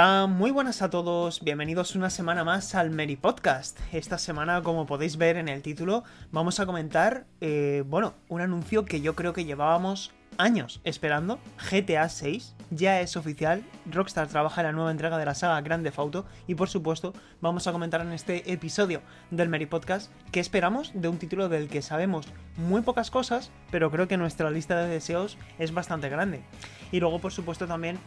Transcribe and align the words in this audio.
Muy 0.00 0.50
buenas 0.50 0.80
a 0.80 0.88
todos, 0.88 1.42
bienvenidos 1.42 1.94
una 1.94 2.08
semana 2.08 2.42
más 2.42 2.74
al 2.74 2.90
Mary 2.90 3.16
Podcast. 3.16 3.78
Esta 3.92 4.16
semana, 4.16 4.62
como 4.62 4.86
podéis 4.86 5.18
ver 5.18 5.36
en 5.36 5.46
el 5.50 5.60
título, 5.60 6.04
vamos 6.32 6.58
a 6.58 6.64
comentar, 6.64 7.26
eh, 7.42 7.84
bueno, 7.86 8.14
un 8.28 8.40
anuncio 8.40 8.86
que 8.86 9.02
yo 9.02 9.14
creo 9.14 9.34
que 9.34 9.44
llevábamos 9.44 10.10
años 10.38 10.80
esperando. 10.84 11.38
GTA 11.70 12.08
6 12.08 12.54
ya 12.70 13.00
es 13.00 13.16
oficial, 13.16 13.62
Rockstar 13.90 14.28
trabaja 14.28 14.62
en 14.62 14.68
la 14.68 14.72
nueva 14.72 14.90
entrega 14.90 15.18
de 15.18 15.26
la 15.26 15.34
saga 15.34 15.60
Grande 15.60 15.92
Auto 15.94 16.24
y 16.46 16.54
por 16.54 16.70
supuesto 16.70 17.12
vamos 17.42 17.66
a 17.66 17.72
comentar 17.72 18.00
en 18.00 18.12
este 18.12 18.50
episodio 18.50 19.02
del 19.30 19.50
Mary 19.50 19.66
Podcast 19.66 20.10
que 20.30 20.40
esperamos 20.40 20.92
de 20.94 21.08
un 21.08 21.18
título 21.18 21.50
del 21.50 21.68
que 21.68 21.82
sabemos 21.82 22.26
muy 22.56 22.80
pocas 22.80 23.10
cosas, 23.10 23.50
pero 23.70 23.90
creo 23.90 24.08
que 24.08 24.16
nuestra 24.16 24.50
lista 24.50 24.80
de 24.80 24.88
deseos 24.88 25.36
es 25.58 25.74
bastante 25.74 26.08
grande. 26.08 26.42
Y 26.90 27.00
luego 27.00 27.18
por 27.18 27.32
supuesto 27.32 27.66
también 27.66 27.98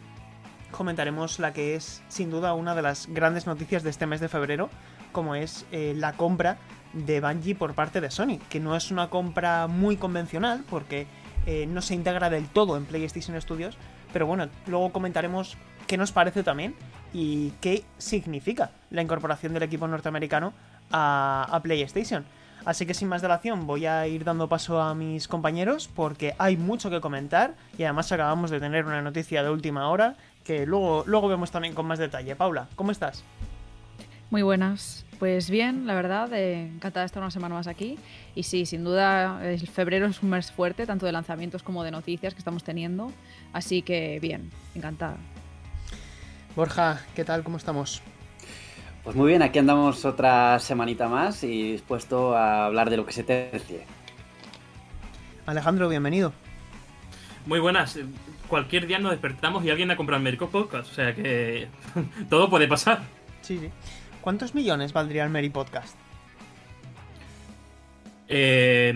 comentaremos 0.74 1.40
la 1.40 1.54
que 1.54 1.76
es 1.76 2.04
sin 2.10 2.30
duda 2.30 2.54
una 2.54 2.76
de 2.76 2.82
las 2.82 3.08
grandes 3.08 3.48
noticias 3.48 3.84
de 3.84 3.90
este 3.90 4.06
mes 4.06 4.20
de 4.20 4.28
febrero, 4.28 4.70
como 5.12 5.36
es 5.36 5.66
eh, 5.72 5.94
la 5.96 6.14
compra 6.14 6.58
de 6.92 7.22
Bungie 7.22 7.56
por 7.56 7.74
parte 7.74 8.02
de 8.02 8.12
Sony, 8.12 8.40
que 8.50 8.60
no 8.60 8.76
es 8.76 8.92
una 8.92 9.10
compra 9.10 9.68
muy 9.68 9.96
convencional 9.96 10.64
porque 10.70 11.08
eh, 11.46 11.66
no 11.68 11.82
se 11.82 11.96
integra 11.96 12.30
del 12.30 12.48
todo 12.48 12.76
en 12.76 12.86
PlayStation 12.86 13.40
Studios, 13.42 13.78
pero 14.12 14.28
bueno, 14.28 14.50
luego 14.68 14.92
comentaremos 14.92 15.58
qué 15.88 15.98
nos 15.98 16.12
parece 16.12 16.44
también 16.44 16.76
y 17.14 17.52
qué 17.62 17.84
significa 17.98 18.72
la 18.90 19.02
incorporación 19.02 19.54
del 19.54 19.64
equipo 19.64 19.88
norteamericano 19.88 20.54
a, 20.92 21.48
a 21.50 21.62
PlayStation. 21.62 22.26
Así 22.66 22.86
que 22.86 22.94
sin 22.94 23.10
más 23.10 23.22
dilación 23.22 23.68
voy 23.68 23.86
a 23.86 24.08
ir 24.08 24.24
dando 24.24 24.48
paso 24.48 24.82
a 24.82 24.96
mis 24.96 25.28
compañeros 25.28 25.90
porque 25.94 26.34
hay 26.38 26.56
mucho 26.56 26.90
que 26.90 27.02
comentar 27.02 27.56
y 27.78 27.84
además 27.84 28.12
acabamos 28.12 28.52
de 28.52 28.60
tener 28.60 28.86
una 28.86 29.02
noticia 29.02 29.44
de 29.44 29.50
última 29.50 29.90
hora 29.90 30.16
que 30.46 30.66
luego, 30.66 31.04
luego 31.06 31.28
vemos 31.28 31.52
también 31.52 31.74
con 31.74 31.86
más 31.86 32.00
detalle. 32.00 32.36
Paula, 32.36 32.68
¿cómo 32.76 32.92
estás? 32.92 33.24
Muy 34.30 34.42
buenas. 34.42 35.06
Pues 35.20 35.50
bien, 35.50 35.88
la 35.88 35.94
verdad, 35.94 36.34
eh, 36.34 36.66
encantada 36.66 37.04
de 37.04 37.06
estar 37.06 37.22
una 37.22 37.32
semana 37.32 37.56
más 37.56 37.68
aquí. 37.68 37.98
Y 38.36 38.44
sí, 38.44 38.66
sin 38.66 38.84
duda, 38.84 39.40
el 39.44 39.68
febrero 39.68 40.08
es 40.08 40.22
un 40.22 40.30
mes 40.30 40.52
fuerte, 40.52 40.86
tanto 40.86 41.06
de 41.06 41.12
lanzamientos 41.12 41.64
como 41.64 41.84
de 41.84 41.92
noticias 41.92 42.34
que 42.34 42.40
estamos 42.40 42.64
teniendo. 42.64 43.12
Así 43.54 43.84
que 43.84 44.20
bien, 44.20 44.52
encantada. 44.76 45.18
Borja, 46.56 47.02
¿qué 47.16 47.24
tal? 47.24 47.44
¿Cómo 47.44 47.58
estamos? 47.58 48.02
Pues 49.04 49.18
muy 49.18 49.28
bien, 49.28 49.42
aquí 49.42 49.60
andamos 49.60 50.06
otra 50.06 50.58
semanita 50.60 51.10
más 51.10 51.44
y 51.44 51.74
dispuesto 51.74 52.38
a 52.38 52.66
hablar 52.66 52.90
de 52.90 52.96
lo 52.98 53.06
que 53.06 53.12
se 53.12 53.24
tercie. 53.24 53.86
Alejandro, 55.46 55.90
bienvenido. 55.90 56.32
Muy 57.46 57.60
buenas. 57.60 58.00
Cualquier 58.48 58.88
día 58.88 59.00
nos 59.00 59.12
despertamos 59.12 59.66
y 59.66 59.70
alguien 59.70 59.92
ha 59.92 59.98
comprado 59.98 60.22
Merico 60.22 60.50
Podcast. 60.50 60.90
O 60.90 60.96
sea 60.96 61.14
que 61.14 61.68
todo 62.30 62.50
puede 62.50 62.68
pasar. 62.70 63.02
Sí, 63.42 63.60
sí. 63.60 63.70
¿Cuántos 64.22 64.56
millones 64.56 64.94
valdría 64.94 65.26
el 65.26 65.30
Mary 65.30 65.50
Podcast? 65.50 65.98
Eh, 68.28 68.94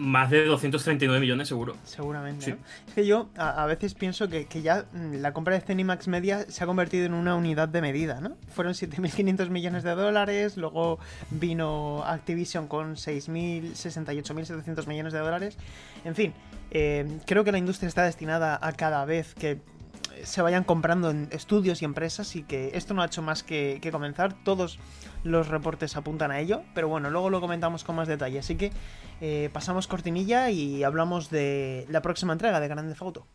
más 0.00 0.30
de 0.30 0.46
239 0.46 1.20
millones 1.20 1.46
seguro. 1.46 1.76
Seguramente. 1.84 2.44
Sí. 2.44 2.50
¿no? 2.52 2.58
Es 2.88 2.94
que 2.94 3.06
yo 3.06 3.28
a, 3.36 3.62
a 3.62 3.66
veces 3.66 3.94
pienso 3.94 4.28
que, 4.28 4.46
que 4.46 4.62
ya 4.62 4.86
mm, 4.92 5.16
la 5.16 5.32
compra 5.32 5.54
de 5.54 5.60
Cenimax 5.60 6.08
Media 6.08 6.46
se 6.48 6.64
ha 6.64 6.66
convertido 6.66 7.04
en 7.04 7.12
una 7.12 7.36
unidad 7.36 7.68
de 7.68 7.82
medida, 7.82 8.20
¿no? 8.20 8.36
Fueron 8.48 8.72
7.500 8.72 9.50
millones 9.50 9.82
de 9.82 9.94
dólares, 9.94 10.56
luego 10.56 10.98
vino 11.30 12.02
Activision 12.04 12.66
con 12.66 12.96
6.000, 12.96 13.72
68.700 13.72 14.86
millones 14.86 15.12
de 15.12 15.18
dólares. 15.18 15.58
En 16.04 16.14
fin, 16.14 16.32
eh, 16.70 17.06
creo 17.26 17.44
que 17.44 17.52
la 17.52 17.58
industria 17.58 17.88
está 17.88 18.04
destinada 18.04 18.58
a 18.60 18.72
cada 18.72 19.04
vez 19.04 19.34
que 19.34 19.58
se 20.24 20.42
vayan 20.42 20.64
comprando 20.64 21.10
en 21.10 21.28
estudios 21.30 21.82
y 21.82 21.84
empresas 21.84 22.36
y 22.36 22.42
que 22.42 22.70
esto 22.74 22.94
no 22.94 23.02
ha 23.02 23.06
hecho 23.06 23.22
más 23.22 23.42
que, 23.42 23.80
comenzar. 23.90 24.34
Todos 24.44 24.78
los 25.24 25.48
reportes 25.48 25.96
apuntan 25.96 26.30
a 26.30 26.40
ello, 26.40 26.62
pero 26.74 26.88
bueno, 26.88 27.10
luego 27.10 27.30
lo 27.30 27.40
comentamos 27.40 27.84
con 27.84 27.96
más 27.96 28.08
detalle. 28.08 28.38
Así 28.38 28.56
que 28.56 28.72
eh, 29.20 29.50
pasamos 29.52 29.86
cortinilla 29.86 30.50
y 30.50 30.84
hablamos 30.84 31.30
de 31.30 31.86
la 31.88 32.02
próxima 32.02 32.32
entrega 32.32 32.60
de 32.60 32.68
Grande 32.68 32.94
Auto. 33.00 33.26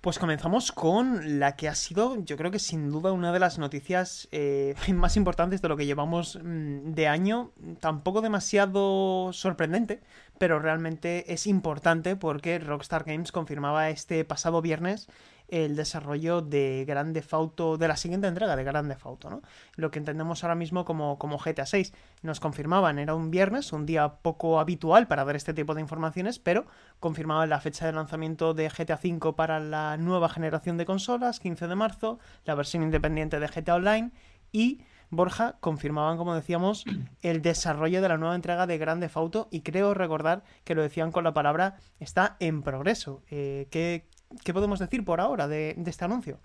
Pues 0.00 0.20
comenzamos 0.20 0.70
con 0.70 1.40
la 1.40 1.56
que 1.56 1.68
ha 1.68 1.74
sido, 1.74 2.24
yo 2.24 2.36
creo 2.36 2.52
que 2.52 2.60
sin 2.60 2.88
duda, 2.88 3.10
una 3.10 3.32
de 3.32 3.40
las 3.40 3.58
noticias 3.58 4.28
eh, 4.30 4.76
más 4.94 5.16
importantes 5.16 5.60
de 5.60 5.68
lo 5.68 5.76
que 5.76 5.86
llevamos 5.86 6.38
mm, 6.40 6.92
de 6.92 7.08
año. 7.08 7.50
Tampoco 7.80 8.20
demasiado 8.20 9.32
sorprendente, 9.32 10.00
pero 10.38 10.58
realmente 10.58 11.32
es 11.32 11.46
importante 11.46 12.16
porque 12.16 12.58
Rockstar 12.58 13.04
Games 13.04 13.32
confirmaba 13.32 13.90
este 13.90 14.24
pasado 14.24 14.62
viernes 14.62 15.08
el 15.48 15.76
desarrollo 15.76 16.42
de 16.42 16.84
Grande 16.86 17.24
Auto, 17.30 17.78
de 17.78 17.88
la 17.88 17.96
siguiente 17.96 18.26
entrega 18.26 18.54
de 18.54 18.64
Grande 18.64 18.96
Auto, 19.02 19.30
¿no? 19.30 19.42
Lo 19.76 19.90
que 19.90 19.98
entendemos 19.98 20.44
ahora 20.44 20.54
mismo 20.54 20.84
como, 20.84 21.18
como 21.18 21.38
GTA 21.38 21.64
6. 21.64 21.92
Nos 22.22 22.38
confirmaban, 22.38 22.98
era 22.98 23.14
un 23.14 23.30
viernes, 23.30 23.72
un 23.72 23.86
día 23.86 24.16
poco 24.20 24.60
habitual 24.60 25.08
para 25.08 25.24
dar 25.24 25.36
este 25.36 25.54
tipo 25.54 25.74
de 25.74 25.80
informaciones, 25.80 26.38
pero 26.38 26.66
confirmaban 27.00 27.48
la 27.48 27.60
fecha 27.60 27.86
de 27.86 27.92
lanzamiento 27.92 28.52
de 28.52 28.68
GTA 28.68 28.98
5 28.98 29.36
para 29.36 29.58
la 29.58 29.96
nueva 29.96 30.28
generación 30.28 30.76
de 30.76 30.84
consolas, 30.84 31.40
15 31.40 31.66
de 31.66 31.74
marzo, 31.74 32.18
la 32.44 32.54
versión 32.54 32.82
independiente 32.82 33.40
de 33.40 33.48
GTA 33.48 33.76
Online 33.76 34.10
y 34.52 34.82
Borja 35.10 35.56
confirmaban, 35.60 36.18
como 36.18 36.34
decíamos, 36.34 36.84
el 37.22 37.42
desarrollo 37.42 38.02
de 38.02 38.08
la 38.08 38.18
nueva 38.18 38.34
entrega 38.34 38.66
de 38.66 38.78
Grande 38.78 39.10
Auto 39.14 39.48
y 39.50 39.62
creo 39.62 39.94
recordar 39.94 40.44
que 40.64 40.74
lo 40.74 40.82
decían 40.82 41.12
con 41.12 41.24
la 41.24 41.32
palabra 41.32 41.76
está 41.98 42.36
en 42.40 42.62
progreso. 42.62 43.22
Eh, 43.30 43.68
¿qué, 43.70 44.04
¿Qué 44.44 44.52
podemos 44.52 44.78
decir 44.78 45.04
por 45.04 45.20
ahora 45.20 45.48
de, 45.48 45.74
de, 45.76 45.90
este 45.90 46.04
anuncio? 46.04 46.38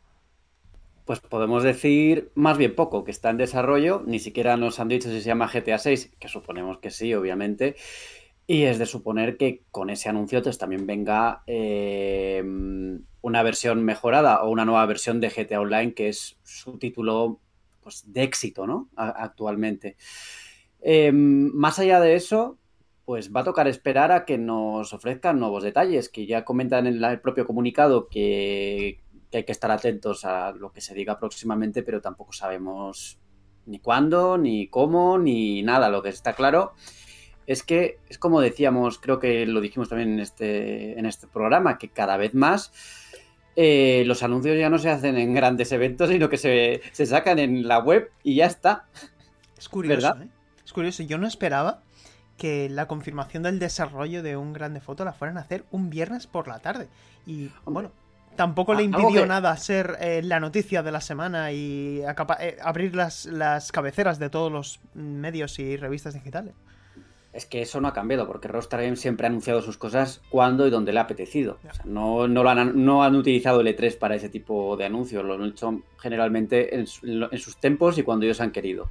Pues 1.06 1.20
podemos 1.20 1.64
decir 1.64 2.32
más 2.36 2.58
bien 2.58 2.76
poco, 2.76 3.04
que 3.04 3.12
está 3.12 3.30
en 3.30 3.38
desarrollo, 3.38 4.02
ni 4.06 4.20
siquiera 4.20 4.56
nos 4.56 4.80
han 4.80 4.88
dicho 4.88 5.10
si 5.10 5.20
se 5.20 5.28
llama 5.28 5.52
GTA 5.54 5.78
6, 5.78 6.14
que 6.18 6.30
suponemos 6.30 6.78
que 6.78 6.92
sí, 6.92 7.14
obviamente, 7.14 7.76
y 8.48 8.64
es 8.64 8.78
de 8.78 8.86
suponer 8.86 9.38
que 9.38 9.64
con 9.72 9.90
ese 9.90 10.10
anuncio 10.10 10.42
pues, 10.42 10.58
también 10.58 10.86
venga 10.86 11.44
eh, 11.48 12.44
una 13.22 13.44
versión 13.44 13.84
mejorada 13.84 14.44
o 14.44 14.50
una 14.50 14.66
nueva 14.66 14.86
versión 14.86 15.22
de 15.22 15.30
GTA 15.30 15.62
Online, 15.62 15.94
que 15.94 16.10
es 16.10 16.38
su 16.44 16.78
título 16.78 17.40
pues, 17.84 18.12
de 18.12 18.24
éxito, 18.24 18.66
¿no? 18.66 18.90
Actualmente. 18.96 19.98
Eh, 20.82 21.12
más 21.12 21.80
allá 21.80 22.00
de 22.00 22.16
eso, 22.16 22.58
pues 23.06 23.34
va 23.34 23.42
a 23.42 23.44
tocar 23.44 23.68
esperar 23.68 24.12
a 24.12 24.26
que 24.26 24.38
nos 24.38 24.94
ofrezcan 24.94 25.40
nuevos 25.40 25.64
detalles, 25.64 26.10
que 26.10 26.26
ya 26.26 26.46
comentan 26.46 26.88
en 26.88 27.04
el 27.04 27.22
propio 27.22 27.46
comunicado 27.46 28.08
que, 28.08 29.02
que, 29.30 29.38
hay 29.38 29.44
que 29.44 29.52
estar 29.52 29.72
atentos 29.72 30.26
a 30.26 30.52
lo 30.52 30.72
que 30.72 30.82
se 30.82 30.94
diga 30.94 31.20
próximamente, 31.20 31.84
pero 31.84 32.02
tampoco 32.02 32.34
sabemos 32.34 33.20
ni 33.66 33.80
cuándo, 33.80 34.38
ni 34.38 34.68
cómo, 34.68 35.18
ni 35.18 35.64
nada. 35.64 35.90
Lo 35.90 36.02
que 36.02 36.10
está 36.10 36.34
claro 36.34 36.74
es 37.46 37.64
que 37.64 38.00
es 38.10 38.18
como 38.18 38.42
decíamos, 38.42 39.00
creo 39.00 39.20
que 39.20 39.46
lo 39.46 39.62
dijimos 39.62 39.90
también 39.90 40.14
en 40.14 40.20
este, 40.20 40.98
en 40.98 41.06
este 41.06 41.28
programa, 41.28 41.78
que 41.78 41.90
cada 41.90 42.18
vez 42.18 42.34
más 42.34 42.72
eh, 43.56 44.04
los 44.06 44.24
anuncios 44.24 44.58
ya 44.58 44.70
no 44.70 44.80
se 44.80 44.90
hacen 44.90 45.18
en 45.18 45.34
grandes 45.34 45.72
eventos, 45.72 46.10
sino 46.10 46.30
que 46.30 46.38
se, 46.38 46.82
se 46.92 47.06
sacan 47.06 47.40
en 47.40 47.68
la 47.68 47.80
web 47.80 48.12
y 48.24 48.36
ya 48.36 48.46
está. 48.46 48.86
Es 49.58 49.70
curioso, 49.70 49.96
¿verdad? 49.96 50.24
¿eh? 50.24 50.28
Es 50.66 50.74
curioso, 50.74 51.04
yo 51.04 51.18
no 51.18 51.28
esperaba 51.28 51.82
que 52.38 52.68
la 52.70 52.88
confirmación 52.88 53.44
del 53.44 53.60
desarrollo 53.60 54.24
de 54.24 54.38
un 54.38 54.54
grande 54.54 54.82
foto 54.82 55.06
la 55.06 55.14
fueran 55.14 55.38
a 55.38 55.42
hacer 55.42 55.66
un 55.72 55.90
viernes 55.90 56.28
por 56.28 56.48
la 56.48 56.60
tarde. 56.60 56.88
Y 57.26 57.52
bueno, 57.66 57.92
tampoco 58.36 58.74
le 58.74 58.84
impidió 58.84 59.22
que... 59.22 59.28
nada 59.28 59.56
ser 59.58 59.98
eh, 60.00 60.22
la 60.24 60.40
noticia 60.40 60.84
de 60.84 60.92
la 60.92 61.02
semana 61.02 61.52
y 61.52 62.02
eh, 62.02 62.58
abrir 62.62 62.96
las, 62.96 63.26
las 63.26 63.72
cabeceras 63.72 64.20
de 64.20 64.30
todos 64.30 64.52
los 64.52 64.80
medios 64.94 65.60
y 65.60 65.78
revistas 65.78 66.14
digitales. 66.14 66.54
Es 67.34 67.48
que 67.48 67.62
eso 67.64 67.82
no 67.82 67.88
ha 67.88 67.94
cambiado, 67.94 68.28
porque 68.28 68.48
Rockstar 68.48 68.84
Games 68.84 69.00
siempre 69.00 69.26
ha 69.26 69.30
anunciado 69.30 69.62
sus 69.62 69.78
cosas 69.78 70.22
cuando 70.30 70.68
y 70.68 70.70
donde 70.70 70.94
le 70.94 71.00
ha 71.00 71.04
apetecido. 71.04 71.58
O 71.68 71.74
sea, 71.74 71.84
no, 71.84 72.28
no, 72.28 72.44
lo 72.44 72.50
han, 72.50 72.86
no, 72.86 73.04
han, 73.04 73.16
utilizado 73.16 73.62
el 73.62 73.68
E3 73.68 73.98
para 73.98 74.16
ese 74.16 74.30
tipo 74.30 74.78
de 74.78 74.86
anuncios, 74.86 75.26
lo 75.26 75.34
han 75.34 75.46
hecho 75.46 75.82
generalmente 76.00 76.76
en, 76.76 76.86
en 77.02 77.40
sus 77.40 77.58
tempos 77.58 77.98
y 77.98 78.04
cuando 78.04 78.26
ellos 78.26 78.40
han 78.40 78.52
querido. 78.52 78.88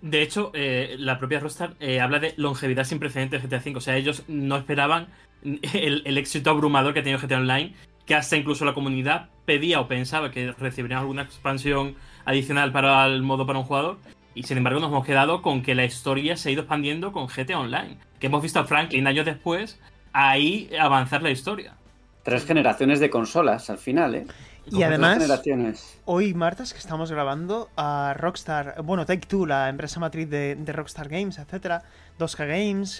De 0.00 0.22
hecho, 0.22 0.50
eh, 0.54 0.94
la 0.98 1.18
propia 1.18 1.40
Rockstar 1.40 1.74
eh, 1.80 2.00
habla 2.00 2.18
de 2.18 2.34
longevidad 2.36 2.84
sin 2.84 2.98
precedentes 2.98 3.42
de 3.42 3.48
GTA 3.48 3.62
V. 3.64 3.76
O 3.76 3.80
sea, 3.80 3.96
ellos 3.96 4.22
no 4.28 4.56
esperaban 4.56 5.08
el, 5.42 6.02
el 6.04 6.18
éxito 6.18 6.50
abrumador 6.50 6.94
que 6.94 7.00
ha 7.00 7.02
tenido 7.02 7.20
GTA 7.20 7.38
Online, 7.38 7.74
que 8.06 8.14
hasta 8.14 8.36
incluso 8.36 8.64
la 8.64 8.74
comunidad 8.74 9.28
pedía 9.44 9.80
o 9.80 9.88
pensaba 9.88 10.30
que 10.30 10.52
recibirían 10.52 11.00
alguna 11.00 11.22
expansión 11.22 11.96
adicional 12.24 12.72
para 12.72 13.06
el 13.06 13.22
modo 13.22 13.46
para 13.46 13.58
un 13.58 13.64
jugador. 13.64 13.98
Y 14.34 14.44
sin 14.44 14.58
embargo 14.58 14.80
nos 14.80 14.90
hemos 14.90 15.04
quedado 15.04 15.42
con 15.42 15.62
que 15.62 15.74
la 15.74 15.84
historia 15.84 16.36
se 16.36 16.48
ha 16.48 16.52
ido 16.52 16.62
expandiendo 16.62 17.12
con 17.12 17.26
GTA 17.26 17.58
Online. 17.58 17.96
Que 18.18 18.28
hemos 18.28 18.42
visto 18.42 18.60
a 18.60 18.64
Franklin 18.64 19.06
años 19.06 19.26
después 19.26 19.78
ahí 20.12 20.70
avanzar 20.78 21.22
la 21.22 21.30
historia. 21.30 21.74
Tres 22.22 22.44
generaciones 22.44 23.00
de 23.00 23.10
consolas 23.10 23.68
al 23.68 23.78
final, 23.78 24.14
¿eh? 24.14 24.26
Y 24.70 24.82
además, 24.84 25.18
hoy 26.04 26.34
martes 26.34 26.72
que 26.72 26.78
estamos 26.78 27.10
grabando 27.10 27.68
a 27.76 28.14
Rockstar, 28.16 28.80
bueno, 28.82 29.04
Take 29.04 29.26
Two, 29.26 29.44
la 29.44 29.68
empresa 29.68 29.98
matriz 29.98 30.30
de, 30.30 30.56
Rockstar 30.66 31.08
Games, 31.08 31.38
etcétera, 31.38 31.82
2K 32.20 32.46
Games, 32.46 32.98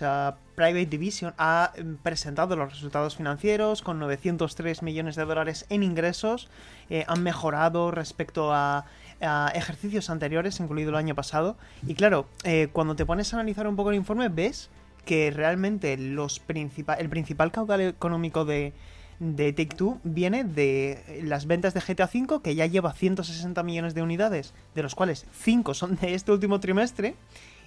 Private 0.56 0.86
Division, 0.86 1.34
ha 1.38 1.72
presentado 2.02 2.56
los 2.56 2.72
resultados 2.72 3.16
financieros 3.16 3.82
con 3.82 4.00
903 4.00 4.82
millones 4.82 5.14
de 5.14 5.24
dólares 5.24 5.66
en 5.68 5.84
ingresos. 5.84 6.48
Eh, 6.90 7.04
han 7.06 7.22
mejorado 7.22 7.92
respecto 7.92 8.52
a, 8.52 8.84
ejercicios 9.54 10.10
anteriores, 10.10 10.60
incluido 10.60 10.90
el 10.90 10.96
año 10.96 11.14
pasado. 11.14 11.56
Y 11.86 11.94
claro, 11.94 12.26
eh, 12.44 12.68
cuando 12.72 12.96
te 12.96 13.06
pones 13.06 13.32
a 13.32 13.36
analizar 13.36 13.66
un 13.66 13.76
poco 13.76 13.90
el 13.90 13.96
informe, 13.96 14.28
ves 14.28 14.70
que 15.04 15.30
realmente 15.30 15.96
los 15.96 16.40
el 16.48 17.08
principal 17.08 17.50
caudal 17.50 17.80
económico 17.80 18.44
de 18.44 18.72
de 19.22 19.52
Take-Two 19.52 20.00
viene 20.02 20.42
de 20.42 21.22
las 21.22 21.46
ventas 21.46 21.74
de 21.74 21.80
GTA 21.80 22.10
V, 22.12 22.42
que 22.42 22.56
ya 22.56 22.66
lleva 22.66 22.92
160 22.92 23.62
millones 23.62 23.94
de 23.94 24.02
unidades, 24.02 24.52
de 24.74 24.82
los 24.82 24.96
cuales 24.96 25.26
5 25.32 25.74
son 25.74 25.96
de 25.96 26.14
este 26.14 26.32
último 26.32 26.58
trimestre, 26.58 27.14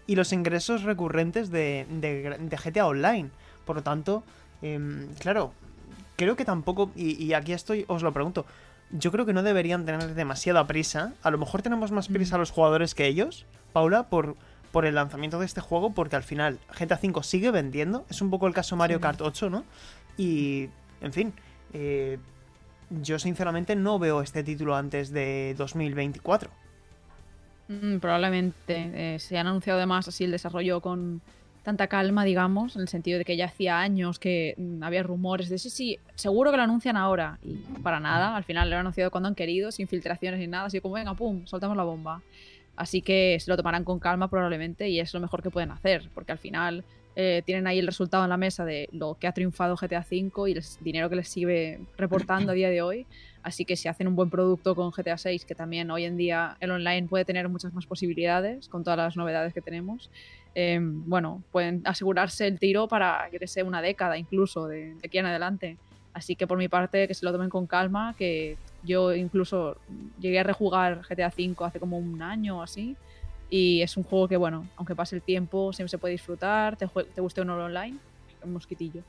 y 0.05 0.15
los 0.15 0.33
ingresos 0.33 0.83
recurrentes 0.83 1.49
de, 1.51 1.85
GTA 2.63 2.87
Online. 2.87 3.29
Por 3.65 3.77
lo 3.77 3.83
tanto, 3.83 4.23
em, 4.61 5.07
claro, 5.19 5.53
creo 6.17 6.35
que 6.35 6.43
tampoco, 6.43 6.91
y, 6.93 7.31
aquí 7.31 7.53
estoy, 7.53 7.85
os 7.87 8.03
lo 8.03 8.11
pregunto, 8.11 8.45
yo 8.91 9.11
creo 9.11 9.25
que 9.25 9.33
no 9.33 9.43
deberían 9.43 9.85
tener 9.85 10.13
demasiada 10.13 10.65
prisa. 10.67 11.13
A 11.23 11.31
lo 11.31 11.37
mejor 11.37 11.61
tenemos 11.61 11.91
más 11.91 12.07
prisa 12.07 12.37
mm. 12.37 12.39
los 12.39 12.51
jugadores 12.51 12.95
que 12.95 13.07
ellos, 13.07 13.45
Paula, 13.73 14.09
por, 14.09 14.35
por 14.71 14.85
el 14.85 14.95
lanzamiento 14.95 15.39
de 15.39 15.45
este 15.45 15.61
juego, 15.61 15.93
porque 15.93 16.15
al 16.15 16.23
final 16.23 16.59
GTA 16.77 16.99
V 17.01 17.23
sigue 17.23 17.51
vendiendo. 17.51 18.05
Es 18.09 18.21
un 18.21 18.29
poco 18.29 18.47
el 18.47 18.53
caso 18.53 18.75
Mario 18.75 18.99
Kart 19.01 19.21
8, 19.21 19.49
¿no? 19.49 19.65
Y, 20.17 20.69
en 21.01 21.13
fin, 21.13 21.33
eh, 21.73 22.17
yo 22.89 23.19
sinceramente 23.19 23.75
no 23.75 23.99
veo 23.99 24.21
este 24.21 24.43
título 24.43 24.75
antes 24.75 25.11
de 25.11 25.55
2024. 25.57 26.49
Mm, 27.67 27.97
probablemente. 27.97 29.15
Eh, 29.15 29.19
se 29.19 29.37
han 29.37 29.47
anunciado 29.47 29.79
además 29.79 30.07
así 30.07 30.23
el 30.23 30.31
desarrollo 30.31 30.81
con 30.81 31.21
tanta 31.65 31.87
calma, 31.87 32.23
digamos, 32.23 32.75
en 32.75 32.83
el 32.83 32.87
sentido 32.87 33.17
de 33.17 33.25
que 33.25 33.35
ya 33.35 33.45
hacía 33.45 33.79
años 33.79 34.19
que 34.19 34.53
mm, 34.55 34.83
había 34.83 35.01
rumores 35.01 35.49
de 35.49 35.57
sí, 35.57 35.71
sí, 35.71 35.99
seguro 36.13 36.51
que 36.51 36.57
lo 36.57 36.63
anuncian 36.63 36.95
ahora. 36.95 37.39
Y 37.41 37.55
para 37.81 37.99
nada, 37.99 38.35
al 38.35 38.43
final 38.43 38.69
lo 38.69 38.75
han 38.75 38.81
anunciado 38.81 39.09
cuando 39.09 39.27
han 39.27 39.35
querido, 39.35 39.71
sin 39.71 39.87
filtraciones 39.87 40.39
ni 40.39 40.45
nada, 40.45 40.65
así 40.65 40.79
como, 40.79 40.93
venga, 40.93 41.15
pum, 41.15 41.45
soltamos 41.47 41.75
la 41.75 41.83
bomba. 41.83 42.21
Así 42.75 43.01
que 43.01 43.37
se 43.39 43.49
lo 43.49 43.57
tomarán 43.57 43.83
con 43.83 43.97
calma 43.97 44.29
probablemente 44.29 44.89
y 44.89 44.99
es 44.99 45.11
lo 45.13 45.19
mejor 45.19 45.41
que 45.41 45.49
pueden 45.49 45.71
hacer, 45.71 46.09
porque 46.13 46.33
al 46.33 46.37
final 46.37 46.83
eh, 47.15 47.41
tienen 47.45 47.65
ahí 47.65 47.79
el 47.79 47.87
resultado 47.87 48.23
en 48.25 48.29
la 48.29 48.37
mesa 48.37 48.63
de 48.63 48.87
lo 48.91 49.15
que 49.15 49.25
ha 49.25 49.31
triunfado 49.31 49.75
GTA 49.75 50.05
V 50.07 50.49
y 50.49 50.53
el 50.53 50.63
dinero 50.81 51.09
que 51.09 51.15
les 51.15 51.29
sigue 51.29 51.79
reportando 51.97 52.51
a 52.51 52.55
día 52.55 52.69
de 52.69 52.83
hoy. 52.83 53.07
Así 53.41 53.65
que 53.65 53.75
si 53.75 53.87
hacen 53.87 54.07
un 54.07 54.15
buen 54.15 54.29
producto 54.29 54.75
con 54.75 54.91
GTA 54.91 55.15
VI, 55.23 55.39
que 55.47 55.55
también 55.55 55.89
hoy 55.89 56.03
en 56.03 56.17
día 56.17 56.57
el 56.59 56.69
online 56.69 57.07
puede 57.07 57.25
tener 57.25 57.49
muchas 57.49 57.73
más 57.73 57.87
posibilidades 57.87 58.67
con 58.69 58.83
todas 58.83 58.97
las 58.97 59.17
novedades 59.17 59.53
que 59.53 59.61
tenemos, 59.61 60.11
eh, 60.55 60.79
bueno, 60.81 61.43
pueden 61.51 61.81
asegurarse 61.85 62.47
el 62.47 62.59
tiro 62.59 62.87
para, 62.87 63.27
que 63.29 63.45
sea 63.47 63.63
una 63.63 63.81
década 63.81 64.17
incluso 64.17 64.67
de, 64.67 64.95
de 64.95 65.01
aquí 65.05 65.17
en 65.17 65.25
adelante. 65.27 65.77
Así 66.13 66.35
que 66.35 66.47
por 66.47 66.57
mi 66.57 66.69
parte, 66.69 67.07
que 67.07 67.13
se 67.13 67.25
lo 67.25 67.31
tomen 67.31 67.49
con 67.49 67.67
calma, 67.67 68.15
que 68.17 68.57
yo 68.83 69.13
incluso 69.13 69.77
llegué 70.19 70.39
a 70.39 70.43
rejugar 70.43 71.01
GTA 71.07 71.27
V 71.27 71.55
hace 71.59 71.79
como 71.79 71.97
un 71.97 72.21
año 72.21 72.59
o 72.59 72.61
así 72.61 72.95
y 73.49 73.81
es 73.81 73.95
un 73.97 74.03
juego 74.03 74.27
que, 74.27 74.37
bueno, 74.37 74.67
aunque 74.75 74.95
pase 74.95 75.15
el 75.15 75.21
tiempo, 75.21 75.71
siempre 75.73 75.89
se 75.89 75.97
puede 75.97 76.13
disfrutar, 76.13 76.77
te, 76.77 76.87
te 76.87 77.21
guste 77.21 77.41
o 77.41 77.45
no 77.45 77.55
online, 77.55 77.97
un 78.43 78.53
mosquitillo. 78.53 79.01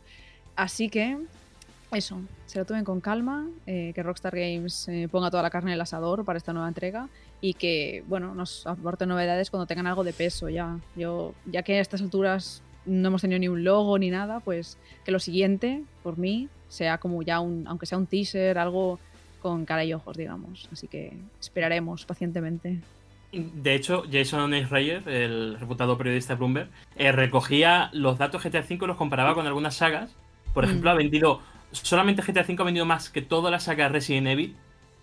Así 0.54 0.88
que, 0.88 1.18
eso, 1.92 2.20
se 2.46 2.58
lo 2.58 2.64
tomen 2.64 2.84
con 2.84 3.00
calma, 3.00 3.46
eh, 3.66 3.92
que 3.94 4.02
Rockstar 4.02 4.34
Games 4.34 4.88
eh, 4.88 5.08
ponga 5.10 5.30
toda 5.30 5.42
la 5.42 5.50
carne 5.50 5.70
en 5.70 5.74
el 5.74 5.80
asador 5.80 6.24
para 6.24 6.36
esta 6.36 6.52
nueva 6.52 6.68
entrega 6.68 7.08
y 7.40 7.54
que, 7.54 8.02
bueno, 8.08 8.34
nos 8.34 8.66
aporte 8.66 9.06
novedades 9.06 9.50
cuando 9.50 9.66
tengan 9.66 9.86
algo 9.86 10.04
de 10.04 10.12
peso 10.12 10.48
ya. 10.48 10.78
Yo, 10.96 11.34
ya 11.44 11.62
que 11.62 11.78
a 11.78 11.80
estas 11.80 12.02
alturas 12.02 12.62
no 12.86 13.08
hemos 13.08 13.20
tenido 13.20 13.38
ni 13.38 13.48
un 13.48 13.64
logo 13.64 13.98
ni 13.98 14.10
nada, 14.10 14.40
pues 14.40 14.78
que 15.04 15.10
lo 15.10 15.18
siguiente, 15.18 15.82
por 16.02 16.18
mí, 16.18 16.48
sea 16.68 16.98
como 16.98 17.22
ya 17.22 17.40
un, 17.40 17.66
aunque 17.66 17.86
sea 17.86 17.98
un 17.98 18.06
teaser, 18.06 18.58
algo 18.58 18.98
con 19.40 19.64
cara 19.64 19.84
y 19.84 19.92
ojos, 19.92 20.16
digamos. 20.16 20.68
Así 20.72 20.88
que 20.88 21.12
esperaremos 21.40 22.04
pacientemente. 22.04 22.80
De 23.32 23.74
hecho, 23.74 24.04
Jason 24.10 24.52
Schreier, 24.52 25.06
el 25.08 25.58
reputado 25.58 25.98
periodista 25.98 26.34
de 26.34 26.38
Bloomberg, 26.38 26.70
eh, 26.96 27.12
recogía 27.12 27.90
los 27.92 28.18
datos 28.18 28.42
GTA 28.42 28.60
V 28.60 28.78
y 28.82 28.86
los 28.86 28.96
comparaba 28.96 29.34
con 29.34 29.46
algunas 29.46 29.76
sagas. 29.76 30.16
Por 30.54 30.64
mm. 30.64 30.68
ejemplo, 30.68 30.90
ha 30.90 30.94
vendido. 30.94 31.40
Solamente 31.72 32.22
GTA 32.22 32.42
V 32.48 32.56
ha 32.58 32.64
vendido 32.64 32.86
más 32.86 33.10
que 33.10 33.22
toda 33.22 33.50
la 33.50 33.60
saga 33.60 33.88
Resident 33.88 34.28
Evil. 34.28 34.56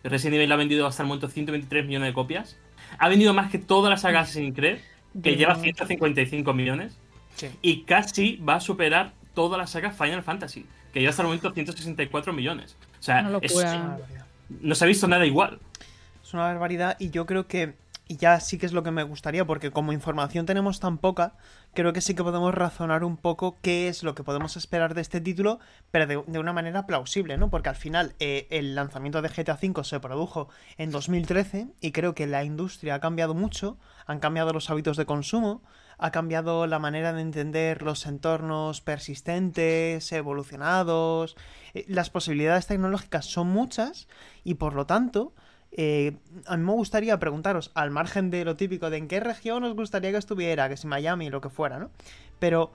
Resident 0.03 0.35
Evil 0.35 0.51
ha 0.51 0.55
vendido 0.55 0.85
hasta 0.85 1.03
el 1.03 1.07
momento 1.07 1.27
123 1.27 1.85
millones 1.85 2.09
de 2.09 2.13
copias. 2.13 2.57
Ha 2.97 3.09
vendido 3.09 3.33
más 3.33 3.49
que 3.51 3.57
toda 3.57 3.89
la 3.89 3.97
saga 3.97 4.21
Assassin's 4.21 4.55
Creed, 4.55 4.79
que 5.21 5.35
lleva 5.35 5.55
155 5.55 6.53
millones. 6.53 6.97
Y 7.61 7.83
casi 7.83 8.37
va 8.37 8.55
a 8.55 8.59
superar 8.59 9.13
toda 9.33 9.57
la 9.57 9.67
saga 9.67 9.91
Final 9.91 10.23
Fantasy, 10.23 10.65
que 10.93 10.99
lleva 10.99 11.09
hasta 11.09 11.23
el 11.23 11.27
momento 11.27 11.51
164 11.51 12.33
millones. 12.33 12.75
O 12.99 13.03
sea, 13.03 13.21
no 13.21 14.75
se 14.75 14.83
ha 14.83 14.87
visto 14.87 15.07
nada 15.07 15.25
igual. 15.25 15.59
Es 16.23 16.33
una 16.33 16.43
barbaridad 16.43 16.95
y 16.99 17.09
yo 17.09 17.25
creo 17.25 17.47
que 17.47 17.73
y 18.07 18.17
ya 18.17 18.39
sí 18.39 18.57
que 18.57 18.65
es 18.65 18.73
lo 18.73 18.83
que 18.83 18.91
me 18.91 19.03
gustaría, 19.03 19.45
porque 19.45 19.71
como 19.71 19.93
información 19.93 20.45
tenemos 20.45 20.79
tan 20.79 20.97
poca, 20.97 21.35
creo 21.73 21.93
que 21.93 22.01
sí 22.01 22.13
que 22.13 22.23
podemos 22.23 22.53
razonar 22.53 23.03
un 23.03 23.17
poco 23.17 23.57
qué 23.61 23.87
es 23.87 24.03
lo 24.03 24.13
que 24.13 24.23
podemos 24.23 24.57
esperar 24.57 24.93
de 24.93 25.01
este 25.01 25.21
título, 25.21 25.59
pero 25.91 26.05
de, 26.05 26.39
una 26.39 26.53
manera 26.53 26.85
plausible, 26.85 27.37
¿no? 27.37 27.49
Porque 27.49 27.69
al 27.69 27.75
final 27.75 28.13
eh, 28.19 28.47
el 28.49 28.75
lanzamiento 28.75 29.21
de 29.21 29.29
GTA 29.29 29.57
V 29.61 29.83
se 29.83 29.99
produjo 29.99 30.49
en 30.77 30.91
2013 30.91 31.67
y 31.79 31.91
creo 31.91 32.13
que 32.13 32.27
la 32.27 32.43
industria 32.43 32.95
ha 32.95 32.99
cambiado 32.99 33.33
mucho, 33.33 33.77
han 34.05 34.19
cambiado 34.19 34.51
los 34.51 34.69
hábitos 34.69 34.97
de 34.97 35.05
consumo, 35.05 35.63
ha 35.97 36.11
cambiado 36.11 36.67
la 36.67 36.79
manera 36.79 37.13
de 37.13 37.21
entender 37.21 37.81
los 37.83 38.05
entornos 38.05 38.81
persistentes, 38.81 40.11
evolucionados, 40.11 41.37
eh, 41.73 41.85
las 41.87 42.09
posibilidades 42.09 42.67
tecnológicas 42.67 43.25
son 43.25 43.47
muchas 43.47 44.07
y 44.43 44.55
por 44.55 44.73
lo 44.73 44.85
tanto 44.85 45.33
eh, 45.75 46.13
a 46.45 46.55
mí 46.55 46.63
me 46.63 46.73
gustaría 46.73 47.19
preguntaros, 47.19 47.71
al 47.73 47.89
margen 47.89 48.29
de 48.29 48.45
lo 48.45 48.55
típico 48.55 48.89
de 48.89 48.97
en 48.97 49.07
qué 49.07 49.19
región 49.19 49.63
os 49.63 49.75
gustaría 49.75 50.11
que 50.11 50.17
estuviera, 50.17 50.69
que 50.69 50.77
si 50.77 50.87
Miami, 50.87 51.29
lo 51.29 51.41
que 51.41 51.49
fuera, 51.49 51.79
¿no? 51.79 51.89
Pero, 52.39 52.71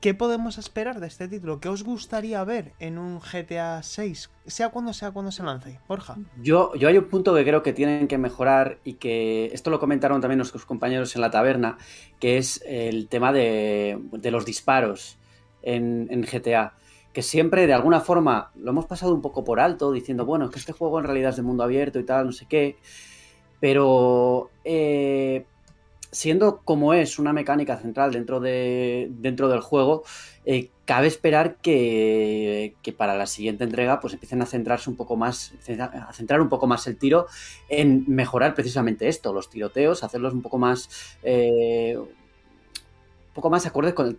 ¿qué 0.00 0.12
podemos 0.12 0.58
esperar 0.58 0.98
de 0.98 1.06
este 1.06 1.28
título? 1.28 1.60
¿Qué 1.60 1.68
os 1.68 1.84
gustaría 1.84 2.42
ver 2.42 2.72
en 2.80 2.98
un 2.98 3.20
GTA 3.20 3.82
6? 3.84 4.30
Sea 4.46 4.70
cuando 4.70 4.92
sea 4.92 5.12
cuando 5.12 5.30
se 5.30 5.44
lance, 5.44 5.78
Borja. 5.86 6.16
Yo, 6.42 6.74
yo 6.74 6.88
hay 6.88 6.98
un 6.98 7.08
punto 7.08 7.32
que 7.32 7.44
creo 7.44 7.62
que 7.62 7.72
tienen 7.72 8.08
que 8.08 8.18
mejorar 8.18 8.78
y 8.82 8.94
que 8.94 9.46
esto 9.52 9.70
lo 9.70 9.78
comentaron 9.78 10.20
también 10.20 10.38
nuestros 10.38 10.64
compañeros 10.64 11.14
en 11.14 11.20
la 11.20 11.30
taberna, 11.30 11.78
que 12.18 12.38
es 12.38 12.60
el 12.66 13.06
tema 13.06 13.32
de, 13.32 14.00
los 14.24 14.44
disparos 14.44 15.16
en, 15.62 16.08
en 16.10 16.22
GTA 16.22 16.74
que 17.12 17.22
siempre 17.22 17.66
de 17.66 17.74
alguna 17.74 18.00
forma 18.00 18.50
lo 18.56 18.70
hemos 18.70 18.86
pasado 18.86 19.14
un 19.14 19.22
poco 19.22 19.44
por 19.44 19.60
alto, 19.60 19.92
diciendo, 19.92 20.24
bueno, 20.24 20.46
es 20.46 20.50
que 20.50 20.58
este 20.58 20.72
juego 20.72 20.98
en 20.98 21.04
realidad 21.04 21.30
es 21.30 21.36
de 21.36 21.42
mundo 21.42 21.64
abierto 21.64 21.98
y 21.98 22.04
tal, 22.04 22.26
no 22.26 22.32
sé 22.32 22.46
qué, 22.46 22.76
pero 23.60 24.50
eh, 24.64 25.44
siendo 26.10 26.58
como 26.64 26.94
es 26.94 27.18
una 27.18 27.32
mecánica 27.32 27.76
central 27.76 28.12
dentro, 28.12 28.40
de, 28.40 29.08
dentro 29.10 29.48
del 29.48 29.60
juego, 29.60 30.04
eh, 30.44 30.70
cabe 30.84 31.06
esperar 31.06 31.56
que, 31.56 32.74
para 32.96 33.16
la 33.16 33.26
siguiente 33.26 33.64
entrega 33.64 34.00
pues 34.00 34.14
empiecen 34.14 34.40
a 34.42 34.46
centrarse 34.46 34.88
un 34.88 34.96
poco 34.96 35.16
más, 35.16 35.52
a 35.90 36.12
centrar 36.12 36.40
un 36.40 36.48
poco 36.48 36.66
más 36.66 36.86
el 36.86 36.96
tiro 36.96 37.26
en 37.68 38.04
mejorar 38.06 38.54
precisamente 38.54 39.08
esto, 39.08 39.32
los 39.32 39.50
tiroteos, 39.50 40.02
hacerlos 40.02 40.32
un 40.32 40.42
poco 40.42 40.58
más... 40.58 40.88
Eh, 41.22 41.96
un 41.98 43.34
poco 43.34 43.50
más 43.50 43.66
acordes 43.66 43.94
con 43.94 44.06
el, 44.08 44.18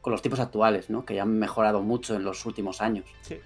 con 0.00 0.12
los 0.12 0.22
tipos 0.22 0.40
actuales, 0.40 0.90
¿no? 0.90 1.04
Que 1.04 1.14
ya 1.16 1.22
han 1.22 1.38
mejorado 1.38 1.82
mucho 1.82 2.14
en 2.14 2.24
los 2.24 2.44
últimos 2.46 2.80
años. 2.80 3.04
Sí. 3.22 3.38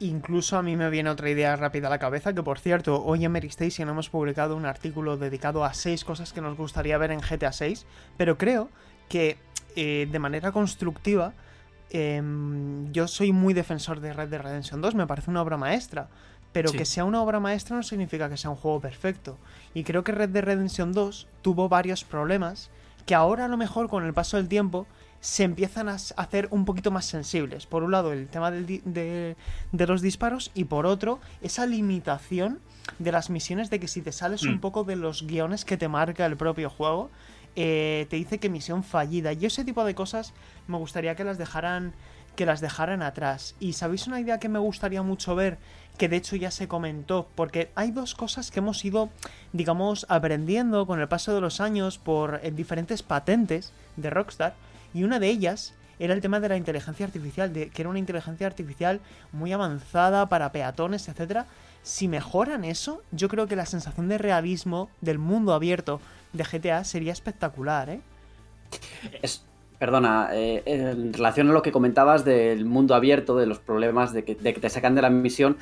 Incluso 0.00 0.56
a 0.58 0.62
mí 0.62 0.76
me 0.76 0.90
viene 0.90 1.10
otra 1.10 1.30
idea 1.30 1.54
rápida 1.54 1.86
a 1.86 1.90
la 1.90 1.98
cabeza, 1.98 2.32
que 2.34 2.42
por 2.42 2.58
cierto, 2.58 3.04
hoy 3.04 3.24
en 3.24 3.30
Mary 3.32 3.46
Station 3.48 3.88
hemos 3.88 4.08
publicado 4.08 4.56
un 4.56 4.66
artículo 4.66 5.16
dedicado 5.16 5.64
a 5.64 5.74
seis 5.74 6.04
cosas 6.04 6.32
que 6.32 6.40
nos 6.40 6.56
gustaría 6.56 6.98
ver 6.98 7.12
en 7.12 7.20
GTA 7.20 7.52
6, 7.52 7.86
pero 8.16 8.36
creo 8.36 8.68
que 9.08 9.36
eh, 9.76 10.08
de 10.10 10.18
manera 10.18 10.50
constructiva 10.50 11.32
em, 11.90 12.90
yo 12.92 13.06
soy 13.06 13.32
muy 13.32 13.54
defensor 13.54 14.00
de 14.00 14.12
Red 14.12 14.28
Dead 14.30 14.40
Redemption 14.40 14.80
2, 14.80 14.94
me 14.96 15.06
parece 15.06 15.30
una 15.30 15.42
obra 15.42 15.56
maestra, 15.56 16.08
pero 16.52 16.70
Sí. 16.70 16.78
que 16.78 16.84
sea 16.84 17.04
una 17.04 17.22
obra 17.22 17.38
maestra 17.38 17.76
no 17.76 17.82
significa 17.82 18.28
que 18.28 18.36
sea 18.36 18.50
un 18.50 18.56
juego 18.56 18.80
perfecto. 18.80 19.38
Y 19.74 19.84
creo 19.84 20.02
que 20.02 20.12
Red 20.12 20.30
Dead 20.30 20.42
Redemption 20.44 20.92
2 20.92 21.28
tuvo 21.42 21.68
varios 21.68 22.02
problemas 22.04 22.70
que 23.06 23.14
ahora 23.14 23.44
a 23.44 23.48
lo 23.48 23.56
mejor 23.56 23.88
con 23.88 24.04
el 24.04 24.12
paso 24.14 24.36
del 24.36 24.48
tiempo 24.48 24.86
se 25.22 25.44
empiezan 25.44 25.88
a 25.88 25.94
hacer 25.94 26.48
un 26.50 26.64
poquito 26.64 26.90
más 26.90 27.04
sensibles. 27.06 27.64
Por 27.66 27.84
un 27.84 27.92
lado, 27.92 28.12
el 28.12 28.26
tema 28.26 28.50
del 28.50 28.66
di- 28.66 28.82
de, 28.84 29.36
de 29.70 29.86
los 29.86 30.02
disparos 30.02 30.50
y 30.52 30.64
por 30.64 30.84
otro, 30.84 31.20
esa 31.40 31.64
limitación 31.64 32.58
de 32.98 33.12
las 33.12 33.30
misiones 33.30 33.70
de 33.70 33.78
que 33.78 33.86
si 33.86 34.02
te 34.02 34.10
sales 34.10 34.42
un 34.42 34.56
Mm. 34.56 34.60
poco 34.60 34.82
de 34.82 34.96
los 34.96 35.24
guiones 35.24 35.64
que 35.64 35.76
te 35.76 35.86
marca 35.86 36.26
el 36.26 36.36
propio 36.36 36.68
juego, 36.68 37.08
eh, 37.54 38.06
te 38.10 38.16
dice 38.16 38.38
que 38.38 38.48
misión 38.48 38.82
fallida. 38.82 39.32
Y 39.32 39.46
ese 39.46 39.64
tipo 39.64 39.84
de 39.84 39.94
cosas 39.94 40.32
me 40.66 40.76
gustaría 40.76 41.14
que 41.14 41.22
las 41.24 41.38
dejaran 41.38 41.92
que 42.34 42.46
las 42.46 42.62
dejaran 42.62 43.02
atrás. 43.02 43.54
Y 43.60 43.74
sabéis 43.74 44.06
una 44.06 44.18
idea 44.18 44.38
que 44.40 44.48
me 44.48 44.58
gustaría 44.58 45.02
mucho 45.02 45.34
ver, 45.36 45.58
que 45.98 46.08
de 46.08 46.16
hecho 46.16 46.34
ya 46.34 46.50
se 46.50 46.66
comentó, 46.66 47.28
porque 47.34 47.70
hay 47.74 47.90
dos 47.90 48.14
cosas 48.14 48.50
que 48.50 48.60
hemos 48.60 48.82
ido, 48.86 49.10
digamos, 49.52 50.06
aprendiendo 50.08 50.86
con 50.86 50.98
el 50.98 51.08
paso 51.08 51.34
de 51.34 51.42
los 51.42 51.60
años 51.60 51.98
por 51.98 52.40
eh, 52.42 52.50
diferentes 52.50 53.02
patentes 53.02 53.74
de 53.98 54.08
Rockstar, 54.08 54.54
y 54.94 55.04
una 55.04 55.18
de 55.18 55.28
ellas 55.28 55.74
era 55.98 56.14
el 56.14 56.20
tema 56.20 56.40
de 56.40 56.48
la 56.48 56.56
inteligencia 56.56 57.06
artificial, 57.06 57.52
de 57.52 57.68
que 57.68 57.82
era 57.82 57.88
una 57.88 57.98
inteligencia 57.98 58.46
artificial 58.46 59.00
muy 59.30 59.52
avanzada 59.52 60.28
para 60.28 60.50
peatones, 60.50 61.08
etcétera. 61.08 61.46
Si 61.82 62.08
mejoran 62.08 62.64
eso, 62.64 63.02
yo 63.12 63.28
creo 63.28 63.46
que 63.46 63.56
la 63.56 63.66
sensación 63.66 64.08
de 64.08 64.18
realismo 64.18 64.90
del 65.00 65.18
mundo 65.18 65.52
abierto 65.52 66.00
de 66.32 66.44
GTA 66.44 66.84
sería 66.84 67.12
espectacular, 67.12 67.90
¿eh? 67.90 68.00
Es, 69.20 69.44
perdona, 69.78 70.30
eh, 70.32 70.62
en 70.66 71.12
relación 71.12 71.50
a 71.50 71.52
lo 71.52 71.62
que 71.62 71.72
comentabas 71.72 72.24
del 72.24 72.64
mundo 72.64 72.94
abierto, 72.94 73.36
de 73.36 73.46
los 73.46 73.58
problemas 73.58 74.12
de 74.12 74.24
que, 74.24 74.34
de 74.34 74.54
que 74.54 74.60
te 74.60 74.70
sacan 74.70 74.94
de 74.94 75.02
la 75.02 75.10
misión, 75.10 75.58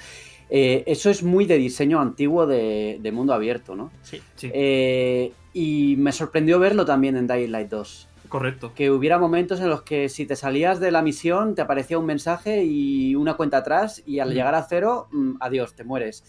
eh, 0.51 0.85
eso 0.87 1.11
es 1.11 1.23
muy 1.23 1.47
de 1.47 1.57
diseño 1.57 2.01
antiguo 2.01 2.47
de, 2.47 2.99
de 3.01 3.13
mundo 3.13 3.33
abierto, 3.33 3.77
¿no? 3.77 3.91
Sí. 4.03 4.21
Sí, 4.35 4.51
Eh, 4.53 5.33
y 5.53 5.97
me 5.99 6.13
sorprendió 6.13 6.59
verlo 6.59 6.85
también 6.85 7.17
en 7.17 7.27
Dying 7.27 7.51
Light 7.51 7.69
2. 7.71 8.10
Correcto. 8.31 8.73
Que 8.75 8.91
hubiera 8.91 9.19
momentos 9.19 9.61
en 9.61 9.69
los 9.69 9.83
que 9.83 10.09
si 10.09 10.25
te 10.25 10.37
salías 10.37 10.81
de 10.81 10.91
la 10.91 11.03
misión 11.03 11.55
te 11.55 11.61
aparecía 11.61 11.99
un 11.99 12.07
mensaje 12.07 12.65
y 12.65 13.15
una 13.15 13.35
cuenta 13.35 13.59
atrás 13.59 14.03
y 14.07 14.21
al 14.21 14.31
Mm. 14.31 14.33
llegar 14.33 14.55
a 14.55 14.63
cero, 14.63 15.09
mm, 15.13 15.33
adiós, 15.41 15.75
te 15.75 15.85
mueres. 15.85 16.25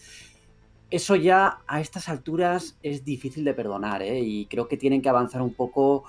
Eso 0.90 1.16
ya 1.16 1.60
a 1.66 1.80
estas 1.80 2.10
alturas 2.10 2.76
es 2.82 3.02
difícil 3.04 3.44
de 3.44 3.54
perdonar, 3.54 4.02
¿eh? 4.02 4.20
Y 4.20 4.44
creo 4.44 4.68
que 4.68 4.76
tienen 4.76 5.00
que 5.00 5.08
avanzar 5.08 5.40
un 5.40 5.54
poco 5.54 6.04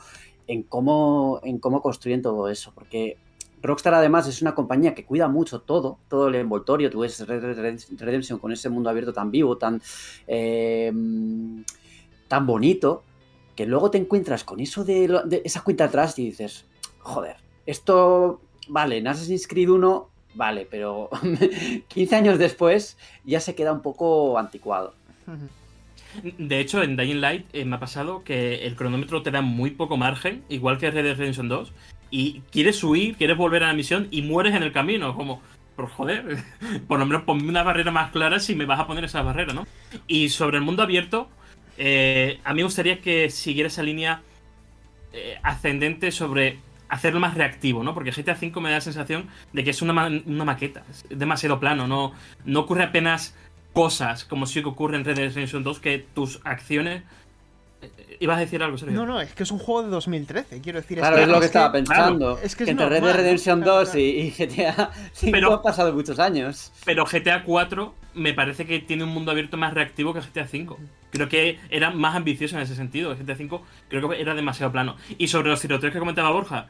en 0.47 0.63
cómo, 0.63 1.39
en 1.43 1.59
cómo 1.59 1.81
construyen 1.81 2.21
todo 2.21 2.49
eso, 2.49 2.73
porque 2.75 3.17
Rockstar 3.61 3.93
además 3.93 4.27
es 4.27 4.41
una 4.41 4.53
compañía 4.53 4.93
que 4.93 5.05
cuida 5.05 5.29
mucho 5.29 5.61
todo, 5.61 5.99
todo 6.09 6.27
el 6.27 6.35
envoltorio, 6.35 6.89
tú 6.89 6.99
ves 6.99 7.25
Red 7.25 7.55
Dead 7.55 7.79
Redemption 7.97 8.39
con 8.39 8.51
ese 8.51 8.67
mundo 8.67 8.89
abierto 8.89 9.13
tan 9.13 9.31
vivo, 9.31 9.57
tan, 9.57 9.81
eh, 10.27 10.91
tan 12.27 12.45
bonito, 12.45 13.03
que 13.55 13.65
luego 13.65 13.91
te 13.91 13.97
encuentras 13.97 14.43
con 14.43 14.59
eso 14.59 14.83
de, 14.83 15.41
esa 15.43 15.61
cuenta 15.61 15.85
atrás 15.85 16.17
y 16.19 16.25
dices, 16.25 16.65
joder, 16.99 17.37
esto, 17.65 18.41
vale, 18.67 18.97
en 18.97 19.07
Assassin's 19.07 19.47
Creed 19.47 19.69
1, 19.69 20.09
vale, 20.35 20.67
pero 20.69 21.09
15 21.87 22.15
años 22.15 22.39
después 22.39 22.97
ya 23.23 23.39
se 23.39 23.55
queda 23.55 23.71
un 23.71 23.81
poco 23.81 24.37
anticuado. 24.37 24.93
De 26.37 26.59
hecho, 26.59 26.83
en 26.83 26.95
Dying 26.95 27.21
Light 27.21 27.45
eh, 27.53 27.65
me 27.65 27.75
ha 27.75 27.79
pasado 27.79 28.23
que 28.23 28.65
el 28.65 28.75
cronómetro 28.75 29.23
te 29.23 29.31
da 29.31 29.41
muy 29.41 29.71
poco 29.71 29.97
margen, 29.97 30.43
igual 30.49 30.77
que 30.77 30.91
Red 30.91 31.03
Dead 31.03 31.17
Redemption 31.17 31.49
2, 31.49 31.73
y 32.11 32.41
quieres 32.51 32.83
huir, 32.83 33.15
quieres 33.15 33.37
volver 33.37 33.63
a 33.63 33.67
la 33.67 33.73
misión 33.73 34.07
y 34.11 34.21
mueres 34.21 34.53
en 34.53 34.61
el 34.61 34.71
camino, 34.71 35.15
como, 35.15 35.41
por 35.75 35.89
joder, 35.89 36.37
por 36.87 36.99
lo 36.99 37.05
menos 37.05 37.23
ponme 37.23 37.49
una 37.49 37.63
barrera 37.63 37.91
más 37.91 38.11
clara 38.11 38.39
si 38.39 38.55
me 38.55 38.65
vas 38.65 38.79
a 38.79 38.87
poner 38.87 39.05
esa 39.05 39.23
barrera, 39.23 39.53
¿no? 39.53 39.65
Y 40.07 40.29
sobre 40.29 40.57
el 40.57 40.63
mundo 40.63 40.83
abierto, 40.83 41.29
eh, 41.77 42.39
a 42.43 42.53
mí 42.53 42.57
me 42.57 42.63
gustaría 42.63 42.99
que 43.01 43.29
siguiera 43.29 43.67
esa 43.67 43.83
línea 43.83 44.21
eh, 45.13 45.37
ascendente 45.43 46.11
sobre 46.11 46.59
hacerlo 46.89 47.19
más 47.19 47.33
reactivo, 47.35 47.83
¿no? 47.83 47.93
Porque 47.93 48.11
GTA 48.11 48.33
V 48.39 48.61
me 48.61 48.69
da 48.69 48.75
la 48.75 48.81
sensación 48.81 49.27
de 49.51 49.63
que 49.63 49.71
es 49.71 49.81
una, 49.81 49.93
ma- 49.93 50.11
una 50.25 50.45
maqueta, 50.45 50.83
es 50.89 51.05
demasiado 51.09 51.59
plano, 51.59 51.87
no, 51.87 52.13
no 52.45 52.59
ocurre 52.59 52.83
apenas 52.83 53.35
cosas 53.73 54.23
como 54.25 54.45
sí 54.45 54.61
que 54.61 54.69
ocurre 54.69 54.97
en 54.97 55.05
Red 55.05 55.15
Dead 55.15 55.29
Redemption 55.33 55.63
2 55.63 55.79
que 55.79 56.05
tus 56.13 56.39
acciones... 56.43 57.01
eh, 57.81 58.17
¿Ibas 58.19 58.37
a 58.37 58.41
decir 58.41 58.61
algo, 58.61 58.77
Sergio? 58.77 58.95
No, 58.95 59.05
no, 59.07 59.19
es 59.21 59.33
que 59.33 59.41
es 59.41 59.49
un 59.51 59.57
juego 59.57 59.81
de 59.83 59.89
2013, 59.89 60.61
quiero 60.61 60.79
decir. 60.79 60.99
Claro, 60.99 61.17
es 61.17 61.27
lo 61.27 61.39
que 61.39 61.47
estaba 61.47 61.71
pensando. 61.71 62.37
es 62.43 62.55
que 62.55 62.63
es 62.63 62.69
entre 62.69 62.87
Red 62.87 63.01
Dead. 63.01 63.15
Redemption 63.15 63.61
Claro, 63.61 63.79
2 63.79 63.89
claro. 63.89 63.99
y, 63.99 64.03
y 64.03 64.29
GTA 64.31 64.91
5 65.13 65.31
Pero- 65.31 65.53
han 65.55 65.61
pasado 65.63 65.91
muchos 65.93 66.19
años. 66.19 66.71
Pero 66.85 67.05
GTA 67.05 67.43
4 67.43 67.95
me 68.13 68.33
parece 68.35 68.67
que 68.67 68.79
tiene 68.79 69.03
un 69.03 69.09
mundo 69.09 69.31
abierto 69.31 69.57
más 69.57 69.73
reactivo 69.73 70.13
que 70.13 70.21
GTA 70.21 70.45
5. 70.47 70.79
Creo 71.13 71.29
que 71.29 71.59
era 71.69 71.91
más 71.91 72.15
ambicioso 72.15 72.57
en 72.57 72.63
ese 72.63 72.75
sentido. 72.75 73.15
GTA 73.15 73.35
5 73.35 73.63
creo 73.87 74.09
que 74.09 74.19
era 74.19 74.33
demasiado 74.35 74.71
plano. 74.71 74.97
Y 75.17 75.27
sobre 75.29 75.49
los 75.49 75.61
tiroteos 75.61 75.93
que 75.93 75.99
comentaba 75.99 76.31
Borja, 76.31 76.67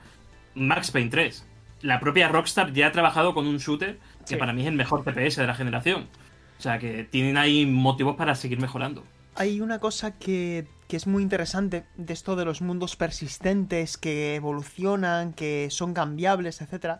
Max 0.54 0.92
Payne 0.92 1.10
3. 1.10 1.48
La 1.82 2.00
propia 2.00 2.28
Rockstar 2.28 2.72
ya 2.74 2.88
ha 2.88 2.92
trabajado 2.92 3.34
con 3.34 3.48
un 3.48 3.58
shooter 3.58 3.98
que 4.22 4.28
Sí. 4.28 4.36
para 4.36 4.54
mí 4.54 4.62
es 4.62 4.68
el 4.68 4.76
mejor 4.76 5.04
TPS 5.04 5.38
de 5.38 5.48
la 5.48 5.56
generación. 5.56 6.08
O 6.60 6.62
sea 6.62 6.78
que 6.78 7.04
tienen 7.04 7.38
ahí 7.38 7.66
motivos 7.66 8.16
para 8.16 8.36
seguir 8.36 8.60
mejorando. 8.62 9.04
Hay 9.36 9.60
una 9.62 9.80
cosa 9.80 10.18
que, 10.20 10.68
que 10.88 10.96
es 10.98 11.08
muy 11.08 11.24
interesante 11.24 11.86
de 11.98 12.14
esto 12.14 12.36
de 12.36 12.46
los 12.46 12.62
mundos 12.62 12.96
persistentes 12.96 13.98
que 13.98 14.36
evolucionan, 14.36 15.34
que 15.34 15.70
son 15.72 15.94
cambiables, 15.94 16.62
etcétera. 16.62 17.00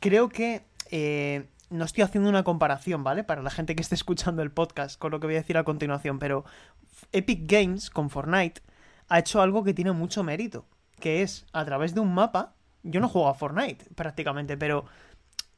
Creo 0.00 0.28
que 0.28 0.62
eh, 0.90 1.44
no 1.70 1.84
estoy 1.84 2.02
haciendo 2.02 2.28
una 2.28 2.44
comparación, 2.44 3.02
¿vale? 3.04 3.24
Para 3.24 3.42
la 3.42 3.50
gente 3.50 3.74
que 3.74 3.82
esté 3.82 3.94
escuchando 3.94 4.42
el 4.42 4.52
podcast 4.52 4.98
con 4.98 5.10
lo 5.10 5.20
que 5.20 5.26
voy 5.26 5.34
a 5.36 5.38
decir 5.38 5.58
a 5.58 5.64
continuación, 5.64 6.18
pero 6.18 6.44
Epic 7.12 7.50
Games 7.50 7.90
con 7.90 8.10
Fortnite 8.10 8.62
ha 9.08 9.18
hecho 9.18 9.40
algo 9.40 9.64
que 9.64 9.74
tiene 9.74 9.92
mucho 9.92 10.22
mérito, 10.22 10.66
que 11.00 11.22
es 11.22 11.46
a 11.52 11.64
través 11.64 11.94
de 11.94 12.00
un 12.00 12.14
mapa. 12.14 12.54
Yo 12.82 13.00
no 13.00 13.08
juego 13.08 13.28
a 13.28 13.34
Fortnite 13.34 13.86
prácticamente, 13.94 14.56
pero 14.56 14.84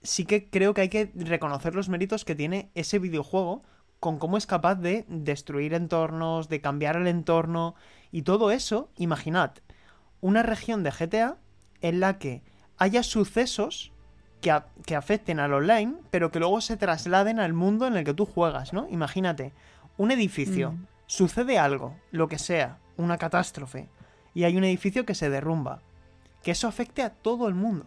sí 0.03 0.25
que 0.25 0.49
creo 0.49 0.75
que 0.75 0.83
hay 0.83 0.89
que 0.89 1.13
reconocer 1.15 1.75
los 1.75 1.89
méritos 1.89 2.25
que 2.25 2.35
tiene 2.35 2.71
ese 2.75 2.99
videojuego 2.99 3.63
con 4.01 4.19
cómo 4.19 4.37
es 4.37 4.47
capaz 4.47 4.77
de 4.77 5.05
destruir 5.09 5.75
entornos, 5.75 6.49
de 6.49 6.61
cambiar 6.61 6.97
el 6.97 7.07
entorno 7.07 7.75
y 8.13 8.23
todo 8.23 8.51
eso, 8.51 8.91
imaginad, 8.97 9.53
una 10.21 10.43
región 10.43 10.83
de 10.83 10.91
GTA 10.91 11.37
en 11.81 12.01
la 12.01 12.19
que 12.19 12.43
haya 12.77 13.03
sucesos 13.03 13.93
que, 14.41 14.51
a- 14.51 14.67
que 14.87 14.95
afecten 14.97 15.41
al 15.41 15.53
online, 15.53 15.95
pero 16.11 16.31
que 16.31 16.39
luego 16.39 16.61
se 16.61 16.77
trasladen 16.77 17.41
al 17.41 17.53
mundo 17.53 17.87
en 17.87 17.97
el 17.97 18.05
que 18.05 18.15
tú 18.15 18.25
juegas, 18.27 18.73
¿no? 18.73 18.87
Imagínate, 18.91 19.53
un 19.97 20.11
edificio, 20.11 20.73
Mm. 20.73 20.87
sucede 21.07 21.59
algo, 21.59 21.95
lo 22.13 22.29
que 22.29 22.39
sea, 22.39 22.79
una 22.97 23.19
catástrofe, 23.19 23.89
y 24.35 24.45
hay 24.45 24.57
un 24.57 24.65
edificio 24.65 25.05
que 25.05 25.15
se 25.15 25.31
derrumba, 25.31 25.81
que 26.43 26.53
eso 26.53 26.69
afecte 26.69 27.03
a 27.03 27.11
todo 27.11 27.49
el 27.49 27.55
mundo, 27.55 27.87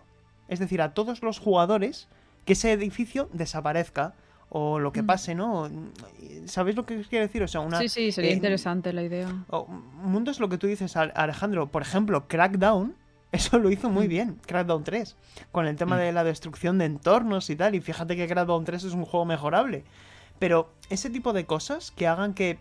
es 0.50 0.60
decir, 0.60 0.81
a 0.81 0.93
todos 0.93 1.22
los 1.24 1.39
jugadores, 1.39 2.08
que 2.46 2.53
ese 2.53 2.72
edificio 2.74 3.29
desaparezca, 3.31 4.13
o 4.50 4.79
lo 4.79 4.91
que 4.91 5.03
Mm. 5.03 5.05
pase, 5.05 5.36
¿no? 5.36 5.70
¿Sabéis 6.46 6.75
lo 6.75 6.86
que 6.86 7.01
quiero 7.03 7.25
decir? 7.25 7.41
O 7.43 7.48
sea, 7.48 7.62
una... 7.62 7.79
Sí, 7.79 7.88
sí, 7.88 8.12
sería 8.12 8.31
eh, 8.31 8.34
interesante 8.36 8.91
la 8.91 9.03
idea. 9.03 9.29
un 9.50 10.12
mundo 10.12 10.29
es 10.31 10.41
lo 10.41 10.50
que 10.50 10.58
tú 10.58 10.67
dices, 10.67 10.98
Al- 10.98 11.13
Alejandro. 11.15 11.67
Por 11.67 11.81
ejemplo, 11.81 12.27
Crackdown, 12.27 12.96
eso 13.32 13.60
lo 13.60 13.72
hizo 13.72 13.90
muy 13.90 14.06
Mm. 14.08 14.10
bien, 14.10 14.40
Crackdown 14.46 14.84
3, 14.84 15.16
con 15.52 15.66
el 15.68 15.76
tema 15.76 15.96
Mm. 15.96 16.00
de 16.00 16.12
la 16.12 16.24
destrucción 16.24 16.78
de 16.78 16.86
entornos 16.86 17.50
y 17.50 17.56
tal. 17.56 17.76
Y 17.76 17.82
fíjate 17.82 18.16
que 18.16 18.28
Crackdown 18.28 18.66
3 18.66 18.84
es 18.84 18.94
un 18.94 19.06
juego 19.06 19.26
mejorable. 19.26 19.84
Pero 20.40 20.72
ese 20.90 21.10
tipo 21.10 21.34
de 21.34 21.46
cosas 21.46 21.92
que 21.92 22.08
hagan 22.08 22.34
que 22.34 22.58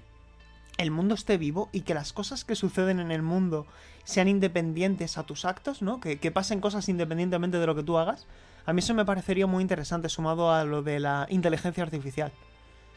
el 0.79 0.91
mundo 0.91 1.15
esté 1.15 1.39
vivo 1.39 1.69
y 1.73 1.83
que 1.83 1.95
las 1.95 2.13
cosas 2.13 2.45
que 2.45 2.55
suceden 2.55 3.01
en 3.01 3.11
el 3.11 3.23
mundo 3.23 3.67
sean 4.05 4.29
independientes 4.29 5.19
a 5.19 5.25
tus 5.25 5.45
actos, 5.45 5.83
¿no? 5.83 6.01
Que, 6.01 6.19
que 6.19 6.31
pasen 6.31 6.61
cosas 6.61 6.89
independientemente 6.89 7.59
de 7.59 7.67
lo 7.67 7.75
que 7.75 7.83
tú 7.83 7.99
hagas. 7.99 8.27
A 8.67 8.73
mí 8.73 8.79
eso 8.81 8.95
me 8.95 9.05
parecería 9.05 9.47
muy 9.47 9.63
interesante 9.63 10.09
sumado 10.09 10.53
a 10.53 10.65
lo 10.65 10.83
de 10.83 11.01
la 11.01 11.27
inteligencia 11.31 11.83
artificial. 11.83 12.33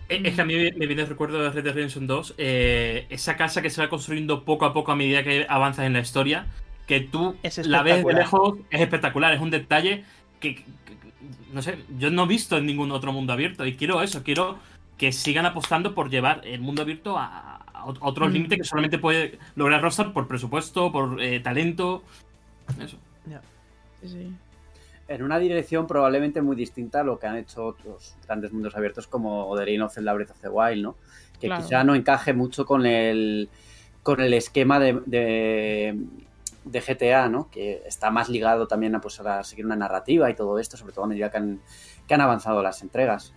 Eh, 0.10 0.22
Es 0.26 0.36
que 0.36 0.42
a 0.42 0.46
mí 0.46 0.54
me 0.56 0.86
viene 0.86 1.02
el 1.04 1.08
recuerdo 1.08 1.42
de 1.42 1.50
Red 1.50 1.64
Dead 1.64 1.74
Redemption 1.74 2.08
2, 2.08 2.36
eh, 2.38 3.06
esa 3.10 3.36
casa 3.38 3.62
que 3.62 3.70
se 3.70 3.82
va 3.82 3.90
construyendo 3.90 4.44
poco 4.44 4.66
a 4.66 4.74
poco 4.74 4.92
a 4.92 4.96
medida 4.96 5.24
que 5.24 5.46
avanzas 5.50 5.86
en 5.86 5.94
la 5.94 6.00
historia, 6.00 6.48
que 6.88 7.00
tú 7.02 7.36
Es 7.44 7.66
la 7.68 7.82
ves 7.84 8.04
de 8.06 8.14
lejos, 8.14 8.58
es 8.70 8.82
espectacular, 8.82 9.34
es 9.34 9.42
un 9.42 9.50
detalle 9.52 10.04
que, 10.40 10.56
que- 10.56 10.64
que- 10.64 11.14
no 11.54 11.62
sé, 11.62 11.78
yo 11.98 12.12
no 12.12 12.24
he 12.24 12.28
visto 12.28 12.58
en 12.58 12.66
ningún 12.66 12.92
otro 12.92 13.12
mundo 13.14 13.32
abierto 13.34 13.66
y 13.66 13.76
quiero 13.76 14.02
eso, 14.02 14.24
quiero 14.24 14.58
que 14.98 15.12
sigan 15.12 15.46
apostando 15.46 15.96
por 15.96 16.10
llevar 16.10 16.42
el 16.46 16.62
mundo 16.62 16.82
abierto 16.82 17.18
a, 17.18 17.58
a 17.74 17.86
ot- 17.86 17.98
otros 18.02 18.30
Mm. 18.30 18.34
límites 18.34 18.58
que 18.60 18.64
solamente 18.66 18.98
puede 19.00 19.40
lograr 19.56 19.82
Rockstar 19.82 20.14
por 20.14 20.28
presupuesto, 20.28 20.92
por 20.92 21.22
eh, 21.22 21.40
talento, 21.40 22.04
eso. 22.80 22.98
Sí, 24.02 24.08
sí. 24.10 24.32
En 25.08 25.24
una 25.24 25.38
dirección 25.40 25.86
probablemente 25.88 26.42
muy 26.42 26.56
distinta 26.56 27.02
a 27.02 27.04
lo 27.04 27.20
que 27.20 27.28
han 27.28 27.38
hecho 27.38 27.66
otros 27.68 28.16
grandes 28.26 28.52
mundos 28.52 28.76
abiertos 28.76 29.08
como 29.08 29.54
The 29.58 29.66
Legend 29.66 29.84
of 29.84 29.94
Zelda 29.94 30.14
Breath 30.14 30.32
of 30.32 30.40
the 30.42 30.50
Wild, 30.50 30.82
¿no? 30.84 30.96
Que 31.40 31.48
Claro. 31.48 31.64
quizá 31.64 31.84
no 31.84 31.96
encaje 31.96 32.34
mucho 32.34 32.66
con 32.66 32.86
el, 32.86 33.50
con 34.02 34.20
el 34.22 34.34
esquema 34.34 34.80
de, 34.80 35.00
de, 35.06 35.98
de 36.66 36.82
GTA, 36.82 37.30
¿no? 37.30 37.50
Que 37.52 37.82
está 37.86 38.10
más 38.12 38.30
ligado 38.30 38.68
también 38.68 38.96
a, 38.96 39.02
pues, 39.02 39.20
a 39.20 39.44
seguir 39.44 39.66
una 39.66 39.76
narrativa 39.76 40.30
y 40.30 40.36
todo 40.36 40.60
esto, 40.60 40.78
sobre 40.78 40.94
todo 40.94 41.06
a 41.06 41.08
medida 41.08 41.30
que 41.32 41.38
han, 41.38 41.60
que 42.08 42.14
han 42.14 42.22
avanzado 42.22 42.62
las 42.64 42.82
entregas. 42.82 43.34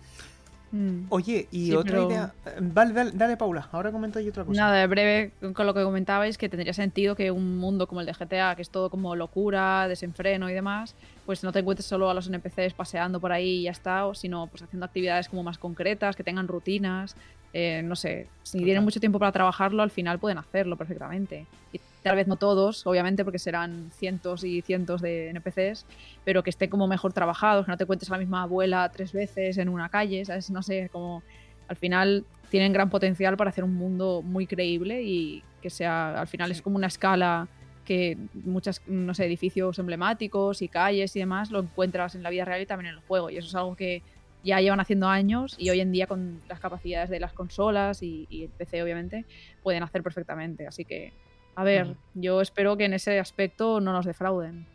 Mm. 0.69 1.05
Oye, 1.09 1.47
y 1.49 1.67
Sí, 1.67 1.75
otra 1.75 1.91
pero- 1.93 2.09
idea. 2.09 2.33
Vale, 2.59 2.91
dale, 2.93 3.11
dale, 3.13 3.37
Paula. 3.37 3.69
Ahora 3.71 3.89
comento 3.91 4.19
yo 4.19 4.31
otra 4.31 4.43
cosa. 4.43 4.59
Nada, 4.59 4.75
de 4.81 4.87
breve 4.87 5.31
con 5.53 5.65
lo 5.65 5.73
que 5.73 5.81
comentabais, 5.81 6.37
que 6.37 6.49
tendría 6.49 6.73
sentido 6.73 7.15
que 7.15 7.31
un 7.31 7.57
mundo 7.57 7.87
como 7.87 8.01
el 8.01 8.05
de 8.05 8.13
GTA, 8.13 8.53
que 8.55 8.63
es 8.63 8.69
todo 8.69 8.89
como 8.89 9.15
locura, 9.15 9.87
desenfreno 9.87 10.49
y 10.49 10.53
demás, 10.53 10.93
pues 11.25 11.41
no 11.43 11.53
te 11.53 11.59
encuentres 11.59 11.85
solo 11.85 12.09
a 12.09 12.13
los 12.13 12.27
NPCs 12.27 12.73
paseando 12.73 13.21
por 13.21 13.31
ahí 13.31 13.59
y 13.59 13.63
ya 13.63 13.71
está, 13.71 14.03
sino 14.13 14.47
pues 14.47 14.61
haciendo 14.61 14.85
actividades 14.85 15.29
como 15.29 15.41
más 15.41 15.57
concretas, 15.57 16.15
que 16.17 16.23
tengan 16.25 16.47
rutinas. 16.49 17.15
eh, 17.53 17.81
no 17.81 17.95
sé, 17.95 18.27
si 18.43 18.57
Total. 18.57 18.65
tienen 18.65 18.83
mucho 18.83 18.99
tiempo 18.99 19.17
para 19.19 19.31
trabajarlo, 19.31 19.81
al 19.81 19.89
final 19.89 20.19
pueden 20.19 20.37
hacerlo 20.37 20.75
perfectamente. 20.75 21.47
Y 21.71 21.79
tal 22.07 22.15
vez 22.15 22.27
no 22.27 22.37
todos, 22.37 22.87
obviamente, 22.87 23.23
porque 23.25 23.37
serán 23.37 23.91
cientos 23.91 24.43
y 24.43 24.61
cientos 24.61 25.01
de 25.01 25.29
NPCs, 25.29 25.85
pero 26.23 26.41
que 26.41 26.49
estén 26.49 26.69
como 26.69 26.87
mejor 26.87 27.11
trabajados, 27.11 27.65
que 27.65 27.71
no 27.71 27.77
te 27.77 27.85
cuentes 27.85 28.09
a 28.09 28.13
la 28.13 28.19
misma 28.19 28.43
abuela 28.43 28.89
tres 28.93 29.11
veces 29.11 29.57
en 29.57 29.67
una 29.67 29.89
calle, 29.89 30.23
¿sabes? 30.23 30.49
No 30.49 30.63
sé, 30.63 30.89
como 30.91 31.21
al 31.67 31.75
final 31.75 32.25
tienen 32.49 32.71
gran 32.71 32.89
potencial 32.89 33.35
para 33.35 33.49
hacer 33.49 33.65
un 33.65 33.75
mundo 33.75 34.21
muy 34.23 34.47
creíble 34.47 35.03
y 35.03 35.43
que 35.61 35.69
sea, 35.69 36.19
al 36.21 36.27
final 36.27 36.49
es 36.49 36.61
como 36.61 36.77
una 36.77 36.87
escala 36.87 37.49
que 37.83 38.17
muchos, 38.33 38.81
no 38.87 39.13
sé, 39.13 39.25
edificios 39.25 39.77
emblemáticos 39.79 40.61
y 40.61 40.69
calles 40.69 41.13
y 41.15 41.19
demás 41.19 41.51
lo 41.51 41.59
encuentras 41.59 42.15
en 42.15 42.23
la 42.23 42.29
vida 42.29 42.45
real 42.45 42.61
y 42.61 42.65
también 42.65 42.93
en 42.93 42.99
el 42.99 43.05
juego. 43.05 43.29
Y 43.29 43.37
eso 43.37 43.47
es 43.47 43.55
algo 43.55 43.75
que 43.75 44.01
ya 44.43 44.61
llevan 44.61 44.79
haciendo 44.79 45.09
años 45.09 45.55
y 45.57 45.69
hoy 45.71 45.81
en 45.81 45.91
día 45.91 46.07
con 46.07 46.41
las 46.47 46.61
capacidades 46.61 47.09
de 47.09 47.19
las 47.19 47.33
consolas 47.33 48.01
y, 48.01 48.27
y 48.29 48.43
el 48.43 48.49
PC 48.49 48.81
obviamente 48.81 49.25
pueden 49.61 49.83
hacer 49.83 50.03
perfectamente. 50.03 50.67
Así 50.67 50.85
que, 50.85 51.11
a 51.57 51.63
ver, 51.63 51.95
yo 52.13 52.39
espero 52.39 52.77
que 52.77 52.85
en 52.85 52.93
ese 52.93 53.19
aspecto 53.19 53.79
no 53.79 53.91
nos 53.91 54.05
defrauden. 54.05 54.67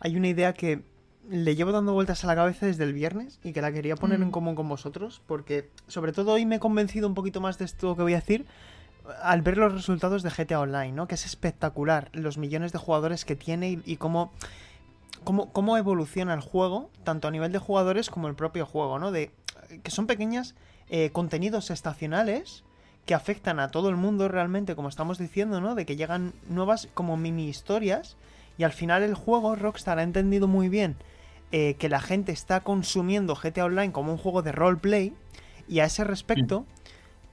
Hay 0.00 0.16
una 0.16 0.26
idea 0.26 0.52
que 0.54 0.82
le 1.28 1.54
llevo 1.54 1.70
dando 1.70 1.92
vueltas 1.92 2.24
a 2.24 2.26
la 2.26 2.34
cabeza 2.34 2.66
desde 2.66 2.82
el 2.82 2.92
viernes 2.92 3.38
y 3.44 3.52
que 3.52 3.62
la 3.62 3.70
quería 3.70 3.94
poner 3.94 4.18
Mm. 4.18 4.22
en 4.24 4.30
común 4.32 4.54
con 4.56 4.68
vosotros, 4.68 5.22
porque 5.28 5.70
sobre 5.86 6.12
todo 6.12 6.32
hoy 6.32 6.46
me 6.46 6.56
he 6.56 6.58
convencido 6.58 7.06
un 7.06 7.14
poquito 7.14 7.40
más 7.40 7.58
de 7.58 7.64
esto 7.64 7.94
que 7.94 8.02
voy 8.02 8.14
a 8.14 8.16
decir 8.16 8.44
al 9.22 9.42
ver 9.42 9.56
los 9.56 9.72
resultados 9.72 10.24
de 10.24 10.30
GTA 10.30 10.58
Online, 10.58 10.90
¿no? 10.92 11.06
Que 11.06 11.14
es 11.14 11.24
espectacular 11.26 12.08
los 12.12 12.38
millones 12.38 12.72
de 12.72 12.78
jugadores 12.78 13.24
que 13.24 13.36
tiene 13.36 13.70
y, 13.70 13.82
y 13.84 13.96
cómo, 13.96 14.32
cómo, 15.22 15.52
cómo 15.52 15.76
evoluciona 15.76 16.34
el 16.34 16.40
juego, 16.40 16.90
tanto 17.04 17.28
a 17.28 17.30
nivel 17.30 17.52
de 17.52 17.58
jugadores 17.60 18.10
como 18.10 18.26
el 18.26 18.34
propio 18.34 18.66
juego, 18.66 18.98
¿no? 18.98 19.12
De, 19.12 19.30
que 19.84 19.90
son 19.92 20.08
pequeñas 20.08 20.56
eh, 20.88 21.10
contenidos 21.10 21.70
estacionales 21.70 22.64
que 23.06 23.14
afectan 23.14 23.60
a 23.60 23.68
todo 23.68 23.88
el 23.88 23.96
mundo 23.96 24.28
realmente, 24.28 24.76
como 24.76 24.88
estamos 24.88 25.18
diciendo, 25.18 25.60
¿no? 25.60 25.74
De 25.74 25.86
que 25.86 25.96
llegan 25.96 26.32
nuevas 26.48 26.88
como 26.94 27.16
mini 27.16 27.48
historias 27.48 28.16
y 28.58 28.64
al 28.64 28.72
final 28.72 29.02
el 29.02 29.14
juego 29.14 29.56
Rockstar 29.56 29.98
ha 29.98 30.02
entendido 30.02 30.46
muy 30.46 30.68
bien 30.68 30.96
eh, 31.52 31.74
que 31.78 31.88
la 31.88 32.00
gente 32.00 32.30
está 32.32 32.60
consumiendo 32.60 33.34
GTA 33.34 33.64
Online 33.64 33.92
como 33.92 34.12
un 34.12 34.18
juego 34.18 34.42
de 34.42 34.52
roleplay 34.52 35.12
y 35.68 35.80
a 35.80 35.84
ese 35.86 36.04
respecto 36.04 36.66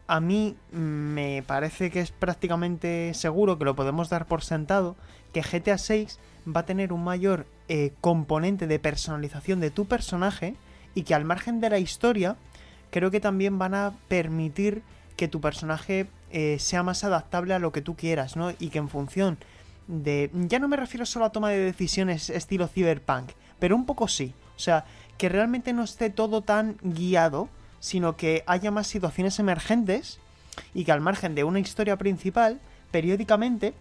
a 0.07 0.21
mí 0.21 0.55
me 0.71 1.43
parece 1.45 1.91
que 1.91 1.99
es 1.99 2.11
prácticamente 2.11 3.13
seguro 3.13 3.59
que 3.59 3.65
lo 3.65 3.75
podemos 3.75 4.09
dar 4.09 4.25
por 4.25 4.41
sentado 4.41 4.95
que 5.33 5.41
GTA 5.41 5.77
6 5.77 6.19
va 6.55 6.61
a 6.61 6.65
tener 6.65 6.93
un 6.93 7.03
mayor 7.03 7.45
eh, 7.67 7.91
componente 7.99 8.67
de 8.67 8.79
personalización 8.79 9.59
de 9.59 9.69
tu 9.69 9.85
personaje 9.85 10.55
y 10.95 11.03
que 11.03 11.13
al 11.13 11.25
margen 11.25 11.59
de 11.59 11.69
la 11.69 11.79
historia 11.79 12.37
creo 12.89 13.11
que 13.11 13.19
también 13.19 13.59
van 13.59 13.73
a 13.73 13.93
permitir 14.07 14.81
que 15.17 15.27
tu 15.27 15.41
personaje 15.41 16.07
eh, 16.31 16.57
sea 16.59 16.83
más 16.83 17.03
adaptable 17.03 17.53
a 17.53 17.59
lo 17.59 17.73
que 17.73 17.81
tú 17.81 17.95
quieras, 17.95 18.37
¿no? 18.37 18.51
Y 18.59 18.69
que 18.69 18.77
en 18.77 18.87
función 18.87 19.37
de... 19.87 20.31
Ya 20.33 20.59
no 20.59 20.67
me 20.69 20.77
refiero 20.77 21.05
solo 21.05 21.25
a 21.25 21.31
toma 21.31 21.49
de 21.49 21.59
decisiones 21.59 22.29
estilo 22.29 22.67
cyberpunk, 22.67 23.31
pero 23.59 23.75
un 23.75 23.85
poco 23.85 24.07
sí. 24.07 24.33
O 24.55 24.59
sea, 24.59 24.85
que 25.17 25.27
realmente 25.27 25.73
no 25.73 25.83
esté 25.83 26.09
todo 26.09 26.41
tan 26.41 26.77
guiado, 26.81 27.49
sino 27.79 28.15
que 28.15 28.43
haya 28.47 28.71
más 28.71 28.87
situaciones 28.87 29.39
emergentes 29.39 30.19
y 30.73 30.85
que 30.85 30.91
al 30.91 31.01
margen 31.01 31.35
de 31.35 31.43
una 31.43 31.59
historia 31.59 31.97
principal, 31.97 32.59
periódicamente 32.91 33.73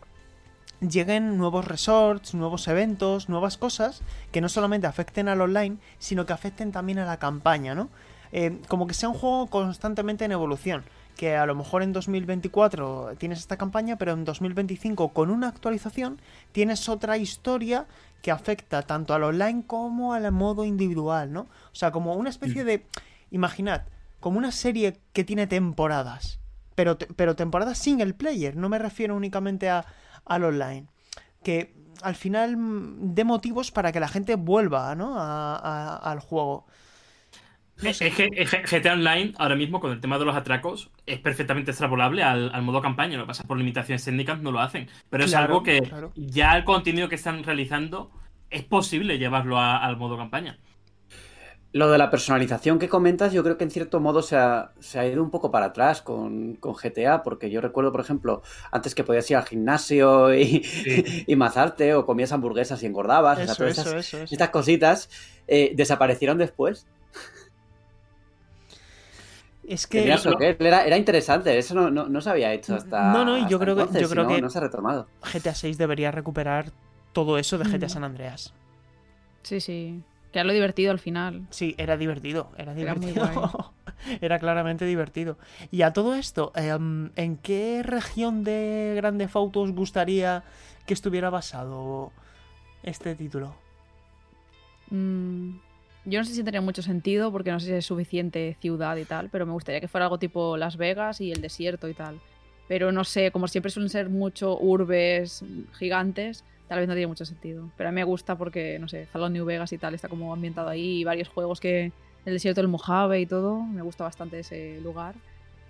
lleguen 0.80 1.38
nuevos 1.38 1.66
resorts, 1.66 2.34
nuevos 2.34 2.68
eventos, 2.68 3.28
nuevas 3.28 3.56
cosas 3.56 4.02
que 4.32 4.40
no 4.40 4.48
solamente 4.48 4.86
afecten 4.86 5.28
al 5.28 5.40
online, 5.40 5.76
sino 5.98 6.26
que 6.26 6.32
afecten 6.32 6.72
también 6.72 6.98
a 6.98 7.06
la 7.06 7.18
campaña, 7.18 7.74
¿no? 7.74 7.88
Eh, 8.32 8.58
como 8.68 8.86
que 8.86 8.94
sea 8.94 9.08
un 9.08 9.14
juego 9.14 9.46
constantemente 9.46 10.24
en 10.24 10.32
evolución. 10.32 10.84
Que 11.16 11.34
a 11.36 11.46
lo 11.46 11.54
mejor 11.54 11.82
en 11.82 11.92
2024 11.92 13.14
tienes 13.18 13.38
esta 13.38 13.56
campaña, 13.56 13.96
pero 13.96 14.12
en 14.12 14.24
2025 14.24 15.08
con 15.08 15.30
una 15.30 15.48
actualización 15.48 16.20
tienes 16.52 16.88
otra 16.88 17.16
historia 17.16 17.86
que 18.22 18.30
afecta 18.30 18.82
tanto 18.82 19.14
al 19.14 19.22
online 19.24 19.64
como 19.66 20.12
al 20.12 20.30
modo 20.32 20.64
individual, 20.64 21.32
¿no? 21.32 21.40
O 21.42 21.74
sea, 21.74 21.90
como 21.90 22.14
una 22.14 22.30
especie 22.30 22.64
de... 22.64 22.84
Imaginad, 23.30 23.82
como 24.20 24.38
una 24.38 24.52
serie 24.52 24.98
que 25.12 25.24
tiene 25.24 25.46
temporadas, 25.48 26.38
pero, 26.76 26.96
pero 26.98 27.34
temporadas 27.34 27.76
single 27.78 28.14
player, 28.14 28.54
no 28.56 28.68
me 28.68 28.78
refiero 28.78 29.16
únicamente 29.16 29.68
a, 29.68 29.84
al 30.24 30.44
online. 30.44 30.86
Que 31.42 31.74
al 32.02 32.14
final 32.14 32.56
mm, 32.56 33.14
dé 33.14 33.24
motivos 33.24 33.70
para 33.72 33.90
que 33.90 33.98
la 34.00 34.08
gente 34.08 34.36
vuelva, 34.36 34.94
¿no? 34.94 35.18
A- 35.18 35.56
a- 35.56 35.96
al 35.96 36.20
juego. 36.20 36.66
Es 37.82 37.98
que 37.98 38.30
GTA 38.70 38.94
Online, 38.94 39.34
ahora 39.38 39.54
mismo, 39.54 39.80
con 39.80 39.92
el 39.92 40.00
tema 40.00 40.18
de 40.18 40.24
los 40.24 40.34
atracos, 40.34 40.90
es 41.04 41.18
perfectamente 41.20 41.70
extrapolable 41.72 42.22
al, 42.22 42.50
al 42.54 42.62
modo 42.62 42.80
campaña. 42.80 43.16
Lo 43.18 43.24
que 43.24 43.28
pasa 43.28 43.44
por 43.44 43.58
limitaciones 43.58 44.04
técnicas 44.04 44.40
no 44.40 44.50
lo 44.50 44.60
hacen. 44.60 44.88
Pero 45.10 45.24
es 45.24 45.30
Claro, 45.30 45.46
algo 45.46 45.62
que 45.62 45.82
claro. 45.82 46.12
ya 46.16 46.56
el 46.56 46.64
contenido 46.64 47.08
que 47.08 47.16
están 47.16 47.42
realizando 47.44 48.10
es 48.50 48.62
posible 48.64 49.18
llevarlo 49.18 49.58
a- 49.58 49.76
al 49.84 49.96
modo 49.98 50.16
campaña. 50.16 50.58
Lo 51.72 51.90
de 51.90 51.98
la 51.98 52.10
personalización 52.10 52.78
que 52.78 52.88
comentas, 52.88 53.34
yo 53.34 53.42
creo 53.44 53.58
que 53.58 53.64
en 53.64 53.70
cierto 53.70 54.00
modo 54.00 54.22
se 54.22 54.36
ha, 54.36 54.72
se 54.80 54.98
ha 54.98 55.06
ido 55.06 55.22
un 55.22 55.30
poco 55.30 55.50
para 55.50 55.66
atrás 55.66 56.00
con, 56.00 56.54
con 56.54 56.72
GTA, 56.74 57.22
porque 57.22 57.50
yo 57.50 57.60
recuerdo, 57.60 57.92
por 57.92 58.00
ejemplo, 58.00 58.42
antes 58.72 58.94
que 58.94 59.04
podías 59.04 59.30
ir 59.30 59.36
al 59.36 59.44
gimnasio 59.44 60.34
y, 60.34 60.64
y 61.26 61.36
mazarte, 61.36 61.94
o 61.94 62.06
comías 62.06 62.32
hamburguesas 62.32 62.82
y 62.82 62.86
engordabas, 62.86 63.40
o 63.40 63.44
sea, 63.44 63.52
Eso, 63.52 63.56
todas 63.56 63.72
eso, 63.78 63.88
estas, 63.90 64.06
eso, 64.06 64.16
eso. 64.22 64.34
estas 64.34 64.48
cositas 64.50 65.10
eh, 65.48 65.72
desaparecieron 65.76 66.38
después. 66.38 66.86
Es 69.68 69.86
que... 69.86 70.04
Que 70.38 70.56
era, 70.60 70.84
era 70.86 70.96
interesante, 70.96 71.56
eso 71.58 71.74
no, 71.74 71.90
no, 71.90 72.08
no 72.08 72.20
se 72.20 72.30
había 72.30 72.52
hecho 72.52 72.74
hasta. 72.74 73.12
No, 73.12 73.24
no, 73.24 73.36
y 73.38 73.48
yo 73.48 73.58
creo 73.58 73.74
que- 73.76 74.00
yo 74.00 74.08
creo 74.08 74.24
no- 74.24 74.28
que- 74.28 74.40
no 74.40 74.48
se 74.50 74.58
ha 74.58 74.60
retomado. 74.60 75.08
GTA 75.32 75.54
6 75.54 75.76
debería 75.78 76.10
recuperar 76.12 76.70
todo 77.12 77.38
eso 77.38 77.58
de 77.58 77.64
GTA 77.64 77.86
Mm. 77.86 77.90
San 77.90 78.04
Andreas. 78.04 78.52
Sí, 79.42 79.60
sí. 79.60 80.02
Que 80.32 80.40
era 80.40 80.46
lo 80.46 80.52
divertido 80.52 80.90
al 80.92 80.98
final. 80.98 81.46
Sí, 81.50 81.74
era 81.78 81.96
divertido, 81.96 82.50
era 82.58 82.72
Era 82.72 82.94
muy 82.94 83.06
divertido. 83.12 83.72
Era, 84.20 84.38
claramente 84.38 84.84
divertido. 84.84 85.38
Y 85.72 85.82
a 85.82 85.92
todo 85.92 86.14
esto, 86.14 86.52
em, 86.54 87.10
¿en 87.16 87.36
qué 87.38 87.82
región 87.82 88.44
de 88.44 88.92
Grande 88.96 89.28
Auto 89.32 89.60
os 89.62 89.72
gustaría 89.72 90.44
que 90.86 90.92
estuviera 90.94 91.30
basado 91.30 92.12
este 92.82 93.14
título? 93.16 93.54
Mm, 94.90 95.56
yo 96.06 96.20
no 96.20 96.24
sé 96.24 96.32
si 96.32 96.38
tendría 96.38 96.60
mucho 96.60 96.82
sentido 96.82 97.32
porque 97.32 97.50
no 97.50 97.58
sé 97.58 97.66
si 97.66 97.72
es 97.72 97.84
suficiente 97.84 98.56
ciudad 98.60 98.96
y 98.96 99.04
tal, 99.04 99.28
pero 99.28 99.44
me 99.44 99.52
gustaría 99.52 99.80
que 99.80 99.88
fuera 99.88 100.06
algo 100.06 100.18
tipo 100.18 100.56
Las 100.56 100.76
Vegas 100.76 101.20
y 101.20 101.32
el 101.32 101.42
desierto 101.42 101.88
y 101.88 101.94
tal. 101.94 102.20
Pero 102.68 102.92
no 102.92 103.04
sé, 103.04 103.32
como 103.32 103.48
siempre 103.48 103.70
suelen 103.70 103.90
ser 103.90 104.08
mucho 104.08 104.58
urbes 104.58 105.44
gigantes, 105.78 106.44
tal 106.68 106.78
vez 106.78 106.88
no 106.88 106.94
tiene 106.94 107.08
mucho 107.08 107.24
sentido. 107.24 107.70
Pero 107.76 107.88
a 107.88 107.92
mí 107.92 107.96
me 107.96 108.04
gusta 108.04 108.38
porque, 108.38 108.78
no 108.78 108.88
sé, 108.88 109.06
Salón 109.06 109.32
New 109.32 109.44
Vegas 109.44 109.72
y 109.72 109.78
tal 109.78 109.94
está 109.94 110.08
como 110.08 110.32
ambientado 110.32 110.68
ahí 110.68 111.00
y 111.00 111.04
varios 111.04 111.28
juegos 111.28 111.60
que 111.60 111.92
el 112.24 112.32
desierto 112.32 112.60
del 112.60 112.68
Mojave 112.68 113.20
y 113.20 113.26
todo, 113.26 113.62
me 113.62 113.82
gusta 113.82 114.04
bastante 114.04 114.40
ese 114.40 114.80
lugar. 114.82 115.16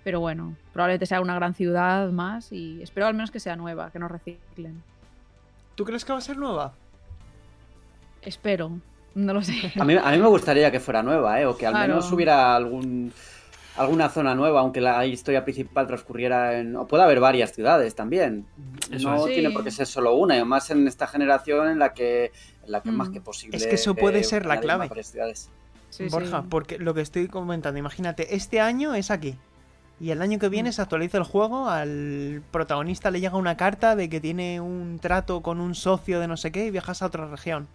Pero 0.03 0.19
bueno, 0.19 0.55
probablemente 0.71 1.07
sea 1.07 1.19
una 1.19 1.35
gran 1.35 1.55
ciudad 1.55 2.09
más 2.11 2.51
y 2.51 2.81
espero 2.81 3.07
al 3.07 3.13
menos 3.13 3.31
que 3.31 3.39
sea 3.39 3.55
nueva, 3.55 3.91
que 3.91 3.99
no 3.99 4.07
reciclen. 4.07 4.81
¿Tú 5.75 5.83
crees 5.83 6.05
que 6.05 6.13
va 6.13 6.19
a 6.19 6.21
ser 6.21 6.37
nueva? 6.37 6.73
Espero, 8.21 8.79
no 9.15 9.33
lo 9.33 9.41
sé. 9.43 9.53
A 9.79 9.83
mí, 9.83 9.95
a 9.95 10.11
mí 10.11 10.17
me 10.17 10.27
gustaría 10.27 10.71
que 10.71 10.79
fuera 10.79 11.01
nueva, 11.03 11.39
¿eh? 11.41 11.45
o 11.45 11.57
que 11.57 11.65
al 11.65 11.73
Claro. 11.73 11.87
menos 11.95 12.11
hubiera 12.11 12.55
algún 12.55 13.11
alguna 13.77 14.09
zona 14.09 14.33
nueva, 14.33 14.61
aunque 14.61 14.81
la 14.81 15.05
historia 15.05 15.43
principal 15.43 15.85
transcurriera 15.85 16.57
en... 16.57 16.75
O 16.75 16.87
puede 16.87 17.03
haber 17.03 17.19
varias 17.19 17.53
ciudades 17.53 17.93
también. 17.93 18.47
Eso 18.91 19.11
no 19.11 19.27
es. 19.27 19.33
tiene 19.33 19.49
Sí. 19.49 19.53
por 19.53 19.63
qué 19.63 19.69
ser 19.69 19.85
solo 19.85 20.15
una, 20.15 20.35
y 20.35 20.43
más 20.43 20.71
en 20.71 20.87
esta 20.87 21.05
generación 21.05 21.69
en 21.69 21.77
la 21.77 21.93
que, 21.93 22.31
en 22.65 22.71
la 22.71 22.81
que 22.81 22.89
es 22.89 22.95
más 22.95 23.09
Mm. 23.09 23.13
que 23.13 23.21
posible... 23.21 23.55
Es 23.57 23.67
que 23.67 23.75
eso 23.75 23.93
puede 23.93 24.21
eh, 24.21 24.23
ser 24.23 24.47
la 24.47 24.59
clave. 24.59 24.79
más 24.79 24.89
varias 24.89 25.11
ciudades. 25.11 25.49
Sí, 25.91 26.07
Borja, 26.09 26.41
sí. 26.41 26.47
porque 26.49 26.79
lo 26.79 26.95
que 26.95 27.01
estoy 27.01 27.27
comentando, 27.27 27.77
imagínate, 27.77 28.35
este 28.35 28.59
año 28.61 28.95
es 28.95 29.11
aquí. 29.11 29.35
Y 29.99 30.09
el 30.09 30.23
año 30.23 30.39
que 30.39 30.49
viene 30.49 30.69
Mm. 30.69 30.73
se 30.73 30.81
actualiza 30.81 31.19
el 31.19 31.23
juego, 31.23 31.69
al 31.69 32.41
protagonista 32.49 33.11
le 33.11 33.19
llega 33.19 33.35
una 33.37 33.57
carta 33.57 33.95
de 33.95 34.09
que 34.09 34.19
tiene 34.19 34.59
un 34.59 34.97
trato 34.99 35.41
con 35.43 35.61
un 35.61 35.75
socio 35.75 36.19
de 36.19 36.27
no 36.27 36.35
sé 36.35 36.51
qué 36.51 36.65
y 36.65 36.71
viajas 36.71 37.03
a 37.03 37.05
otra 37.05 37.27
región. 37.27 37.67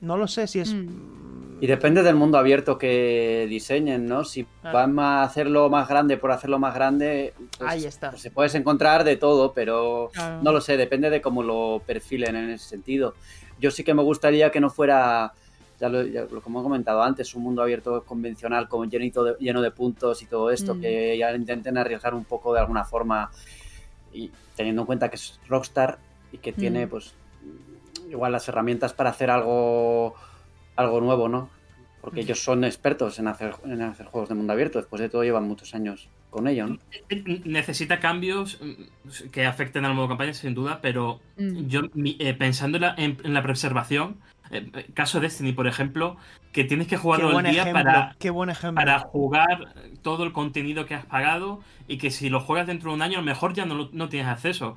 No 0.00 0.16
lo 0.16 0.26
sé 0.28 0.46
si 0.46 0.60
es... 0.60 0.72
Mm. 0.72 1.16
Y 1.58 1.66
depende 1.66 2.02
del 2.02 2.16
mundo 2.16 2.36
abierto 2.36 2.76
que 2.76 3.46
diseñen, 3.48 4.06
¿no? 4.06 4.24
Si 4.24 4.44
Claro. 4.60 4.76
van 4.76 4.98
a 4.98 5.22
hacerlo 5.22 5.70
más 5.70 5.88
grande 5.88 6.18
por 6.18 6.30
hacerlo 6.30 6.58
más 6.58 6.74
grande, 6.74 7.32
pues, 7.58 7.70
Ahí 7.70 7.84
está. 7.86 8.10
pues 8.10 8.20
se 8.20 8.30
puedes 8.30 8.54
encontrar 8.54 9.04
de 9.04 9.16
todo, 9.16 9.54
pero 9.54 10.10
Claro. 10.12 10.42
no 10.42 10.52
lo 10.52 10.60
sé, 10.60 10.76
depende 10.76 11.08
de 11.08 11.22
cómo 11.22 11.42
lo 11.42 11.80
perfilen 11.86 12.36
en 12.36 12.50
ese 12.50 12.68
sentido. 12.68 13.14
Yo 13.58 13.70
sí 13.70 13.84
que 13.84 13.94
me 13.94 14.02
gustaría 14.02 14.50
que 14.50 14.60
no 14.60 14.68
fuera 14.68 15.32
ya 15.80 15.88
lo, 15.88 16.02
ya 16.06 16.26
lo 16.30 16.42
como 16.42 16.60
he 16.60 16.62
comentado 16.62 17.02
antes, 17.02 17.34
un 17.34 17.42
mundo 17.42 17.62
abierto 17.62 18.02
convencional 18.04 18.68
como 18.68 18.84
llenito 18.84 19.24
de- 19.24 19.36
lleno 19.40 19.60
de 19.62 19.70
puntos 19.70 20.20
y 20.22 20.26
todo 20.26 20.50
esto, 20.50 20.74
Mm. 20.74 20.80
que 20.82 21.16
ya 21.18 21.34
intenten 21.34 21.78
arriesgar 21.78 22.14
un 22.14 22.24
poco 22.24 22.52
de 22.52 22.60
alguna 22.60 22.84
forma 22.84 23.30
y 24.12 24.30
teniendo 24.56 24.82
en 24.82 24.86
cuenta 24.86 25.08
que 25.08 25.16
es 25.16 25.38
Rockstar 25.48 25.98
y 26.32 26.38
que 26.38 26.52
tiene 26.52 26.84
Mm. 26.86 26.88
pues 26.90 27.14
igual 28.10 28.32
las 28.32 28.48
herramientas 28.48 28.92
para 28.92 29.10
hacer 29.10 29.30
algo 29.30 30.14
algo 30.76 31.00
nuevo, 31.00 31.28
¿no? 31.28 31.48
Porque 32.02 32.20
ellos 32.20 32.40
son 32.42 32.62
expertos 32.64 33.18
en 33.18 33.26
hacer, 33.26 33.54
en 33.64 33.82
hacer 33.82 34.06
juegos 34.06 34.28
de 34.28 34.34
mundo 34.36 34.52
abierto, 34.52 34.78
después 34.78 35.00
de 35.02 35.08
todo 35.08 35.24
llevan 35.24 35.44
muchos 35.48 35.74
años 35.74 36.08
con 36.30 36.46
ello, 36.46 36.66
¿no? 36.68 36.78
Necesita 37.44 37.98
cambios 37.98 38.60
mm, 38.62 39.30
que 39.30 39.46
afecten 39.46 39.84
al 39.84 39.94
modo 39.94 40.08
campaña, 40.08 40.34
sin 40.34 40.54
duda, 40.54 40.80
pero 40.82 41.20
Mm. 41.36 41.66
yo 41.66 41.80
mi- 41.94 42.16
eh, 42.20 42.34
pensando 42.34 42.76
en 42.76 42.82
la, 42.82 42.94
en- 42.96 43.18
en 43.24 43.34
la 43.34 43.42
preservación, 43.42 44.18
eh, 44.50 44.70
eh, 44.74 44.86
caso 44.94 45.18
Destiny, 45.18 45.52
por 45.52 45.66
ejemplo, 45.66 46.16
que 46.52 46.62
tienes 46.64 46.86
que 46.86 46.96
jugarlo 46.96 47.36
el 47.40 47.44
día 47.50 47.62
ejemplo, 47.62 47.82
para, 47.84 48.16
qué 48.20 48.30
buen 48.30 48.50
ejemplo. 48.50 48.76
para 48.84 48.98
jugar 49.00 49.74
todo 50.02 50.22
el 50.24 50.32
contenido 50.32 50.86
que 50.86 50.94
has 50.94 51.06
pagado 51.06 51.60
y 51.88 51.98
que 51.98 52.10
si 52.12 52.28
lo 52.30 52.38
juegas 52.40 52.66
dentro 52.68 52.90
de 52.90 52.96
un 52.96 53.02
año 53.02 53.18
a 53.18 53.22
lo 53.22 53.26
mejor 53.26 53.52
ya 53.52 53.66
no, 53.66 53.74
lo- 53.74 53.90
no 53.92 54.08
tienes 54.08 54.28
acceso. 54.28 54.76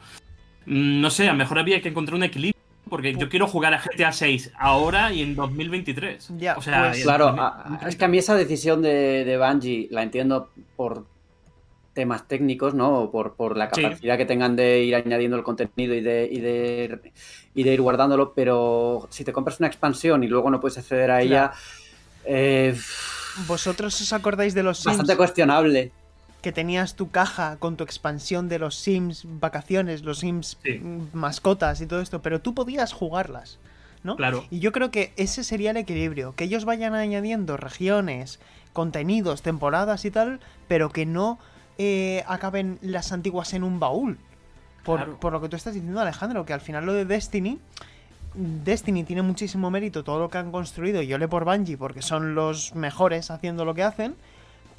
Mm, 0.66 1.02
No 1.02 1.10
sé, 1.12 1.30
a 1.30 1.34
lo 1.34 1.38
mejor 1.38 1.60
había 1.60 1.82
que 1.82 1.90
encontrar 1.90 2.16
un 2.16 2.24
equilibrio. 2.24 2.59
Porque 2.90 3.14
yo 3.16 3.30
quiero 3.30 3.48
jugar 3.48 3.74
a 3.74 3.80
GTA 3.82 4.12
6 4.12 4.52
ahora 4.58 5.12
y 5.14 5.22
en 5.22 5.36
2023. 5.36 6.32
Ya, 6.38 6.58
o 6.58 6.62
sea, 6.62 6.90
pues- 6.90 7.04
Claro, 7.04 7.26
2030. 7.28 7.86
a- 7.86 7.90
es 7.90 7.96
que 7.96 8.06
a 8.06 8.08
mí 8.08 8.18
esa 8.18 8.36
decisión 8.36 8.82
de, 8.82 9.24
de 9.26 9.38
Bungie 9.38 9.88
la 9.92 10.04
entiendo 10.04 10.50
por 10.76 11.06
temas 11.94 12.28
técnicos, 12.28 12.74
¿no? 12.74 13.00
O 13.00 13.12
Por, 13.12 13.36
por 13.36 13.58
la 13.58 13.70
Sí. 13.74 13.82
capacidad 13.82 14.18
que 14.18 14.26
tengan 14.26 14.56
de 14.56 14.84
ir 14.84 14.96
añadiendo 14.96 15.36
el 15.38 15.44
contenido 15.44 15.94
y 15.94 16.02
de, 16.02 16.30
y, 16.32 16.40
de, 16.40 17.12
y 17.56 17.64
de 17.64 17.74
ir 17.74 17.82
guardándolo, 17.82 18.34
pero 18.34 19.08
si 19.12 19.24
te 19.24 19.34
compras 19.34 19.60
una 19.60 19.68
expansión 19.68 20.24
y 20.24 20.28
luego 20.28 20.50
no 20.50 20.60
puedes 20.62 20.78
acceder 20.78 21.12
a 21.12 21.22
ella, 21.22 21.52
eh, 22.26 22.76
¿Vosotros 23.48 24.00
os 24.02 24.12
acordáis 24.14 24.54
de 24.54 24.64
los 24.64 24.78
Sims 24.80 24.98
bastante 24.98 25.16
cuestionable. 25.16 25.92
Que 26.42 26.52
tenías 26.52 26.96
tu 26.96 27.10
caja 27.12 27.58
con 27.58 27.76
tu 27.76 27.84
expansión 27.84 28.48
de 28.48 28.60
los 28.60 28.76
Sims 28.76 29.24
vacaciones, 29.26 30.04
los 30.04 30.20
Sims 30.20 30.58
Sí. 30.64 30.82
mascotas 31.14 31.82
y 31.82 31.86
todo 31.86 32.00
esto, 32.02 32.22
pero 32.22 32.40
tú 32.42 32.54
podías 32.54 32.94
jugarlas, 32.94 33.60
¿no? 34.04 34.16
Claro. 34.16 34.46
Y 34.50 34.60
yo 34.60 34.72
creo 34.72 34.90
que 34.92 35.12
ese 35.18 35.44
sería 35.44 35.72
el 35.72 35.78
equilibrio, 35.78 36.34
que 36.36 36.46
ellos 36.46 36.64
vayan 36.66 36.94
añadiendo 36.94 37.58
regiones, 37.58 38.40
contenidos, 38.72 39.42
temporadas 39.42 40.06
y 40.06 40.12
tal, 40.12 40.40
pero 40.68 40.90
que 40.92 41.06
no 41.06 41.40
eh, 41.82 42.24
acaben 42.28 42.78
las 42.82 43.12
antiguas 43.12 43.54
en 43.54 43.64
un 43.64 43.80
baúl. 43.80 44.18
Por, 44.84 44.98
Claro. 45.00 45.20
por 45.20 45.34
lo 45.34 45.42
que 45.42 45.50
tú 45.50 45.56
estás 45.58 45.74
diciendo, 45.74 46.00
Alejandro, 46.00 46.46
que 46.46 46.54
al 46.54 46.62
final 46.62 46.86
lo 46.86 46.94
de 46.94 47.04
Destiny, 47.06 47.60
Destiny 48.34 49.04
tiene 49.04 49.22
muchísimo 49.24 49.70
mérito 49.72 50.04
todo 50.04 50.20
lo 50.20 50.30
que 50.30 50.38
han 50.38 50.52
construido, 50.52 51.02
y 51.02 51.08
yo 51.08 51.18
le 51.18 51.28
por 51.28 51.46
Bungie 51.46 51.78
porque 51.78 52.02
son 52.02 52.36
los 52.36 52.76
mejores 52.76 53.32
haciendo 53.32 53.66
lo 53.66 53.74
que 53.74 53.84
hacen, 53.84 54.16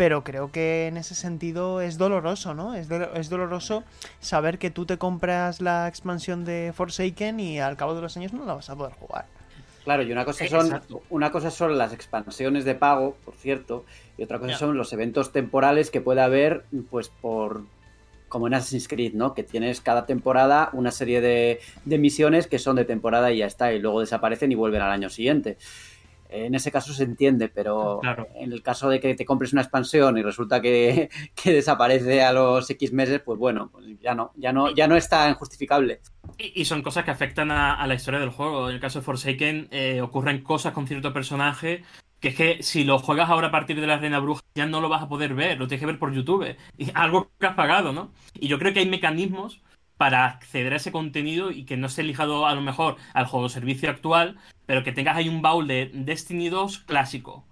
pero 0.00 0.24
creo 0.24 0.50
que 0.50 0.86
en 0.86 0.96
ese 0.96 1.14
sentido 1.14 1.82
es 1.82 1.98
doloroso, 1.98 2.54
¿no? 2.54 2.74
Es, 2.74 2.88
do- 2.88 3.12
es 3.12 3.28
doloroso 3.28 3.84
saber 4.18 4.58
que 4.58 4.70
tú 4.70 4.86
te 4.86 4.96
compras 4.96 5.60
la 5.60 5.88
expansión 5.88 6.46
de 6.46 6.72
Forsaken 6.74 7.38
y 7.38 7.60
al 7.60 7.76
cabo 7.76 7.94
de 7.94 8.00
los 8.00 8.16
años 8.16 8.32
no 8.32 8.46
la 8.46 8.54
vas 8.54 8.70
a 8.70 8.76
poder 8.76 8.94
jugar. 8.94 9.26
Claro, 9.84 10.02
y 10.02 10.10
una 10.10 10.24
cosa 10.24 10.48
son 10.48 10.64
exacto. 10.64 11.02
una 11.10 11.30
cosa 11.30 11.50
son 11.50 11.76
las 11.76 11.92
expansiones 11.92 12.64
de 12.64 12.74
pago, 12.74 13.14
por 13.26 13.34
cierto, 13.34 13.84
y 14.16 14.22
otra 14.22 14.38
cosa 14.38 14.56
son 14.56 14.74
los 14.74 14.90
eventos 14.94 15.32
temporales 15.32 15.90
que 15.90 16.00
puede 16.00 16.22
haber, 16.22 16.64
pues 16.90 17.10
por 17.10 17.64
como 18.30 18.46
en 18.46 18.54
Assassin's 18.54 18.88
Creed, 18.88 19.12
¿no? 19.12 19.34
Que 19.34 19.42
tienes 19.42 19.82
cada 19.82 20.06
temporada 20.06 20.70
una 20.72 20.92
serie 20.92 21.20
de, 21.20 21.60
de 21.84 21.98
misiones 21.98 22.46
que 22.46 22.58
son 22.58 22.76
de 22.76 22.86
temporada 22.86 23.32
y 23.32 23.38
ya 23.38 23.46
está, 23.46 23.74
y 23.74 23.78
luego 23.78 24.00
desaparecen 24.00 24.50
y 24.50 24.54
vuelven 24.54 24.80
al 24.80 24.92
año 24.92 25.10
siguiente. 25.10 25.58
En 26.30 26.54
ese 26.54 26.70
caso 26.70 26.92
se 26.92 27.04
entiende, 27.04 27.48
pero 27.48 27.98
Claro. 28.00 28.28
en 28.34 28.52
el 28.52 28.62
caso 28.62 28.88
de 28.88 29.00
que 29.00 29.14
te 29.14 29.24
compres 29.24 29.52
una 29.52 29.62
expansión 29.62 30.16
y 30.18 30.22
resulta 30.22 30.60
que, 30.60 31.08
que 31.34 31.52
desaparece 31.52 32.22
a 32.22 32.32
los 32.32 32.68
X 32.70 32.92
meses, 32.92 33.20
pues 33.24 33.38
bueno, 33.38 33.70
pues 33.72 33.86
ya 34.00 34.14
no, 34.14 34.32
ya 34.36 34.52
no, 34.52 34.70
ya 34.74 34.86
no 34.86 34.96
es 34.96 35.08
tan 35.08 35.34
justificable. 35.34 36.00
Y, 36.38 36.60
y 36.60 36.64
son 36.64 36.82
cosas 36.82 37.04
que 37.04 37.10
afectan 37.10 37.50
a, 37.50 37.74
a 37.74 37.86
la 37.86 37.94
historia 37.94 38.20
del 38.20 38.30
juego. 38.30 38.68
En 38.68 38.74
el 38.74 38.80
caso 38.80 39.00
de 39.00 39.04
Forsaken 39.04 39.68
eh, 39.70 40.00
ocurren 40.00 40.42
cosas 40.42 40.72
con 40.72 40.86
cierto 40.86 41.12
personaje 41.12 41.82
que 42.20 42.28
es 42.28 42.34
que 42.34 42.62
si 42.62 42.84
lo 42.84 42.98
juegas 42.98 43.30
ahora 43.30 43.48
a 43.48 43.50
partir 43.50 43.80
de 43.80 43.86
la 43.86 43.96
Reina 43.96 44.18
Bruja 44.18 44.42
ya 44.54 44.66
no 44.66 44.82
lo 44.82 44.90
vas 44.90 45.02
a 45.02 45.08
poder 45.08 45.32
ver, 45.34 45.58
lo 45.58 45.66
tienes 45.66 45.80
que 45.80 45.86
ver 45.86 45.98
por 45.98 46.12
YouTube. 46.12 46.54
Y 46.76 46.90
algo 46.94 47.30
que 47.40 47.46
has 47.46 47.54
pagado, 47.54 47.94
¿no? 47.94 48.12
Y 48.34 48.46
yo 48.48 48.58
creo 48.58 48.74
que 48.74 48.80
hay 48.80 48.88
mecanismos 48.88 49.62
para 49.96 50.26
acceder 50.26 50.72
a 50.74 50.76
ese 50.76 50.92
contenido 50.92 51.50
y 51.50 51.64
que 51.64 51.78
no 51.78 51.86
esté 51.86 52.02
ligado 52.02 52.46
a 52.46 52.54
lo 52.54 52.60
mejor 52.60 52.96
al 53.14 53.24
juego 53.26 53.48
servicio 53.48 53.88
actual, 53.88 54.36
pero 54.70 54.84
que 54.84 54.92
tengas 54.92 55.16
ahí 55.16 55.28
un 55.28 55.42
baúl 55.42 55.66
de 55.66 55.90
Destiny 55.92 56.48
2 56.48 56.78
clásico. 56.78 57.44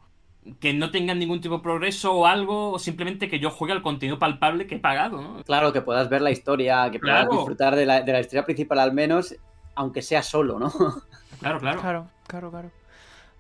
Que 0.61 0.73
no 0.73 0.93
tengan 0.93 1.19
ningún 1.19 1.41
tipo 1.41 1.57
de 1.57 1.63
progreso 1.65 2.15
o 2.15 2.27
algo, 2.27 2.71
o 2.71 2.79
simplemente 2.79 3.29
que 3.29 3.41
yo 3.41 3.51
juegue 3.51 3.73
al 3.75 3.83
contenido 3.83 4.21
palpable 4.21 4.69
que 4.69 4.77
he 4.77 4.79
pagado, 4.79 5.21
¿no? 5.21 5.43
Claro, 5.43 5.73
que 5.73 5.81
puedas 5.83 6.09
ver 6.09 6.23
la 6.23 6.31
historia, 6.31 6.89
que 6.93 7.01
puedas 7.01 7.23
Claro. 7.27 7.33
disfrutar 7.33 7.75
de 7.75 7.87
la, 7.87 8.03
de 8.03 8.13
la 8.13 8.21
historia 8.21 8.45
principal 8.45 8.79
al 8.79 8.93
menos, 8.93 9.35
aunque 9.75 10.01
sea 10.01 10.23
solo, 10.23 10.61
¿no? 10.61 10.71
Claro, 11.41 11.59
claro. 11.59 11.81
Claro, 11.81 12.09
claro, 12.29 12.51
claro. 12.53 12.71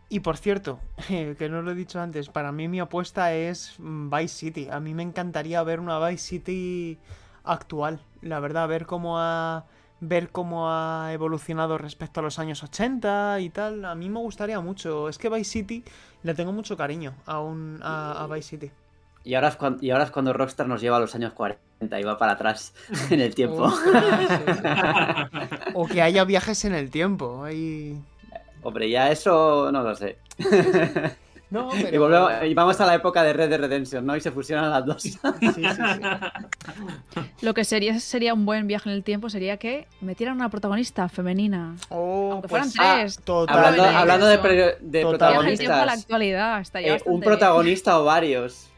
Y 0.08 0.18
por 0.18 0.36
cierto, 0.38 0.80
que 1.06 1.48
no 1.48 1.62
lo 1.62 1.70
he 1.70 1.76
dicho 1.76 2.00
antes, 2.00 2.28
para 2.28 2.50
mí 2.50 2.66
mi 2.66 2.80
apuesta 2.80 3.32
es 3.32 3.76
mm, 3.78 4.10
Vice 4.10 4.34
City. 4.34 4.68
A 4.72 4.80
mí 4.80 4.92
me 4.92 5.04
encantaría 5.04 5.62
ver 5.62 5.78
una 5.78 6.04
Vice 6.04 6.24
City 6.26 6.98
actual, 7.44 8.00
la 8.22 8.40
verdad, 8.40 8.66
ver 8.66 8.86
cómo 8.86 9.20
ha 9.20 9.66
ver 10.00 10.30
cómo 10.30 10.70
ha 10.70 11.12
evolucionado 11.12 11.76
respecto 11.78 12.20
a 12.20 12.22
los 12.22 12.38
años 12.38 12.62
80 12.62 13.40
y 13.40 13.50
tal. 13.50 13.84
A 13.84 13.94
mí 13.94 14.08
me 14.08 14.20
gustaría 14.20 14.61
mucho. 14.61 15.08
Es 15.08 15.18
que 15.18 15.28
Vice 15.28 15.50
City 15.50 15.84
le 16.22 16.34
tengo 16.34 16.52
mucho 16.52 16.76
cariño 16.76 17.14
a, 17.26 18.22
a 18.22 18.26
Vice 18.28 18.48
City. 18.50 18.70
Y 19.24 19.34
ahora, 19.34 19.48
es 19.48 19.56
cuando, 19.56 19.84
y 19.84 19.90
ahora 19.90 20.04
es 20.04 20.11
cuando 20.11 20.32
Rockstar 20.32 20.68
nos 20.68 20.80
lleva 20.80 20.96
a 20.96 21.00
los 21.00 21.14
años 21.14 21.32
40 21.34 22.00
y 22.00 22.02
va 22.04 22.16
para 22.16 22.32
atrás 22.32 22.72
en 23.11 23.20
el 23.20 23.34
tiempo. 23.34 23.64
Ostras. 23.64 25.30
o 25.74 25.87
que 25.87 26.00
haya 26.00 26.24
viajes 26.24 26.64
en 26.64 26.74
el 26.74 26.90
tiempo. 26.90 27.44
ahí- 27.44 28.00
Hombre, 28.62 28.88
ya 28.90 29.11
eso 29.11 29.70
no 29.72 29.82
lo 29.82 29.94
sé. 29.94 30.18
No, 31.50 31.74
Y, 31.74 31.82
pero... 31.82 32.02
volvemos- 32.02 32.32
y 32.46 32.52
vamos 32.54 32.78
a 32.80 32.87
la 32.87 32.94
época 32.94 33.22
de 33.22 33.32
Red 33.32 33.48
Dead 33.48 33.61
Redemption, 33.61 34.04
¿no? 34.04 34.14
Y 34.16 34.20
se 34.20 34.30
fusionan 34.30 34.70
las 34.70 34.84
dos. 34.84 35.02
Sí, 35.02 35.11
sí, 35.12 35.18
sí. 35.54 37.22
Lo 37.42 37.54
que 37.54 37.64
sería, 37.64 37.98
sería 38.00 38.34
un 38.34 38.44
buen 38.44 38.66
viaje 38.66 38.90
en 38.90 38.94
el 38.96 39.02
tiempo 39.02 39.30
sería 39.30 39.56
que 39.56 39.87
metieran 40.00 40.37
una 40.37 40.50
protagonista 40.50 41.08
femenina. 41.08 41.74
Oh, 41.88 42.32
Aunque 42.32 42.48
fueran 42.48 42.68
pues, 42.68 42.78
ah, 42.80 42.96
tres. 42.98 43.18
total. 43.24 43.56
hablando 43.58 43.84
hablando 43.84 44.26
de, 44.26 44.37
de 44.80 45.00
a 45.00 45.04
la 45.04 45.08
protagonistas, 45.08 45.98
actualidad. 46.00 46.62
Eh, 46.74 47.00
un 47.06 47.20
bien. 47.20 47.20
protagonista 47.22 47.98
o 47.98 48.04
varios. 48.04 48.68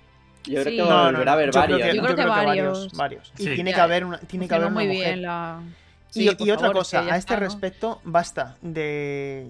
Yo 0.44 0.62
creo 0.62 0.64
Sí. 0.64 0.76
que 0.76 0.82
No, 0.82 1.04
volverá 1.06 1.32
a 1.32 1.34
haber 1.34 1.52
varios. 1.52 1.78
Creo 1.80 1.90
que, 1.90 1.96
Yo 1.96 2.02
creo 2.04 2.16
que 2.16 2.24
varios. 2.24 2.92
varios. 2.92 3.32
Y 3.36 3.54
tiene 3.54 3.74
que 3.74 3.80
haber 3.80 4.04
una, 4.04 4.18
tiene 4.18 4.46
que 4.48 4.54
haber 4.54 4.66
una 4.68 4.74
muy 4.74 4.86
mujer. 4.86 5.04
bien 5.04 5.22
la... 5.22 5.60
Y, 6.14 6.24
y 6.24 6.50
otra 6.50 6.58
favor, 6.68 6.76
cosa, 6.78 7.00
que 7.02 7.06
ya 7.06 7.14
a 7.14 7.16
este 7.18 7.34
está, 7.34 7.44
¿no? 7.44 7.48
respecto, 7.50 8.00
basta 8.04 8.56
de. 8.62 9.46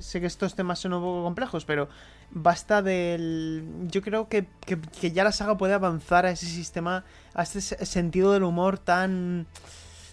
Sé 0.00 0.20
que 0.20 0.26
estos 0.26 0.54
temas 0.54 0.78
son 0.78 0.92
un 0.94 1.00
poco 1.02 1.22
complejos, 1.24 1.64
pero 1.64 1.88
basta 2.30 2.82
del. 2.82 3.64
Yo 3.90 4.02
creo 4.02 4.28
que, 4.28 4.46
que- 4.64 4.80
que 4.80 5.12
ya 5.12 5.24
la 5.24 5.32
saga 5.32 5.56
puede 5.56 5.74
avanzar 5.74 6.26
a 6.26 6.30
ese 6.30 6.46
sistema, 6.46 7.04
a 7.34 7.42
ese 7.42 7.60
se- 7.60 7.84
sentido 7.86 8.32
del 8.32 8.42
humor 8.44 8.78
tan. 8.78 9.46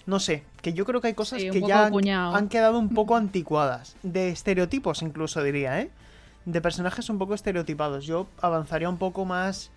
No 0.06 0.20
sé, 0.20 0.44
que 0.62 0.74
yo 0.74 0.86
creo 0.86 1.00
que 1.00 1.08
hay 1.08 1.14
cosas 1.14 1.40
Sí, 1.42 1.50
que 1.50 1.62
ya 1.62 1.86
han, 1.86 2.50
quedado 2.50 2.78
un 2.78 2.90
poco 2.94 3.16
anticuadas. 3.16 3.96
De 4.04 4.30
estereotipos, 4.30 5.02
incluso 5.02 5.42
diría, 5.42 5.80
¿eh? 5.80 5.92
De 6.46 6.60
personajes 6.60 7.10
un 7.10 7.18
poco 7.18 7.34
estereotipados. 7.36 8.06
Yo 8.06 8.28
avanzaría 8.42 8.90
un 8.90 8.98
poco 8.98 9.24
más 9.24 9.72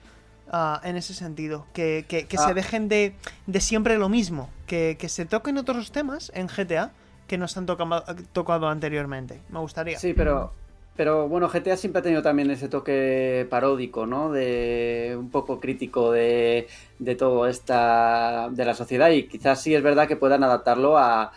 ah, 0.51 0.81
en 0.83 0.97
ese 0.97 1.15
sentido. 1.15 1.67
Que, 1.73 2.05
que- 2.09 2.27
que 2.27 2.37
Ah. 2.39 2.47
se 2.49 2.55
dejen 2.55 2.89
de, 2.89 3.15
de 3.47 3.61
siempre 3.61 3.99
lo 3.99 4.09
mismo. 4.09 4.51
Que, 4.67 4.97
que 4.99 5.09
se 5.09 5.27
toquen 5.27 5.59
otros 5.59 5.93
temas 5.93 6.33
en 6.35 6.49
GTA 6.49 6.91
que 7.27 7.39
nos 7.39 7.57
han 7.57 7.67
tocado, 7.67 8.05
tocado 8.33 8.69
anteriormente. 8.69 9.41
Me 9.49 9.59
gustaría. 9.59 9.99
Sí, 9.99 10.15
pero, 10.15 10.53
pero 10.97 11.29
bueno, 11.29 11.49
GTA 11.49 11.77
siempre 11.77 12.01
ha 12.01 12.03
tenido 12.03 12.23
también 12.23 12.51
ese 12.51 12.69
toque 12.69 13.47
paródico, 13.51 14.07
¿no? 14.07 14.31
De 14.33 15.17
un 15.19 15.31
poco 15.31 15.61
crítico 15.61 16.13
de, 16.13 16.69
de 16.99 17.15
todo 17.17 17.47
esta, 17.47 18.49
de 18.51 18.65
la 18.65 18.75
sociedad 18.75 19.11
y 19.11 19.25
quizás 19.29 19.61
sí 19.61 19.75
es 19.75 19.83
verdad 19.83 20.07
que 20.09 20.17
puedan 20.17 20.43
adaptarlo 20.45 20.97
a, 20.99 21.33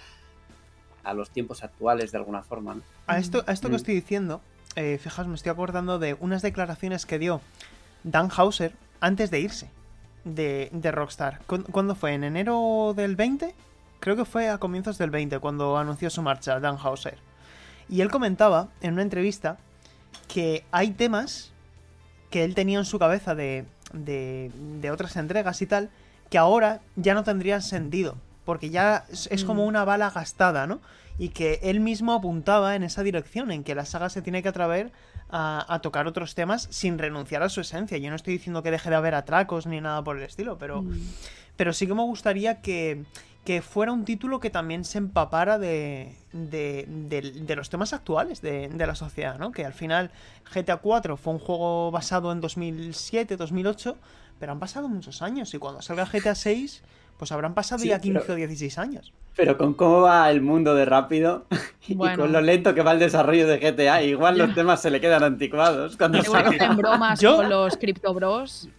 a 1.04 1.14
los 1.14 1.30
tiempos 1.32 1.64
actuales 1.64 2.12
de 2.12 2.18
alguna 2.18 2.44
forma, 2.44 2.76
¿no? 2.76 2.82
A 3.08 3.18
esto, 3.18 3.44
a 3.48 3.52
esto 3.54 3.68
que 3.70 3.74
Mm. 3.74 3.78
estoy 3.78 3.96
diciendo, 3.96 4.42
eh, 4.76 5.00
fijaos, 5.02 5.28
me 5.28 5.36
estoy 5.36 5.52
acordando 5.52 5.98
de 5.98 6.16
unas 6.20 6.42
declaraciones 6.44 7.06
que 7.08 7.18
dio 7.18 7.42
Dan 8.04 8.30
Hauser 8.36 8.74
antes 9.02 9.32
de 9.32 9.40
irse 9.40 9.70
de, 10.26 10.70
de 10.72 10.92
Rockstar. 10.92 11.40
¿Cu- 11.48 11.64
¿Cuándo 11.72 11.96
fue? 11.96 12.14
¿En 12.14 12.24
enero 12.24 12.94
del 12.96 13.16
20? 13.16 13.56
Creo 14.00 14.16
que 14.16 14.26
fue 14.26 14.50
a 14.50 14.58
comienzos 14.58 14.98
del 14.98 15.10
20 15.10 15.40
cuando 15.40 15.78
anunció 15.78 16.10
su 16.10 16.22
marcha 16.22 16.60
Dan 16.60 16.78
Hauser. 16.82 17.18
Y 17.90 18.02
él 18.02 18.10
comentaba 18.12 18.70
en 18.82 18.94
una 18.94 19.02
entrevista 19.02 19.58
que 20.28 20.64
hay 20.72 20.92
temas 20.92 21.52
que 22.30 22.44
él 22.44 22.54
tenía 22.56 22.78
en 22.80 22.86
su 22.86 23.00
cabeza 23.00 23.34
de, 23.36 23.66
de, 23.94 24.52
de 24.80 24.92
otras 24.92 25.16
entregas 25.18 25.62
y 25.62 25.66
tal, 25.66 25.90
que 26.30 26.38
ahora 26.38 26.82
ya 26.96 27.14
no 27.14 27.24
tendrían 27.24 27.62
sentido. 27.62 28.16
porque 28.46 28.72
ya 28.72 29.06
es, 29.12 29.44
como 29.44 29.64
Mm. 29.64 29.68
una 29.68 29.86
bala 29.86 30.10
gastada, 30.10 30.66
¿no? 30.66 30.80
Y 31.20 31.30
que 31.30 31.60
él 31.62 31.80
mismo 31.82 32.14
apuntaba 32.14 32.76
en 32.76 32.82
esa 32.82 33.04
dirección, 33.04 33.52
en 33.52 33.64
que 33.64 33.76
la 33.76 33.86
saga 33.86 34.10
se 34.10 34.24
tiene 34.24 34.42
que 34.42 34.50
atrever 34.50 34.92
a, 35.30 35.72
a 35.72 35.82
tocar 35.82 36.08
otros 36.08 36.34
temas 36.34 36.68
sin 36.72 36.98
renunciar 36.98 37.44
a 37.44 37.50
su 37.50 37.62
esencia. 37.62 38.00
Yo 38.00 38.10
no 38.10 38.16
estoy 38.16 38.34
diciendo 38.34 38.64
que 38.64 38.72
deje 38.72 38.90
de 38.90 38.96
haber 38.96 39.14
atracos 39.14 39.68
ni 39.68 39.80
nada 39.82 40.04
por 40.04 40.18
el 40.18 40.24
estilo, 40.24 40.58
pero, 40.58 40.82
Mm. 40.82 41.00
pero 41.58 41.74
sí 41.74 41.86
que 41.86 41.94
me 41.94 42.02
gustaría 42.02 42.60
que, 42.62 43.04
que 43.50 43.64
fuera 43.64 43.92
un 43.92 44.06
título 44.06 44.40
que 44.40 44.52
también 44.52 44.86
se 44.86 45.00
empapara 45.00 45.58
de, 45.58 46.14
de, 46.34 46.86
de- 46.88 47.32
de 47.42 47.56
los 47.56 47.68
temas 47.72 47.94
actuales 47.94 48.44
de, 48.44 48.68
de 48.70 48.86
la 48.86 48.94
sociedad, 48.94 49.40
¿no? 49.40 49.52
Que 49.52 49.66
al 49.66 49.74
final 49.74 50.12
GTA 50.54 50.78
4 50.78 51.18
fue 51.18 51.34
un 51.34 51.40
juego 51.40 51.90
basado 51.90 52.32
en 52.32 52.42
2007, 52.42 53.38
2008, 53.38 53.98
pero 54.40 54.52
han 54.52 54.60
pasado 54.60 54.88
muchos 54.88 55.24
años 55.24 55.52
y 55.56 55.58
cuando 55.58 55.82
salga 55.82 56.06
GTA 56.06 56.36
6, 56.36 56.84
pues 57.18 57.32
habrán 57.32 57.56
pasado 57.56 57.82
Sí, 57.82 57.88
ya 57.88 58.00
15 58.00 58.20
pero- 58.22 58.34
o 58.34 58.38
16 58.38 58.78
años. 58.78 59.14
Pero 59.36 59.58
con 59.58 59.74
cómo 59.74 60.02
va 60.02 60.30
el 60.30 60.42
mundo 60.42 60.76
de 60.76 60.86
rápido 60.86 61.48
y 61.88 61.96
con 61.96 62.32
lo 62.32 62.42
lento 62.42 62.76
que 62.76 62.84
va 62.84 62.92
el 62.92 63.00
desarrollo 63.00 63.48
de 63.48 63.58
GTA, 63.58 64.04
igual 64.04 64.38
los 64.38 64.54
temas 64.54 64.80
se 64.80 64.92
le 64.92 65.02
quedan 65.02 65.24
anticuados 65.24 65.98
cuando 65.98 66.20
hacen 66.20 66.78
bromas 66.78 67.20
Yo- 67.20 67.38
con 67.38 67.50
los 67.50 67.78
Crypto 67.78 68.14
Bros. 68.14 68.70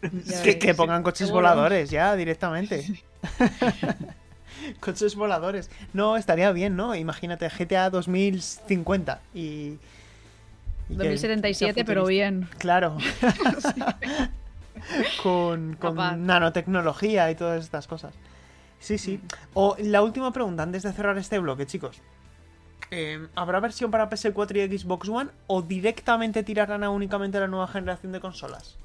Que, 0.44 0.61
que 0.61 0.74
pongan 0.76 1.02
coches 1.02 1.28
voladores 1.33 1.90
ya 1.90 2.14
directamente. 2.14 2.87
coches 4.80 5.14
voladores. 5.16 5.70
No, 5.92 6.16
estaría 6.16 6.52
bien, 6.52 6.76
¿no? 6.76 6.94
Imagínate 6.94 7.48
GTA 7.48 7.90
2050 7.90 9.20
y... 9.35 9.40
y 9.40 9.78
que 10.88 10.94
2077, 10.94 11.74
sea 11.74 11.85
pero 11.85 12.06
bien. 12.06 12.48
Claro. 12.59 12.96
con 15.22 15.78
nanotecnología 16.26 17.30
y 17.30 17.35
todas 17.35 17.64
estas 17.64 17.87
cosas. 17.87 18.14
Sí, 18.78 18.98
sí. 18.98 19.18
Mm. 19.18 19.28
O 19.54 19.76
la 19.78 20.02
última 20.02 20.33
pregunta, 20.33 20.62
antes 20.62 20.83
de 20.83 20.92
cerrar 20.92 21.18
este 21.18 21.38
bloque, 21.38 21.66
chicos. 21.66 22.00
Eh, 22.90 23.28
¿Habrá 23.37 23.61
versión 23.61 23.90
para 23.90 24.11
PS4 24.11 24.68
y 24.68 24.78
Xbox 24.78 25.09
One 25.09 25.30
o 25.46 25.62
directamente 25.62 26.42
tirarán 26.42 26.83
a 26.83 26.90
únicamente 26.90 27.38
la 27.38 27.46
nueva 27.46 27.68
generación 27.68 28.11
de 28.12 28.20
consolas? 28.20 28.76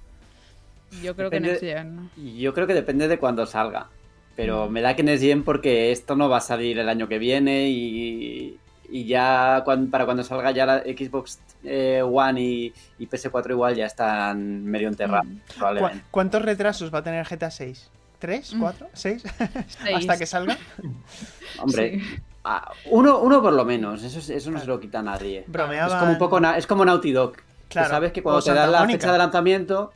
Yo 1.01 1.15
creo 1.15 1.29
que 1.29 1.37
Depende- 1.37 1.47
Next 1.47 1.61
Gen. 1.61 2.09
Yo 2.37 2.53
creo 2.53 2.67
que 2.67 2.75
depende 2.75 3.07
de 3.07 3.17
cuándo 3.17 3.45
salga. 3.45 3.87
Pero 4.35 4.69
me 4.69 4.81
da 4.81 4.95
que 4.95 5.03
Next 5.03 5.23
Gen 5.23 5.43
porque 5.43 5.91
esto 5.91 6.15
no 6.15 6.27
va 6.29 6.37
a 6.37 6.41
salir 6.41 6.77
el 6.79 6.89
año 6.89 7.07
que 7.07 7.19
viene 7.19 7.69
y, 7.69 8.57
y 8.89 9.05
ya 9.05 9.63
para 9.91 10.05
cuando 10.05 10.23
salga 10.23 10.51
ya 10.51 10.65
la 10.65 10.79
Xbox 10.81 11.39
eh, 11.63 12.01
One 12.03 12.41
y, 12.41 12.73
y 12.99 13.07
PS4 13.07 13.51
igual 13.51 13.75
ya 13.75 13.85
están 13.85 14.65
medio 14.65 14.87
enterrados, 14.89 15.25
Mm. 15.27 15.37
¿Cu- 15.37 15.53
probablemente. 15.57 16.03
¿Cuántos 16.11 16.41
retrasos 16.41 16.93
va 16.93 16.99
a 16.99 17.03
tener 17.03 17.25
GTA 17.25 17.49
6? 17.49 17.89
¿Tres? 18.19 18.53
Mm. 18.53 18.59
¿Cuatro? 18.59 18.87
¿Seis? 18.93 19.23
Seis. 19.67 19.95
Hasta 19.97 20.17
que 20.17 20.25
salga. 20.25 20.57
Hombre, 21.59 21.99
Sí. 21.99 22.21
uno, 22.91 23.19
uno 23.19 23.41
por 23.41 23.53
lo 23.53 23.65
menos, 23.65 24.03
eso, 24.03 24.19
es- 24.19 24.29
eso 24.29 24.51
no 24.51 24.59
se 24.59 24.67
lo 24.67 24.79
quita 24.79 24.99
a 24.99 25.03
nadie. 25.03 25.45
Bromeaban. 25.47 25.91
Es 25.91 25.95
como 25.99 26.11
un 26.11 26.17
poco 26.17 26.39
na- 26.39 26.57
es 26.57 26.67
como 26.67 26.83
Naughty 26.85 27.11
Dog. 27.11 27.33
que 27.69 27.83
sabes 27.85 28.11
que 28.11 28.19
o 28.19 28.23
cuando 28.23 28.41
te 28.41 28.45
Santa 28.47 28.61
dan 28.63 28.71
la 28.71 28.79
Mónica. 28.81 28.99
fecha 28.99 29.11
de 29.11 29.17
lanzamiento 29.17 29.91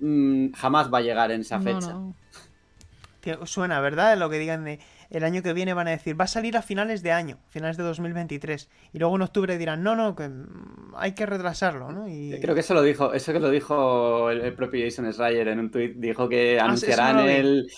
mm, 0.00 0.52
jamás 0.52 0.92
va 0.92 0.98
a 0.98 1.00
llegar 1.02 1.30
en 1.32 1.42
esa 1.42 1.58
No, 1.58 1.64
fecha. 1.64 1.92
no. 1.92 2.14
Suena, 3.44 3.80
¿verdad? 3.80 4.16
Lo 4.16 4.30
que 4.30 4.38
digan 4.38 4.64
de 4.64 4.78
el 5.10 5.24
año 5.24 5.42
que 5.42 5.52
viene 5.52 5.74
van 5.74 5.88
a 5.88 5.90
decir, 5.90 6.18
va 6.18 6.24
a 6.24 6.28
salir 6.28 6.56
a 6.56 6.62
finales 6.62 7.02
de 7.02 7.12
año, 7.12 7.38
finales 7.48 7.76
de 7.76 7.82
2023. 7.82 8.68
Y 8.92 8.98
luego 8.98 9.16
en 9.16 9.22
octubre 9.22 9.58
dirán, 9.58 9.82
no, 9.82 9.96
no, 9.96 10.14
que 10.14 10.30
hay 10.94 11.12
que 11.12 11.26
retrasarlo, 11.26 11.90
¿no? 11.90 12.08
Y... 12.08 12.38
Creo 12.40 12.54
que 12.54 12.60
eso 12.60 12.74
lo 12.74 12.82
dijo, 12.82 13.12
eso 13.12 13.32
que 13.32 13.40
lo 13.40 13.50
dijo 13.50 14.30
el, 14.30 14.40
el 14.40 14.54
propio 14.54 14.84
Jason 14.84 15.12
Schreier 15.12 15.48
en 15.48 15.58
un 15.58 15.70
tuit, 15.70 15.96
dijo 15.96 16.28
que 16.28 16.60
Ah, 16.60 16.64
anunciarán 16.64 17.16
no 17.16 17.22
el 17.28 17.70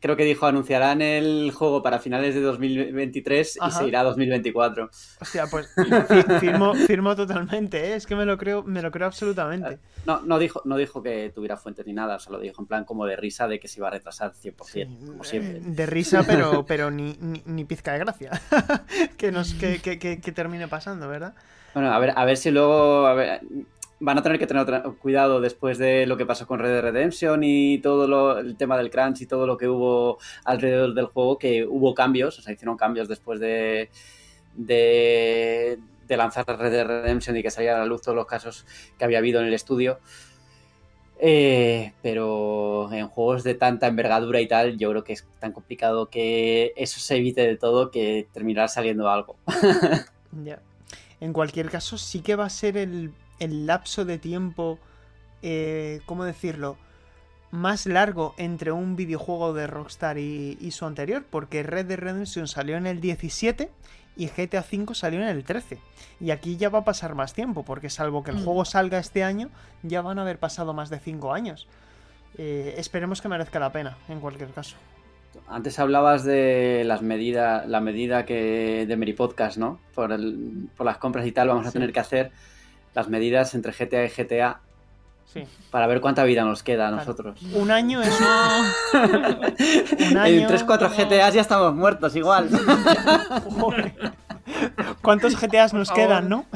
creo 0.00 0.16
que 0.16 0.24
dijo 0.24 0.46
anunciarán 0.46 1.02
el 1.02 1.52
juego 1.54 1.82
para 1.82 1.98
finales 1.98 2.34
de 2.34 2.40
2023 2.40 3.56
y 3.56 3.60
se 3.70 3.86
irá 3.86 4.00
a 4.00 4.04
2024. 4.04 4.90
Hostia, 5.20 5.46
pues 5.46 5.68
fi- 6.08 6.22
firmo, 6.40 6.74
firmo 6.74 7.14
totalmente, 7.16 7.78
¿eh? 7.90 7.94
Es 7.94 8.06
que 8.06 8.16
me 8.16 8.24
lo 8.24 8.36
creo, 8.38 8.62
me 8.62 8.82
lo 8.82 8.90
creo 8.90 9.06
absolutamente. 9.06 9.78
No, 10.06 10.22
no 10.22 10.38
dijo, 10.38 10.62
no 10.64 10.76
dijo 10.76 11.02
que 11.02 11.30
tuviera 11.34 11.56
fuentes 11.58 11.86
ni 11.86 11.92
nada, 11.92 12.18
solo 12.18 12.38
dijo 12.38 12.62
en 12.62 12.66
plan 12.66 12.84
como 12.84 13.04
de 13.04 13.16
risa 13.16 13.46
de 13.46 13.60
que 13.60 13.68
se 13.68 13.80
iba 13.80 13.88
a 13.88 13.90
retrasar 13.90 14.32
100%, 14.34 14.56
como 15.10 15.24
siempre. 15.24 15.58
Eh, 15.58 15.62
De 15.62 15.86
risa, 15.86 16.22
pero, 16.26 16.64
pero 16.66 16.90
ni, 16.90 17.16
ni, 17.20 17.42
ni 17.44 17.64
pizca 17.64 17.92
de 17.92 17.98
gracia. 17.98 18.30
que, 19.18 19.30
nos, 19.30 19.54
que, 19.54 19.80
que, 19.80 19.98
que- 19.98 20.20
que 20.20 20.32
termine 20.32 20.68
pasando, 20.68 21.06
¿verdad? 21.08 21.34
Bueno, 21.74 21.92
a 21.92 21.98
ver, 21.98 22.12
a 22.16 22.24
ver 22.24 22.36
si 22.36 22.50
luego 22.50 23.06
a 23.06 23.14
ver, 23.14 23.42
van 24.00 24.18
a 24.18 24.22
tener 24.22 24.38
que 24.38 24.46
tener 24.46 24.82
cuidado 25.00 25.40
después 25.40 25.78
de 25.78 26.06
lo 26.06 26.16
que 26.16 26.26
pasó 26.26 26.46
con 26.46 26.58
Red 26.58 26.70
Dead 26.70 26.82
Redemption 26.82 27.44
y 27.44 27.78
todo 27.78 28.08
lo, 28.08 28.38
el 28.38 28.56
tema 28.56 28.76
del 28.78 28.90
crunch 28.90 29.20
y 29.20 29.26
todo 29.26 29.46
lo 29.46 29.56
que 29.56 29.68
hubo 29.68 30.18
alrededor 30.44 30.94
del 30.94 31.06
juego, 31.06 31.38
que 31.38 31.64
hubo 31.66 31.94
cambios, 31.94 32.38
o 32.38 32.42
sea, 32.42 32.54
hicieron 32.54 32.78
cambios 32.78 33.08
después 33.08 33.38
de, 33.40 33.90
de, 34.54 35.78
de 36.08 36.16
lanzar 36.16 36.46
Red 36.46 36.72
Dead 36.72 36.86
Redemption 36.86 37.36
y 37.36 37.42
que 37.42 37.50
saliera 37.50 37.76
a 37.76 37.80
la 37.80 37.86
luz 37.86 38.00
todos 38.00 38.16
los 38.16 38.26
casos 38.26 38.66
que 38.98 39.04
había 39.04 39.18
habido 39.18 39.40
en 39.40 39.46
el 39.46 39.54
estudio. 39.54 40.00
Eh, 41.22 41.92
pero 42.00 42.90
en 42.94 43.06
juegos 43.08 43.44
de 43.44 43.54
tanta 43.54 43.86
envergadura 43.86 44.40
y 44.40 44.48
tal, 44.48 44.78
yo 44.78 44.88
creo 44.88 45.04
que 45.04 45.12
es 45.12 45.26
tan 45.38 45.52
complicado 45.52 46.08
que 46.08 46.72
eso 46.76 46.98
se 46.98 47.16
evite 47.16 47.42
de 47.42 47.58
todo 47.58 47.90
que 47.90 48.26
terminará 48.32 48.68
saliendo 48.68 49.08
algo. 49.08 49.36
Ya. 50.44 50.62
En 51.18 51.32
cualquier 51.32 51.68
caso, 51.68 51.98
sí 51.98 52.20
que 52.20 52.36
va 52.36 52.44
a 52.44 52.50
ser 52.50 52.76
el, 52.76 53.12
el 53.40 53.66
lapso 53.66 54.04
de 54.04 54.18
tiempo, 54.18 54.78
eh, 55.42 56.00
¿cómo 56.06 56.24
decirlo? 56.24 56.76
Más 57.50 57.86
largo 57.86 58.34
entre 58.38 58.70
un 58.70 58.94
videojuego 58.94 59.52
de 59.52 59.66
Rockstar 59.66 60.18
y, 60.18 60.56
y 60.60 60.70
su 60.70 60.86
anterior, 60.86 61.24
porque 61.28 61.64
Red 61.64 61.86
Dead 61.86 61.98
Redemption 61.98 62.46
salió 62.46 62.76
en 62.76 62.86
el 62.86 63.00
17 63.00 63.70
y 64.16 64.26
GTA 64.28 64.64
V 64.70 64.94
salió 64.94 65.20
en 65.20 65.28
el 65.28 65.42
13. 65.42 65.78
Y 66.20 66.30
aquí 66.30 66.56
ya 66.56 66.68
va 66.68 66.80
a 66.80 66.84
pasar 66.84 67.14
más 67.16 67.32
tiempo, 67.34 67.64
porque 67.64 67.90
salvo 67.90 68.22
que 68.22 68.30
el 68.30 68.36
Mm. 68.36 68.44
juego 68.44 68.64
salga 68.64 68.98
este 68.98 69.24
año, 69.24 69.48
ya 69.82 70.00
van 70.02 70.18
a 70.18 70.22
haber 70.22 70.38
pasado 70.38 70.74
más 70.74 70.90
de 70.90 71.00
5 71.00 71.32
años. 71.32 71.66
Eh, 72.38 72.74
esperemos 72.78 73.20
que 73.20 73.28
merezca 73.28 73.58
la 73.58 73.72
pena, 73.72 73.96
en 74.08 74.20
cualquier 74.20 74.50
caso. 74.50 74.76
Antes 75.48 75.78
hablabas 75.78 76.24
de 76.24 76.82
las 76.84 77.02
medidas, 77.02 77.66
la 77.68 77.80
medida 77.80 78.24
que 78.26 78.84
de 78.86 78.96
Meripodcast, 78.96 79.56
¿no? 79.58 79.80
Por, 79.94 80.12
el- 80.12 80.68
por 80.76 80.86
las 80.86 80.98
compras 80.98 81.26
y 81.26 81.32
tal, 81.32 81.48
vamos 81.48 81.66
a 81.66 81.70
Sí. 81.70 81.74
tener 81.74 81.92
que 81.92 82.00
hacer 82.00 82.30
las 82.94 83.08
medidas 83.08 83.54
entre 83.54 83.72
GTA 83.72 84.04
y 84.04 84.08
GTA 84.08 84.60
Sí. 85.32 85.44
para 85.70 85.86
ver 85.86 86.00
cuánta 86.00 86.24
vida 86.24 86.42
nos 86.44 86.64
queda 86.64 86.88
a 86.88 86.90
nosotros. 86.90 87.40
Un 87.54 87.70
año 87.70 88.02
es 88.02 88.20
un 90.10 90.16
año. 90.18 90.40
En 90.40 90.48
3-4 90.48 90.90
GTAs 90.90 91.34
ya 91.34 91.40
estamos 91.40 91.72
muertos 91.74 92.16
igual. 92.16 92.48
Joder. 93.60 93.94
¿Cuántos 95.02 95.40
GTAs 95.40 95.72
nos 95.72 95.92
quedan, 95.92 96.28
no? 96.28 96.46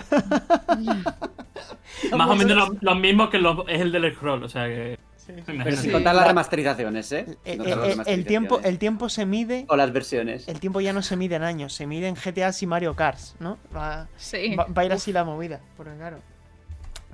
Más 2.16 2.28
o 2.28 2.34
menos 2.34 2.56
los, 2.56 2.70
los 2.82 2.98
mismos 2.98 3.30
que 3.30 3.38
los- 3.38 3.64
es 3.68 3.80
el 3.80 3.92
del 3.92 4.12
scroll, 4.14 4.42
o 4.42 4.48
sea 4.48 4.66
que. 4.66 4.98
Pero 5.26 5.76
sin 5.76 5.92
contar 5.92 6.14
las 6.14 6.26
remasterizaciones, 6.26 7.10
¿eh? 7.12 7.26
Eh, 7.28 7.36
eh, 7.44 7.56
contar 7.58 7.78
las 7.78 8.06
eh, 8.08 8.14
el, 8.14 8.24
tiempo, 8.26 8.56
remasterizaciones. 8.56 8.64
el 8.66 8.78
tiempo 8.78 9.08
se 9.08 9.26
mide. 9.26 9.64
O 9.68 9.76
las 9.76 9.92
versiones. 9.92 10.48
El 10.48 10.60
tiempo 10.60 10.80
ya 10.80 10.92
no 10.92 11.02
se 11.02 11.16
mide 11.16 11.36
en 11.36 11.42
años, 11.42 11.72
se 11.72 11.86
mide 11.86 12.08
en 12.08 12.14
GTAs 12.14 12.62
y 12.62 12.66
Mario 12.66 12.94
Karts, 12.94 13.36
¿no? 13.40 13.58
Va, 13.74 14.06
Sí. 14.16 14.54
va- 14.56 14.66
va 14.66 14.82
a 14.82 14.84
ir 14.84 14.92
así 14.92 15.12
la 15.12 15.24
movida, 15.24 15.60
porque 15.76 15.94
claro. 15.96 16.18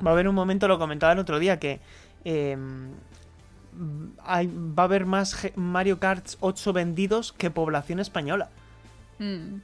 Va 0.04 0.10
a 0.10 0.12
haber 0.14 0.28
un 0.28 0.34
momento, 0.34 0.66
lo 0.68 0.78
comentaba 0.78 1.12
el 1.12 1.18
otro 1.18 1.38
día, 1.38 1.58
que 1.58 1.80
eh, 2.24 2.56
hay- 4.24 4.46
va 4.48 4.82
a 4.82 4.86
haber 4.86 5.06
más 5.06 5.44
G- 5.44 5.54
Mario 5.56 5.98
Karts 6.00 6.36
8 6.40 6.72
vendidos 6.72 7.32
que 7.32 7.50
población 7.50 8.00
española. 8.00 8.48
Mm. 9.18 9.56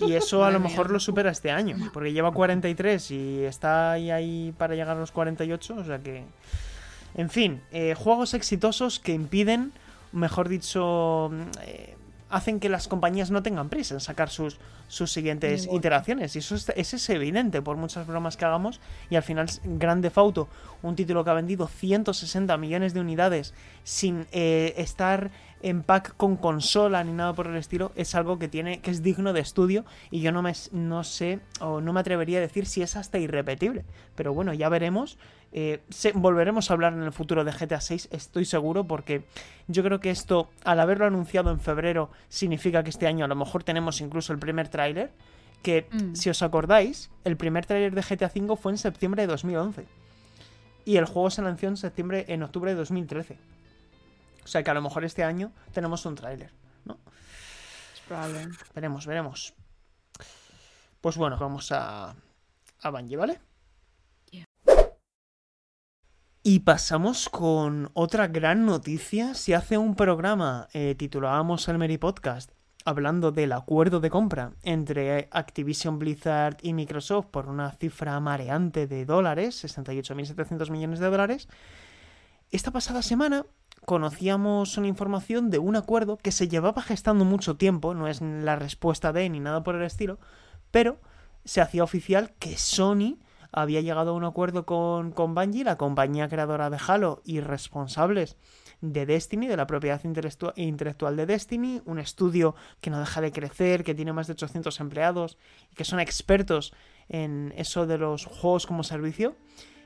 Y 0.00 0.14
eso 0.14 0.44
a 0.44 0.50
lo 0.50 0.58
mejor 0.58 0.90
lo 0.90 0.98
supera 0.98 1.30
este 1.30 1.50
año, 1.50 1.76
porque 1.92 2.12
lleva 2.12 2.32
43 2.32 3.10
y 3.10 3.44
está 3.44 3.92
ahí, 3.92 4.10
ahí 4.10 4.54
para 4.56 4.74
llegar 4.74 4.96
a 4.96 5.00
los 5.00 5.12
48, 5.12 5.76
o 5.76 5.84
sea 5.84 5.98
que... 5.98 6.24
En 7.14 7.30
fin, 7.30 7.62
eh, 7.70 7.94
juegos 7.94 8.34
exitosos 8.34 8.98
que 9.00 9.12
impiden, 9.12 9.72
mejor 10.12 10.48
dicho, 10.48 11.30
mm, 11.32 11.42
eh, 11.62 11.94
hacen 12.34 12.58
que 12.58 12.68
las 12.68 12.88
compañías 12.88 13.30
no 13.30 13.42
tengan 13.42 13.68
prisa 13.68 13.94
en 13.94 14.00
sacar 14.00 14.28
sus, 14.28 14.58
sus 14.88 15.12
siguientes 15.12 15.68
iteraciones. 15.72 16.34
Y 16.34 16.40
eso 16.40 16.56
es, 16.56 16.68
eso 16.74 16.96
es 16.96 17.10
evidente 17.10 17.62
por 17.62 17.76
muchas 17.76 18.06
bromas 18.06 18.36
que 18.36 18.44
hagamos. 18.44 18.80
Y 19.08 19.16
al 19.16 19.22
final, 19.22 19.48
Grande 19.64 20.10
Fauto, 20.10 20.48
un 20.82 20.96
título 20.96 21.22
que 21.22 21.30
ha 21.30 21.34
vendido 21.34 21.68
160 21.68 22.56
millones 22.56 22.92
de 22.92 23.00
unidades 23.00 23.54
sin 23.84 24.26
eh, 24.32 24.74
estar 24.76 25.30
en 25.62 25.82
pack 25.82 26.16
con 26.16 26.36
consola 26.36 27.02
ni 27.04 27.12
nada 27.12 27.32
por 27.32 27.46
el 27.46 27.56
estilo, 27.56 27.92
es 27.96 28.14
algo 28.14 28.38
que 28.38 28.48
tiene 28.48 28.80
que 28.80 28.90
es 28.90 29.02
digno 29.02 29.32
de 29.32 29.40
estudio 29.40 29.86
y 30.10 30.20
yo 30.20 30.30
no 30.30 30.42
me 30.42 30.52
no 30.72 31.04
sé 31.04 31.40
o 31.58 31.80
no 31.80 31.94
me 31.94 32.00
atrevería 32.00 32.36
a 32.36 32.42
decir 32.42 32.66
si 32.66 32.82
es 32.82 32.96
hasta 32.96 33.18
irrepetible. 33.18 33.84
Pero 34.14 34.34
bueno, 34.34 34.52
ya 34.52 34.68
veremos. 34.68 35.16
Eh, 35.56 35.82
se- 35.88 36.10
volveremos 36.12 36.68
a 36.68 36.74
hablar 36.74 36.94
en 36.94 37.02
el 37.04 37.12
futuro 37.12 37.44
de 37.44 37.52
GTA 37.52 37.80
6, 37.80 38.08
estoy 38.10 38.44
seguro, 38.44 38.84
porque 38.84 39.24
yo 39.68 39.84
creo 39.84 40.00
que 40.00 40.10
esto, 40.10 40.50
al 40.64 40.80
haberlo 40.80 41.06
anunciado 41.06 41.52
en 41.52 41.60
febrero, 41.60 42.10
significa 42.28 42.82
que 42.82 42.90
este 42.90 43.06
año 43.06 43.24
a 43.24 43.28
lo 43.28 43.36
mejor 43.36 43.62
tenemos 43.62 44.00
incluso 44.00 44.32
el 44.32 44.40
primer 44.40 44.68
tráiler. 44.68 45.12
Que, 45.62 45.86
Mm. 45.92 46.14
si 46.16 46.28
os 46.28 46.42
acordáis, 46.42 47.10
el 47.22 47.36
primer 47.36 47.64
tráiler 47.66 47.94
de 47.94 48.02
GTA 48.02 48.28
5 48.28 48.56
fue 48.56 48.72
en 48.72 48.78
septiembre 48.78 49.22
de 49.22 49.28
2011. 49.28 49.86
Y 50.84 50.96
el 50.96 51.06
juego 51.06 51.30
se 51.30 51.40
lanzó 51.40 51.68
en 51.68 51.76
septiembre, 51.78 52.24
en 52.28 52.42
octubre 52.42 52.72
de 52.72 52.76
2013. 52.76 53.38
O 54.44 54.46
sea 54.48 54.62
que 54.62 54.70
a 54.70 54.74
lo 54.74 54.82
mejor 54.82 55.04
este 55.04 55.22
año 55.24 55.52
tenemos 55.72 56.04
un 56.04 56.16
tráiler, 56.16 56.50
¿no? 56.84 56.98
Probable. 58.08 58.48
Veremos, 58.74 59.06
veremos. 59.06 59.54
Pues 61.00 61.16
bueno, 61.16 61.38
vamos 61.38 61.70
a, 61.72 62.14
a 62.82 62.90
Bungie, 62.90 63.16
¿vale? 63.16 63.38
Y 66.46 66.58
pasamos 66.58 67.30
con 67.30 67.90
otra 67.94 68.26
gran 68.26 68.66
noticia. 68.66 69.32
Se 69.32 69.54
hace 69.54 69.78
un 69.78 69.94
programa, 69.94 70.68
eh, 70.74 70.94
titulábamos 70.94 71.66
el 71.68 71.78
Mary 71.78 71.96
Podcast, 71.96 72.50
hablando 72.84 73.32
del 73.32 73.52
acuerdo 73.52 73.98
de 73.98 74.10
compra 74.10 74.52
entre 74.62 75.30
Activision 75.30 75.98
Blizzard 75.98 76.58
y 76.60 76.74
Microsoft 76.74 77.28
por 77.30 77.48
una 77.48 77.72
cifra 77.72 78.20
mareante 78.20 78.86
de 78.86 79.06
dólares, 79.06 79.64
68.700 79.64 80.68
millones 80.70 80.98
de 80.98 81.06
dólares. 81.06 81.48
Esta 82.50 82.72
pasada 82.72 83.00
semana 83.00 83.46
conocíamos 83.86 84.76
una 84.76 84.88
información 84.88 85.48
de 85.48 85.60
un 85.60 85.76
acuerdo 85.76 86.18
que 86.18 86.30
se 86.30 86.46
llevaba 86.46 86.82
gestando 86.82 87.24
mucho 87.24 87.56
tiempo, 87.56 87.94
no 87.94 88.06
es 88.06 88.20
la 88.20 88.56
respuesta 88.56 89.14
de 89.14 89.30
ni 89.30 89.40
nada 89.40 89.64
por 89.64 89.76
el 89.76 89.82
estilo, 89.82 90.18
pero 90.70 91.00
se 91.46 91.62
hacía 91.62 91.82
oficial 91.82 92.34
que 92.38 92.58
Sony 92.58 93.16
había 93.54 93.80
llegado 93.80 94.10
a 94.10 94.14
un 94.14 94.24
acuerdo 94.24 94.66
con, 94.66 95.12
con 95.12 95.34
Bungie, 95.34 95.64
la 95.64 95.76
compañía 95.76 96.28
creadora 96.28 96.70
de 96.70 96.78
Halo 96.86 97.22
y 97.24 97.40
responsables 97.40 98.36
de 98.80 99.06
Destiny, 99.06 99.46
de 99.46 99.56
la 99.56 99.66
propiedad 99.66 100.00
intelectual 100.04 101.16
de 101.16 101.26
Destiny, 101.26 101.80
un 101.86 101.98
estudio 101.98 102.54
que 102.80 102.90
no 102.90 102.98
deja 102.98 103.20
de 103.20 103.32
crecer, 103.32 103.84
que 103.84 103.94
tiene 103.94 104.12
más 104.12 104.26
de 104.26 104.32
800 104.32 104.80
empleados 104.80 105.38
y 105.70 105.76
que 105.76 105.84
son 105.84 106.00
expertos 106.00 106.74
en 107.08 107.54
eso 107.56 107.86
de 107.86 107.98
los 107.98 108.26
juegos 108.26 108.66
como 108.66 108.82
servicio, 108.82 109.36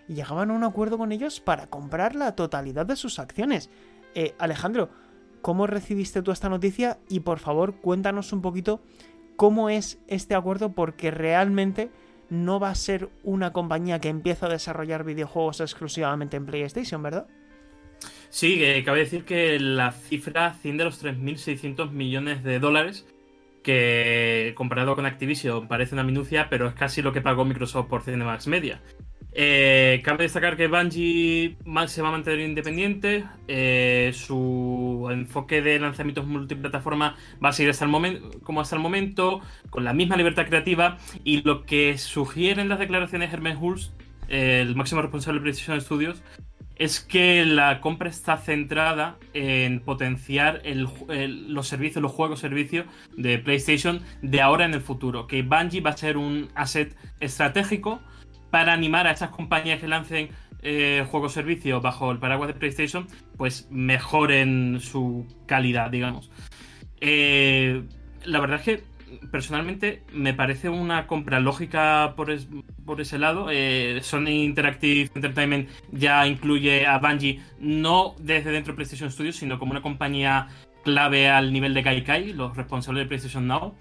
y 0.09 0.15
llegaban 0.15 0.51
a 0.51 0.55
un 0.55 0.65
acuerdo 0.65 0.97
con 0.97 1.13
ellos 1.13 1.41
para 1.41 1.69
comprar 1.69 2.15
la 2.15 2.35
totalidad 2.35 2.87
de 2.87 2.97
sus 2.97 3.19
acciones. 3.19 3.69
Eh, 4.15 4.35
Alejandro, 4.39 4.89
¿cómo 5.43 5.67
recibiste 5.67 6.23
tú 6.23 6.31
esta 6.31 6.49
noticia? 6.49 6.99
Y 7.11 7.21
por 7.21 7.39
favor, 7.39 7.77
cuéntanos 7.77 8.33
un 8.33 8.41
poquito 8.41 8.81
cómo 9.37 9.69
es 9.69 9.99
este 10.09 10.35
acuerdo, 10.35 10.73
porque 10.73 11.11
realmente 11.11 11.91
no 12.31 12.61
va 12.61 12.71
a 12.71 12.75
ser 12.75 13.09
una 13.23 13.53
compañía 13.53 14.01
que 14.01 14.09
empieza 14.09 14.47
a 14.47 14.51
desarrollar 14.51 15.05
videojuegos 15.05 15.61
exclusivamente 15.61 16.37
en 16.37 16.47
PlayStation, 16.47 17.03
¿verdad? 17.03 17.27
Sí, 18.31 18.63
eh, 18.63 18.83
cabe 18.85 19.01
decir 19.01 19.25
que 19.25 19.59
la 19.59 19.93
cifra 19.93 20.47
asciende 20.47 20.83
a 20.83 20.87
los 20.87 21.03
3.600 21.03 21.91
millones 21.91 22.45
de 22.45 22.59
dólares, 22.59 23.07
que 23.63 24.53
comparado 24.57 24.95
con 24.95 25.07
Activision 25.07 25.67
parece 25.67 25.95
una 25.95 26.05
minucia, 26.05 26.49
pero 26.51 26.69
es 26.69 26.75
casi 26.75 27.03
lo 27.03 27.13
que 27.13 27.23
pagó 27.23 27.45
Microsoft 27.45 27.89
por 27.89 28.03
Cinemax 28.03 28.47
Media. 28.47 28.81
Eh, 29.41 30.03
cabe 30.03 30.25
destacar 30.25 30.57
que 30.57 30.67
Bungie 30.67 31.57
se 31.87 32.03
va 32.03 32.09
a 32.09 32.11
mantener 32.11 32.41
independiente, 32.41 33.25
eh, 33.47 34.11
su 34.13 35.09
enfoque 35.13 35.63
de 35.63 35.79
lanzamientos 35.79 36.27
multiplataforma 36.27 37.15
va 37.43 37.51
a 37.51 37.53
seguir 37.53 37.71
hasta 37.71 37.85
el 37.85 37.91
momento, 37.93 38.31
como 38.43 38.61
hasta 38.61 38.75
el 38.75 38.83
momento, 38.83 39.41
con 39.71 39.85
la 39.85 39.93
misma 39.93 40.17
libertad 40.17 40.49
creativa, 40.49 40.99
y 41.23 41.43
lo 41.43 41.67
que 41.67 41.99
sugieren 41.99 42.69
las 42.69 42.81
declaraciones 42.81 43.33
Hermes 43.33 43.57
Hulst, 43.61 43.93
el 44.27 44.75
máximo 44.75 45.03
responsable 45.03 45.39
de 45.39 45.43
PlayStation 45.45 45.81
Studios, 45.81 46.21
es 46.75 46.99
que 46.99 47.45
la 47.45 47.81
compra 47.81 48.09
está 48.09 48.39
centrada 48.39 49.19
en 49.35 49.79
potenciar 49.79 50.63
los 50.65 51.69
servicios, 51.69 52.03
los 52.03 52.11
juegos 52.11 52.41
servicios 52.41 52.87
de 53.17 53.39
PlayStation 53.39 54.01
de 54.21 54.41
ahora 54.41 54.65
en 54.65 54.75
el 54.75 54.81
futuro. 54.81 55.29
Que 55.29 55.43
Bungie 55.43 55.81
va 55.81 55.91
a 55.91 55.97
ser 55.97 56.17
un 56.17 56.49
asset 56.57 56.97
estratégico 57.21 58.01
para 58.51 58.73
animar 58.73 59.07
a 59.07 59.13
estas 59.13 59.31
compañías 59.31 59.81
que 59.81 59.89
lancen 59.89 60.31
eh, 60.63 61.07
juegos 61.11 61.33
servicios 61.33 61.81
bajo 61.83 62.11
el 62.11 62.19
paraguas 62.19 62.49
de 62.49 62.55
PlayStation, 62.55 63.07
pues 63.37 63.69
mejoren 63.71 64.81
su 64.81 65.27
calidad, 65.47 65.91
digamos. 65.91 66.31
Eh, 67.01 67.83
la 68.25 68.41
verdad 68.41 68.59
es 68.59 68.65
que 68.65 68.85
personalmente 69.31 70.03
me 70.13 70.35
parece 70.35 70.69
una 70.69 71.07
compra 71.07 71.41
lógica 71.41 72.15
por, 72.17 72.31
ese 73.01 73.19
lado. 73.19 73.49
Eh, 73.51 74.01
Sony 74.03 74.31
Interactive 74.31 75.11
Entertainment 75.15 75.69
ya 75.93 76.27
incluye 76.27 76.87
a 76.87 76.99
Bungie 76.99 77.41
no 77.61 78.15
desde 78.19 78.51
dentro 78.51 78.73
de 78.73 78.77
PlayStation 78.77 79.11
Studios, 79.11 79.37
sino 79.37 79.59
como 79.59 79.73
una 79.73 79.83
compañía 79.83 80.49
clave 80.85 81.29
al 81.29 81.53
nivel 81.53 81.75
de 81.75 81.83
Kaikai, 81.83 82.33
los 82.33 82.57
responsables 82.57 83.05
de 83.05 83.09
PlayStation 83.09 83.47
Now. 83.47 83.75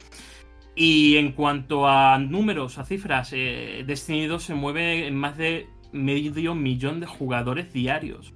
Y 0.80 1.18
en 1.18 1.32
cuanto 1.32 1.88
a 1.88 2.20
números, 2.20 2.78
a 2.78 2.86
cifras, 2.86 3.32
eh, 3.34 3.84
Destiny 3.88 4.28
2 4.28 4.44
se 4.44 4.54
mueve 4.54 5.08
en 5.08 5.16
más 5.16 5.36
de 5.36 5.68
medio 5.92 6.54
millón 6.54 7.00
de 7.00 7.08
jugadores 7.08 7.74
diarios. 7.74 8.32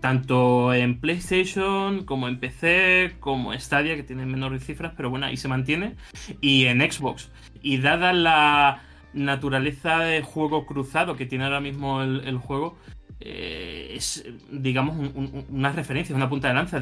Tanto 0.00 0.74
en 0.74 0.98
PlayStation 0.98 2.04
como 2.04 2.26
en 2.26 2.40
PC, 2.40 3.14
como 3.20 3.52
Stadia, 3.52 3.94
que 3.94 4.02
tiene 4.02 4.26
menores 4.26 4.64
cifras, 4.66 4.92
pero 4.96 5.08
bueno, 5.08 5.26
ahí 5.26 5.36
se 5.36 5.46
mantiene. 5.46 5.94
Y 6.40 6.64
en 6.64 6.80
Xbox. 6.80 7.30
Y 7.62 7.78
dada 7.78 8.12
la 8.12 8.82
naturaleza 9.12 10.00
de 10.00 10.20
juego 10.22 10.66
cruzado 10.66 11.14
que 11.14 11.26
tiene 11.26 11.44
ahora 11.44 11.60
mismo 11.60 12.02
el, 12.02 12.38
juego, 12.38 12.76
eh, 13.20 13.92
es, 13.94 14.24
digamos, 14.50 15.12
una 15.48 15.72
referencia, 15.72 16.14
una 16.14 16.28
punta 16.28 16.48
de 16.48 16.54
lanza. 16.54 16.80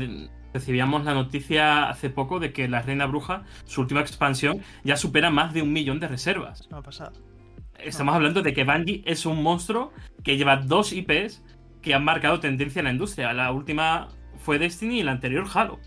Recibíamos 0.53 1.05
la 1.05 1.15
noticia 1.15 1.89
hace 1.89 2.11
poco 2.11 2.41
de 2.41 2.53
que 2.53 2.69
la 2.69 2.83
Reina 2.83 3.07
Bruja, 3.07 3.45
su 3.65 3.81
última 3.81 4.01
expansión, 4.01 4.61
ya 4.85 4.97
supera 4.97 5.31
más 5.31 5.55
de 5.55 5.63
un 5.63 5.73
millón 5.73 6.01
de 6.01 6.09
reservas. 6.09 6.69
No 6.71 6.79
ha 6.79 6.83
pasado. 6.83 7.13
Estamos 7.79 8.15
hablando 8.15 8.43
de 8.43 8.53
que 8.53 8.65
Bungie 8.65 9.03
es 9.07 9.27
un 9.27 9.43
monstruo 9.43 9.93
que 10.23 10.37
lleva 10.37 10.57
dos 10.57 10.93
IPs 10.93 11.43
que 11.81 11.95
han 11.95 12.05
marcado 12.05 12.39
tendencia 12.41 12.81
en 12.81 12.85
la 12.85 12.93
industria. 12.93 13.33
La 13.33 13.51
última 13.51 14.09
fue 14.39 14.59
Destiny 14.59 15.01
y 15.01 15.03
la 15.03 15.13
anterior 15.13 15.47
Halo. 15.53 15.81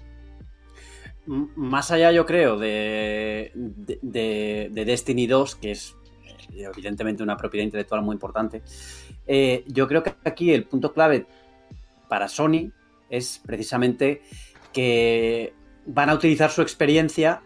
Más 1.26 1.90
allá, 1.90 2.12
yo 2.12 2.26
creo, 2.26 2.58
de, 2.58 3.52
de, 3.56 4.70
Destiny 4.86 5.26
2, 5.26 5.56
que 5.56 5.72
es 5.72 5.96
eh, 6.54 6.68
evidentemente 6.72 7.24
una 7.24 7.36
propiedad 7.36 7.66
intelectual 7.66 8.04
muy 8.04 8.14
importante, 8.14 8.62
eh, 9.28 9.64
yo 9.68 9.88
creo 9.88 10.04
que 10.04 10.14
aquí 10.24 10.54
el 10.54 10.66
punto 10.66 10.94
clave 10.94 11.26
para 12.08 12.28
Sony 12.28 12.72
es 13.10 13.42
precisamente 13.46 14.22
que 14.74 15.54
van 15.86 16.10
a 16.10 16.14
utilizar 16.14 16.52
su 16.52 16.62
experiencia 16.62 17.42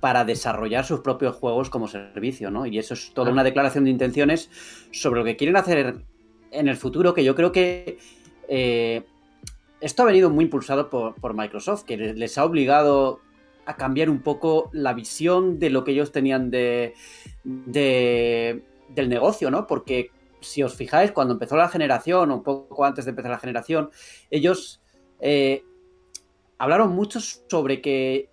para 0.00 0.24
desarrollar 0.24 0.84
sus 0.84 1.00
propios 1.00 1.36
juegos 1.36 1.70
como 1.70 1.88
servicio, 1.88 2.50
¿no? 2.50 2.66
Y 2.66 2.78
eso 2.78 2.94
es 2.94 3.12
toda 3.14 3.30
una 3.30 3.44
declaración 3.44 3.84
de 3.84 3.90
intenciones 3.90 4.50
sobre 4.90 5.20
lo 5.20 5.24
que 5.24 5.36
quieren 5.36 5.56
hacer 5.56 6.04
en 6.50 6.68
el 6.68 6.76
futuro, 6.76 7.14
que 7.14 7.24
yo 7.24 7.34
creo 7.34 7.52
que 7.52 7.98
eh, 8.48 9.02
esto 9.80 10.02
ha 10.02 10.06
venido 10.06 10.30
muy 10.30 10.44
impulsado 10.44 10.88
por, 10.90 11.34
Microsoft, 11.34 11.84
que 11.84 11.96
les 11.96 12.38
ha 12.38 12.44
obligado 12.44 13.20
a 13.64 13.76
cambiar 13.76 14.10
un 14.10 14.20
poco 14.20 14.70
la 14.72 14.92
visión 14.92 15.58
de 15.58 15.70
lo 15.70 15.84
que 15.84 15.92
ellos 15.92 16.12
tenían 16.12 16.50
de, 16.50 16.94
del 17.44 19.08
negocio, 19.08 19.50
¿no? 19.50 19.66
Porque 19.66 20.10
si 20.42 20.62
os 20.62 20.74
fijáis, 20.74 21.12
cuando 21.12 21.34
empezó 21.34 21.56
la 21.56 21.68
generación, 21.68 22.30
o 22.30 22.34
un 22.36 22.42
poco 22.42 22.84
antes 22.84 23.04
de 23.04 23.10
empezar 23.10 23.30
la 23.30 23.38
generación, 23.38 23.90
ellos 24.30 24.82
eh, 25.20 25.64
hablaron 26.58 26.92
mucho 26.92 27.20
sobre 27.20 27.80
que 27.80 28.30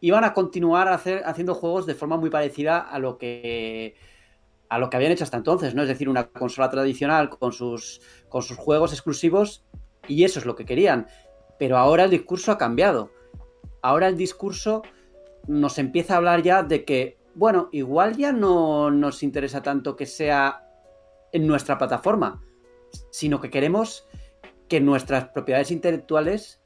iban 0.00 0.24
a 0.24 0.34
continuar 0.34 0.88
haciendo 0.88 1.54
juegos 1.54 1.86
de 1.86 1.94
forma 1.94 2.16
muy 2.16 2.28
parecida 2.28 2.80
a 2.80 2.98
lo 2.98 3.18
que 3.18 3.94
a 4.68 4.78
lo 4.78 4.88
que 4.88 4.96
habían 4.96 5.12
hecho 5.12 5.24
hasta 5.24 5.36
entonces, 5.36 5.74
¿no? 5.74 5.82
Es 5.82 5.88
decir, 5.88 6.08
una 6.08 6.28
consola 6.28 6.70
tradicional 6.70 7.28
con 7.28 7.52
sus, 7.52 8.00
con 8.30 8.40
sus 8.40 8.56
juegos 8.56 8.94
exclusivos 8.94 9.66
y 10.08 10.24
eso 10.24 10.38
es 10.38 10.46
lo 10.46 10.56
que 10.56 10.64
querían. 10.64 11.08
Pero 11.58 11.76
ahora 11.76 12.04
el 12.04 12.10
discurso 12.10 12.50
ha 12.52 12.56
cambiado. 12.56 13.10
Ahora 13.82 14.08
el 14.08 14.16
discurso 14.16 14.82
nos 15.46 15.78
empieza 15.78 16.14
a 16.14 16.16
hablar 16.16 16.42
ya 16.42 16.62
de 16.62 16.86
que, 16.86 17.18
bueno, 17.34 17.68
igual 17.70 18.16
ya 18.16 18.32
no 18.32 18.90
nos 18.90 19.22
interesa 19.22 19.62
tanto 19.62 19.94
que 19.94 20.06
sea 20.06 20.66
en 21.32 21.46
nuestra 21.46 21.78
plataforma, 21.78 22.42
sino 23.10 23.40
que 23.40 23.50
queremos 23.50 24.06
que 24.68 24.80
nuestras 24.80 25.28
propiedades 25.28 25.70
intelectuales 25.70 26.60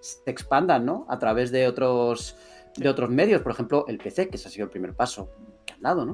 se 0.00 0.30
expandan, 0.30 0.84
¿no? 0.84 1.06
A 1.08 1.18
través 1.18 1.50
de 1.50 1.66
otros, 1.66 2.36
de 2.76 2.88
otros 2.88 3.10
medios, 3.10 3.42
por 3.42 3.52
ejemplo, 3.52 3.84
el 3.88 3.98
PC, 3.98 4.28
que 4.28 4.36
ese 4.36 4.48
ha 4.48 4.50
sido 4.50 4.64
el 4.64 4.70
primer 4.70 4.94
paso 4.94 5.30
que 5.64 5.74
han 5.74 5.82
dado, 5.82 6.04
¿no? 6.04 6.12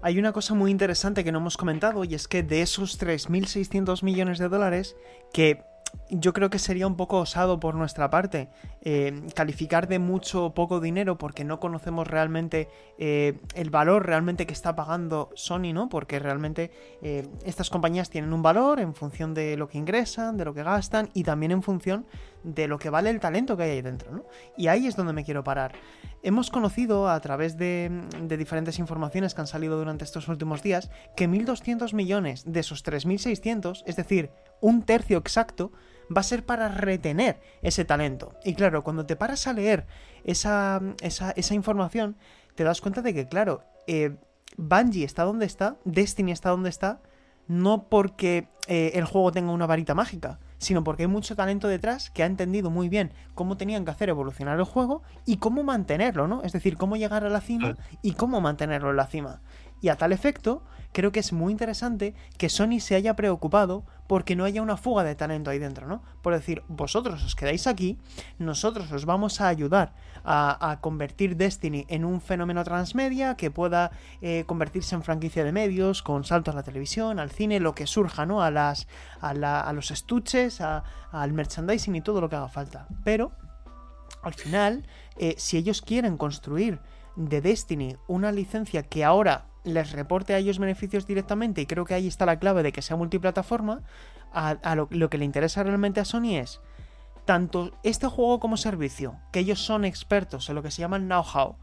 Hay 0.00 0.18
una 0.18 0.32
cosa 0.32 0.54
muy 0.54 0.70
interesante 0.70 1.22
que 1.22 1.32
no 1.32 1.38
hemos 1.38 1.56
comentado 1.56 2.04
y 2.04 2.14
es 2.14 2.26
que 2.26 2.42
de 2.42 2.62
esos 2.62 3.00
3.600 3.00 4.02
millones 4.02 4.38
de 4.38 4.48
dólares 4.48 4.96
que 5.32 5.62
yo 6.10 6.32
creo 6.32 6.50
que 6.50 6.58
sería 6.58 6.86
un 6.86 6.96
poco 6.96 7.18
osado 7.18 7.58
por 7.58 7.74
nuestra 7.74 8.10
parte 8.10 8.48
eh, 8.82 9.22
calificar 9.34 9.88
de 9.88 9.98
mucho 9.98 10.46
o 10.46 10.54
poco 10.54 10.80
dinero 10.80 11.16
porque 11.16 11.44
no 11.44 11.58
conocemos 11.58 12.06
realmente 12.06 12.68
eh, 12.98 13.38
el 13.54 13.70
valor 13.70 14.06
realmente 14.06 14.46
que 14.46 14.52
está 14.52 14.76
pagando 14.76 15.30
Sony, 15.34 15.72
¿no? 15.72 15.88
Porque 15.88 16.18
realmente 16.18 16.70
eh, 17.00 17.26
estas 17.44 17.70
compañías 17.70 18.10
tienen 18.10 18.32
un 18.32 18.42
valor 18.42 18.80
en 18.80 18.94
función 18.94 19.32
de 19.32 19.56
lo 19.56 19.68
que 19.68 19.78
ingresan, 19.78 20.36
de 20.36 20.44
lo 20.44 20.52
que 20.52 20.62
gastan 20.62 21.08
y 21.14 21.24
también 21.24 21.52
en 21.52 21.62
función 21.62 22.06
de 22.44 22.68
lo 22.68 22.78
que 22.78 22.90
vale 22.90 23.10
el 23.10 23.20
talento 23.20 23.56
que 23.56 23.64
hay 23.64 23.70
ahí 23.70 23.82
dentro, 23.82 24.12
¿no? 24.12 24.24
Y 24.56 24.68
ahí 24.68 24.86
es 24.86 24.96
donde 24.96 25.12
me 25.12 25.24
quiero 25.24 25.44
parar. 25.44 25.72
Hemos 26.22 26.50
conocido 26.50 27.08
a 27.08 27.20
través 27.20 27.56
de, 27.56 27.90
de 28.20 28.36
diferentes 28.36 28.78
informaciones 28.78 29.34
que 29.34 29.40
han 29.40 29.46
salido 29.46 29.78
durante 29.78 30.04
estos 30.04 30.28
últimos 30.28 30.62
días 30.62 30.90
que 31.16 31.28
1.200 31.28 31.94
millones 31.94 32.44
de 32.46 32.60
esos 32.60 32.84
3.600, 32.84 33.82
es 33.86 33.96
decir, 33.96 34.30
un 34.60 34.82
tercio 34.82 35.18
exacto, 35.18 35.72
va 36.14 36.20
a 36.20 36.24
ser 36.24 36.44
para 36.44 36.68
retener 36.68 37.40
ese 37.62 37.84
talento. 37.84 38.34
Y 38.44 38.54
claro, 38.54 38.82
cuando 38.82 39.06
te 39.06 39.16
paras 39.16 39.46
a 39.46 39.52
leer 39.52 39.86
esa, 40.24 40.80
esa, 41.00 41.54
información, 41.54 42.16
te 42.54 42.64
das 42.64 42.80
cuenta 42.80 43.02
de 43.02 43.14
que, 43.14 43.28
claro, 43.28 43.62
eh, 43.86 44.16
Bungie 44.56 45.04
está 45.04 45.24
donde 45.24 45.46
está, 45.46 45.76
Destiny 45.84 46.32
está 46.32 46.50
donde 46.50 46.70
está, 46.70 47.00
no 47.48 47.88
porque 47.88 48.48
eh, 48.68 48.92
el 48.94 49.04
juego 49.04 49.32
tenga 49.32 49.52
una 49.52 49.66
varita 49.66 49.94
mágica, 49.94 50.38
sino 50.62 50.84
porque 50.84 51.02
hay 51.02 51.08
mucho 51.08 51.34
talento 51.34 51.66
detrás 51.66 52.08
que 52.10 52.22
ha 52.22 52.26
entendido 52.26 52.70
muy 52.70 52.88
bien 52.88 53.12
cómo 53.34 53.56
tenían 53.56 53.84
que 53.84 53.90
hacer 53.90 54.08
evolucionar 54.08 54.58
el 54.58 54.64
juego 54.64 55.02
y 55.26 55.38
cómo 55.38 55.64
mantenerlo, 55.64 56.28
¿no? 56.28 56.42
Es 56.42 56.52
decir, 56.52 56.76
cómo 56.76 56.96
llegar 56.96 57.24
a 57.24 57.28
la 57.28 57.40
cima 57.40 57.76
y 58.00 58.12
cómo 58.12 58.40
mantenerlo 58.40 58.90
en 58.90 58.96
la 58.96 59.06
cima. 59.06 59.40
Y 59.80 59.88
a 59.88 59.96
tal 59.96 60.12
efecto, 60.12 60.62
creo 60.92 61.12
que 61.12 61.20
es 61.20 61.32
muy 61.32 61.52
interesante 61.52 62.14
que 62.38 62.48
Sony 62.48 62.80
se 62.80 62.94
haya 62.94 63.16
preocupado 63.16 63.84
porque 64.06 64.36
no 64.36 64.44
haya 64.44 64.62
una 64.62 64.76
fuga 64.76 65.04
de 65.04 65.14
talento 65.14 65.50
ahí 65.50 65.58
dentro, 65.58 65.86
¿no? 65.86 66.02
Por 66.20 66.34
decir, 66.34 66.62
vosotros 66.68 67.24
os 67.24 67.34
quedáis 67.34 67.66
aquí, 67.66 67.98
nosotros 68.38 68.92
os 68.92 69.06
vamos 69.06 69.40
a 69.40 69.48
ayudar 69.48 69.94
a, 70.24 70.78
convertir 70.80 71.36
Destiny 71.36 71.86
en 71.88 72.04
un 72.04 72.20
fenómeno 72.20 72.62
transmedia 72.62 73.36
que 73.36 73.50
pueda 73.50 73.90
eh, 74.20 74.44
convertirse 74.46 74.94
en 74.94 75.02
franquicia 75.02 75.44
de 75.44 75.52
medios, 75.52 76.02
con 76.02 76.24
saltos 76.24 76.54
a 76.54 76.56
la 76.56 76.62
televisión, 76.62 77.18
al 77.18 77.30
cine, 77.30 77.58
lo 77.58 77.74
que 77.74 77.86
surja, 77.86 78.26
¿no? 78.26 78.42
A, 78.42 78.50
las, 78.50 78.86
a, 79.20 79.72
los 79.72 79.90
estuches, 79.90 80.60
al 80.60 81.32
merchandising 81.32 81.96
y 81.96 82.00
todo 82.02 82.20
lo 82.20 82.28
que 82.28 82.36
haga 82.36 82.48
falta. 82.48 82.86
Pero, 83.04 83.32
al 84.22 84.34
final, 84.34 84.86
eh, 85.16 85.34
si 85.38 85.56
ellos 85.56 85.82
quieren 85.82 86.16
construir 86.16 86.80
de 87.16 87.40
Destiny 87.40 87.96
una 88.06 88.30
licencia 88.32 88.82
que 88.82 89.04
ahora 89.04 89.46
les 89.64 89.92
reporte 89.92 90.34
a 90.34 90.38
ellos 90.38 90.58
beneficios 90.58 91.06
directamente, 91.06 91.60
y 91.60 91.66
creo 91.66 91.84
que 91.84 91.94
ahí 91.94 92.06
está 92.06 92.26
la 92.26 92.38
clave 92.38 92.62
de 92.62 92.72
que 92.72 92.82
sea 92.82 92.96
multiplataforma, 92.96 93.82
a, 94.32 94.74
lo, 94.74 95.10
que 95.10 95.18
le 95.18 95.24
interesa 95.24 95.62
realmente 95.62 96.00
a 96.00 96.04
Sony 96.04 96.36
es 96.36 96.60
tanto 97.24 97.72
este 97.82 98.06
juego 98.08 98.40
como 98.40 98.56
servicio, 98.56 99.16
que 99.30 99.40
ellos 99.40 99.60
son 99.64 99.84
expertos 99.84 100.48
en 100.48 100.56
lo 100.56 100.62
que 100.62 100.70
se 100.70 100.80
llama 100.80 100.98
know-how, 100.98 101.56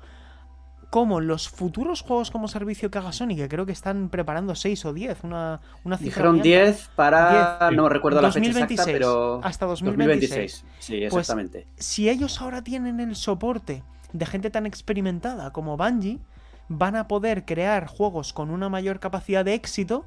como 0.90 1.20
los 1.20 1.50
futuros 1.50 2.02
juegos 2.02 2.32
como 2.32 2.48
servicio 2.48 2.90
que 2.90 2.98
haga 2.98 3.12
Sony, 3.12 3.36
que 3.36 3.48
creo 3.48 3.66
que 3.66 3.72
están 3.72 4.10
preparando 4.10 4.56
6 4.56 4.86
o 4.86 4.94
10, 4.94 5.24
una, 5.24 5.62
una 5.84 5.98
cifra. 5.98 6.32
Dijeron 6.32 6.42
10 6.42 6.90
para. 6.96 7.70
No 7.72 7.90
recuerdo 7.90 8.22
la 8.22 8.32
fecha 8.32 8.50
exacta, 8.50 8.86
pero. 8.86 9.40
Hasta 9.44 9.66
2026. 9.66 10.64
2026. 10.64 10.66
Sí, 10.80 11.08
pues, 11.10 11.22
exactamente. 11.22 11.68
si 11.78 12.10
ellos 12.10 12.42
ahora 12.42 12.64
tienen 12.64 13.00
el 13.00 13.16
soporte 13.16 13.84
de 14.14 14.26
gente 14.26 14.50
tan 14.50 14.66
experimentada 14.66 15.52
como 15.52 15.78
Bungie, 15.78 16.20
van 16.70 16.96
a 16.96 17.08
poder 17.08 17.46
crear 17.46 17.88
juegos 17.88 18.32
con 18.32 18.52
una 18.52 18.70
mayor 18.70 19.00
capacidad 19.00 19.44
de 19.44 19.56
éxito 19.56 20.06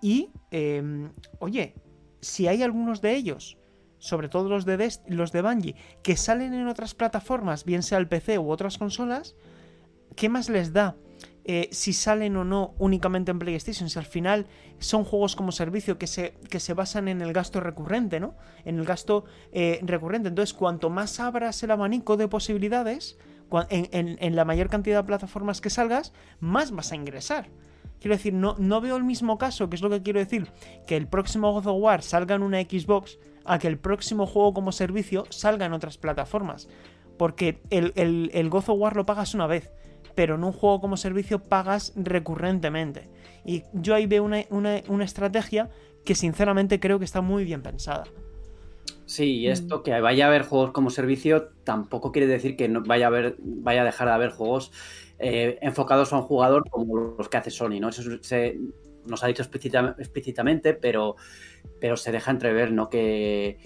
y, 0.00 0.30
em, 0.50 1.10
oye, 1.38 1.74
si 2.20 2.46
hay 2.46 2.62
algunos 2.62 3.00
de 3.00 3.16
ellos, 3.16 3.58
sobre 3.98 4.28
todo 4.28 4.48
los 4.48 4.64
de, 4.64 4.92
los 5.08 5.32
de 5.32 5.42
Bungie, 5.42 5.76
que 6.02 6.16
salen 6.16 6.54
en 6.54 6.68
otras 6.68 6.94
plataformas, 6.94 7.64
bien 7.64 7.82
sea 7.82 7.98
el 7.98 8.08
PC 8.08 8.38
u 8.38 8.50
otras 8.50 8.78
consolas, 8.78 9.36
¿qué 10.14 10.28
más 10.28 10.48
les 10.48 10.72
da? 10.72 10.96
Eh, 11.44 11.68
si 11.72 11.92
salen 11.92 12.36
o 12.36 12.44
no 12.44 12.74
únicamente 12.78 13.32
en 13.32 13.38
PlayStation, 13.38 13.88
si 13.88 13.98
al 13.98 14.04
final 14.04 14.46
son 14.78 15.04
juegos 15.04 15.34
como 15.34 15.50
servicio 15.50 15.98
que 15.98 16.06
se, 16.06 16.34
que 16.48 16.60
se 16.60 16.74
basan 16.74 17.08
en 17.08 17.20
el 17.20 17.32
gasto 17.32 17.60
recurrente, 17.60 18.20
¿no? 18.20 18.36
En 18.64 18.78
el 18.78 18.84
gasto 18.84 19.24
eh, 19.50 19.80
recurrente. 19.82 20.28
Entonces, 20.28 20.54
cuanto 20.54 20.88
más 20.88 21.18
abras 21.18 21.60
el 21.62 21.72
abanico 21.72 22.16
de 22.16 22.28
posibilidades, 22.28 23.18
en, 23.68 24.36
la 24.36 24.44
mayor 24.44 24.68
cantidad 24.68 24.98
de 24.98 25.06
plataformas 25.06 25.60
que 25.60 25.70
salgas, 25.70 26.12
más 26.40 26.70
vas 26.70 26.92
a 26.92 26.96
ingresar. 26.96 27.50
Quiero 28.00 28.16
decir, 28.16 28.34
no, 28.34 28.56
no 28.58 28.80
veo 28.80 28.96
el 28.96 29.04
mismo 29.04 29.38
caso, 29.38 29.70
que 29.70 29.76
es 29.76 29.82
lo 29.82 29.90
que 29.90 30.02
quiero 30.02 30.18
decir, 30.18 30.50
que 30.86 30.96
el 30.96 31.06
próximo 31.06 31.52
God 31.52 31.66
of 31.66 31.80
War 31.80 32.02
salga 32.02 32.34
en 32.34 32.42
una 32.42 32.60
Xbox 32.60 33.18
a 33.44 33.58
que 33.58 33.68
el 33.68 33.78
próximo 33.78 34.26
juego 34.26 34.54
como 34.54 34.72
servicio 34.72 35.24
salga 35.30 35.66
en 35.66 35.72
otras 35.72 35.98
plataformas. 35.98 36.68
Porque 37.16 37.62
el, 37.70 37.92
el, 37.94 38.50
God 38.50 38.70
of 38.70 38.78
War 38.78 38.96
lo 38.96 39.06
pagas 39.06 39.34
una 39.34 39.46
vez, 39.46 39.70
pero 40.14 40.34
en 40.34 40.44
un 40.44 40.52
juego 40.52 40.80
como 40.80 40.96
servicio 40.96 41.42
pagas 41.42 41.92
recurrentemente. 41.94 43.08
Y 43.44 43.62
yo 43.72 43.94
ahí 43.94 44.06
veo 44.06 44.24
una 44.24 45.04
estrategia 45.04 45.70
que 46.04 46.14
sinceramente 46.14 46.80
creo 46.80 46.98
que 46.98 47.04
está 47.04 47.20
muy 47.20 47.44
bien 47.44 47.62
pensada. 47.62 48.04
Sí, 49.06 49.38
y 49.40 49.48
esto 49.48 49.78
mm. 49.78 49.82
que 49.82 50.00
vaya 50.00 50.24
a 50.24 50.28
haber 50.28 50.42
juegos 50.42 50.72
como 50.72 50.90
servicio 50.90 51.50
tampoco 51.64 52.12
quiere 52.12 52.26
decir 52.26 52.56
que 52.56 52.68
no 52.68 52.82
vaya 52.82 53.06
a 53.06 53.08
haber, 53.08 53.36
vaya 53.38 53.82
a 53.82 53.84
dejar 53.84 54.08
de 54.08 54.14
haber 54.14 54.30
juegos 54.30 54.72
eh, 55.18 55.58
enfocados 55.62 56.12
a 56.12 56.16
un 56.16 56.22
jugador 56.22 56.68
como 56.70 57.14
los 57.18 57.28
que 57.28 57.36
hace 57.36 57.50
Sony, 57.50 57.80
¿no? 57.80 57.88
Eso 57.88 58.02
se, 58.22 58.58
nos 59.06 59.22
ha 59.22 59.26
dicho 59.26 59.42
explícitamente, 59.42 60.74
pero, 60.74 61.16
pero 61.80 61.96
se 61.96 62.12
deja 62.12 62.30
entrever, 62.30 62.72
¿no? 62.72 62.88
Que, 62.88 63.58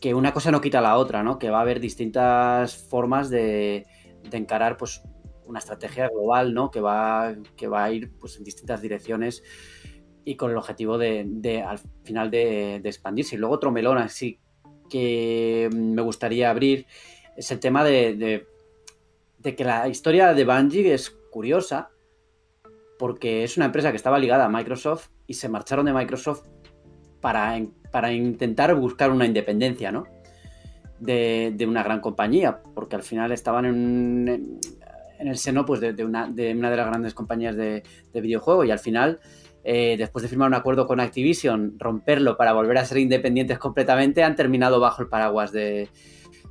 que 0.00 0.14
una 0.14 0.32
cosa 0.32 0.50
no 0.50 0.60
quita 0.60 0.80
la 0.80 0.96
otra, 0.96 1.22
¿no? 1.22 1.38
Que 1.38 1.50
va 1.50 1.58
a 1.58 1.62
haber 1.62 1.80
distintas 1.80 2.76
formas 2.76 3.30
de, 3.30 3.86
encarar, 4.32 4.76
pues, 4.76 5.02
una 5.44 5.58
estrategia 5.58 6.08
global, 6.08 6.54
¿no? 6.54 6.70
Que 6.70 6.80
va, 6.80 7.34
que 7.56 7.68
va 7.68 7.84
a 7.84 7.92
ir, 7.92 8.12
pues, 8.18 8.36
en 8.36 8.44
distintas 8.44 8.82
direcciones 8.82 9.42
y 10.24 10.36
con 10.36 10.50
el 10.50 10.56
objetivo 10.56 10.98
de, 10.98 11.64
al 11.66 11.78
final 12.04 12.30
de, 12.30 12.76
expandirse. 12.76 13.36
Y 13.36 13.38
luego 13.38 13.54
otro 13.54 13.70
melón 13.70 13.98
así 13.98 14.38
que 14.90 15.70
me 15.72 16.02
gustaría 16.02 16.50
abrir 16.50 16.86
es 17.36 17.50
el 17.50 17.60
tema 17.60 17.84
de, 17.84 18.46
que 19.42 19.64
la 19.64 19.88
historia 19.88 20.34
de 20.34 20.44
Bungie 20.44 20.92
es 20.92 21.10
curiosa 21.30 21.90
porque 22.98 23.42
es 23.42 23.56
una 23.56 23.66
empresa 23.66 23.90
que 23.90 23.96
estaba 23.96 24.18
ligada 24.18 24.44
a 24.44 24.48
Microsoft 24.48 25.08
y 25.26 25.34
se 25.34 25.48
marcharon 25.48 25.86
de 25.86 25.92
Microsoft 25.92 26.46
para, 27.20 27.60
para 27.90 28.12
intentar 28.12 28.74
buscar 28.74 29.10
una 29.10 29.26
independencia, 29.26 29.90
¿no? 29.90 30.04
De, 31.00 31.56
una 31.66 31.82
gran 31.82 32.00
compañía, 32.00 32.60
porque 32.74 32.94
al 32.94 33.02
final 33.02 33.32
estaban 33.32 33.64
en, 33.64 34.60
en 35.18 35.28
el 35.28 35.36
seno 35.36 35.64
pues, 35.64 35.80
de, 35.80 36.04
una, 36.04 36.28
de 36.28 36.52
una 36.52 36.70
de 36.70 36.76
las 36.76 36.86
grandes 36.86 37.14
compañías 37.14 37.56
de, 37.56 37.82
de 38.12 38.20
videojuegos 38.20 38.66
y 38.66 38.70
al 38.70 38.78
final 38.78 39.18
eh, 39.64 39.96
después 39.96 40.22
de 40.22 40.28
firmar 40.28 40.48
un 40.48 40.54
acuerdo 40.54 40.86
con 40.86 41.00
Activision, 41.00 41.76
romperlo 41.78 42.36
para 42.36 42.52
volver 42.52 42.78
a 42.78 42.84
ser 42.84 42.98
independientes 42.98 43.58
completamente, 43.58 44.24
han 44.24 44.34
terminado 44.34 44.80
bajo 44.80 45.02
el 45.02 45.08
paraguas 45.08 45.52
de, 45.52 45.88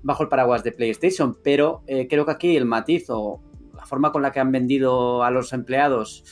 bajo 0.01 0.23
el 0.23 0.29
paraguas 0.29 0.63
de 0.63 0.71
PlayStation. 0.71 1.37
Pero 1.43 1.83
eh, 1.87 2.07
creo 2.07 2.25
que 2.25 2.31
aquí 2.31 2.55
el 2.55 2.65
matiz 2.65 3.05
o 3.09 3.41
la 3.75 3.85
forma 3.85 4.11
con 4.11 4.21
la 4.21 4.31
que 4.31 4.39
han 4.39 4.51
vendido 4.51 5.23
a 5.23 5.31
los 5.31 5.51
empleados 5.53 6.23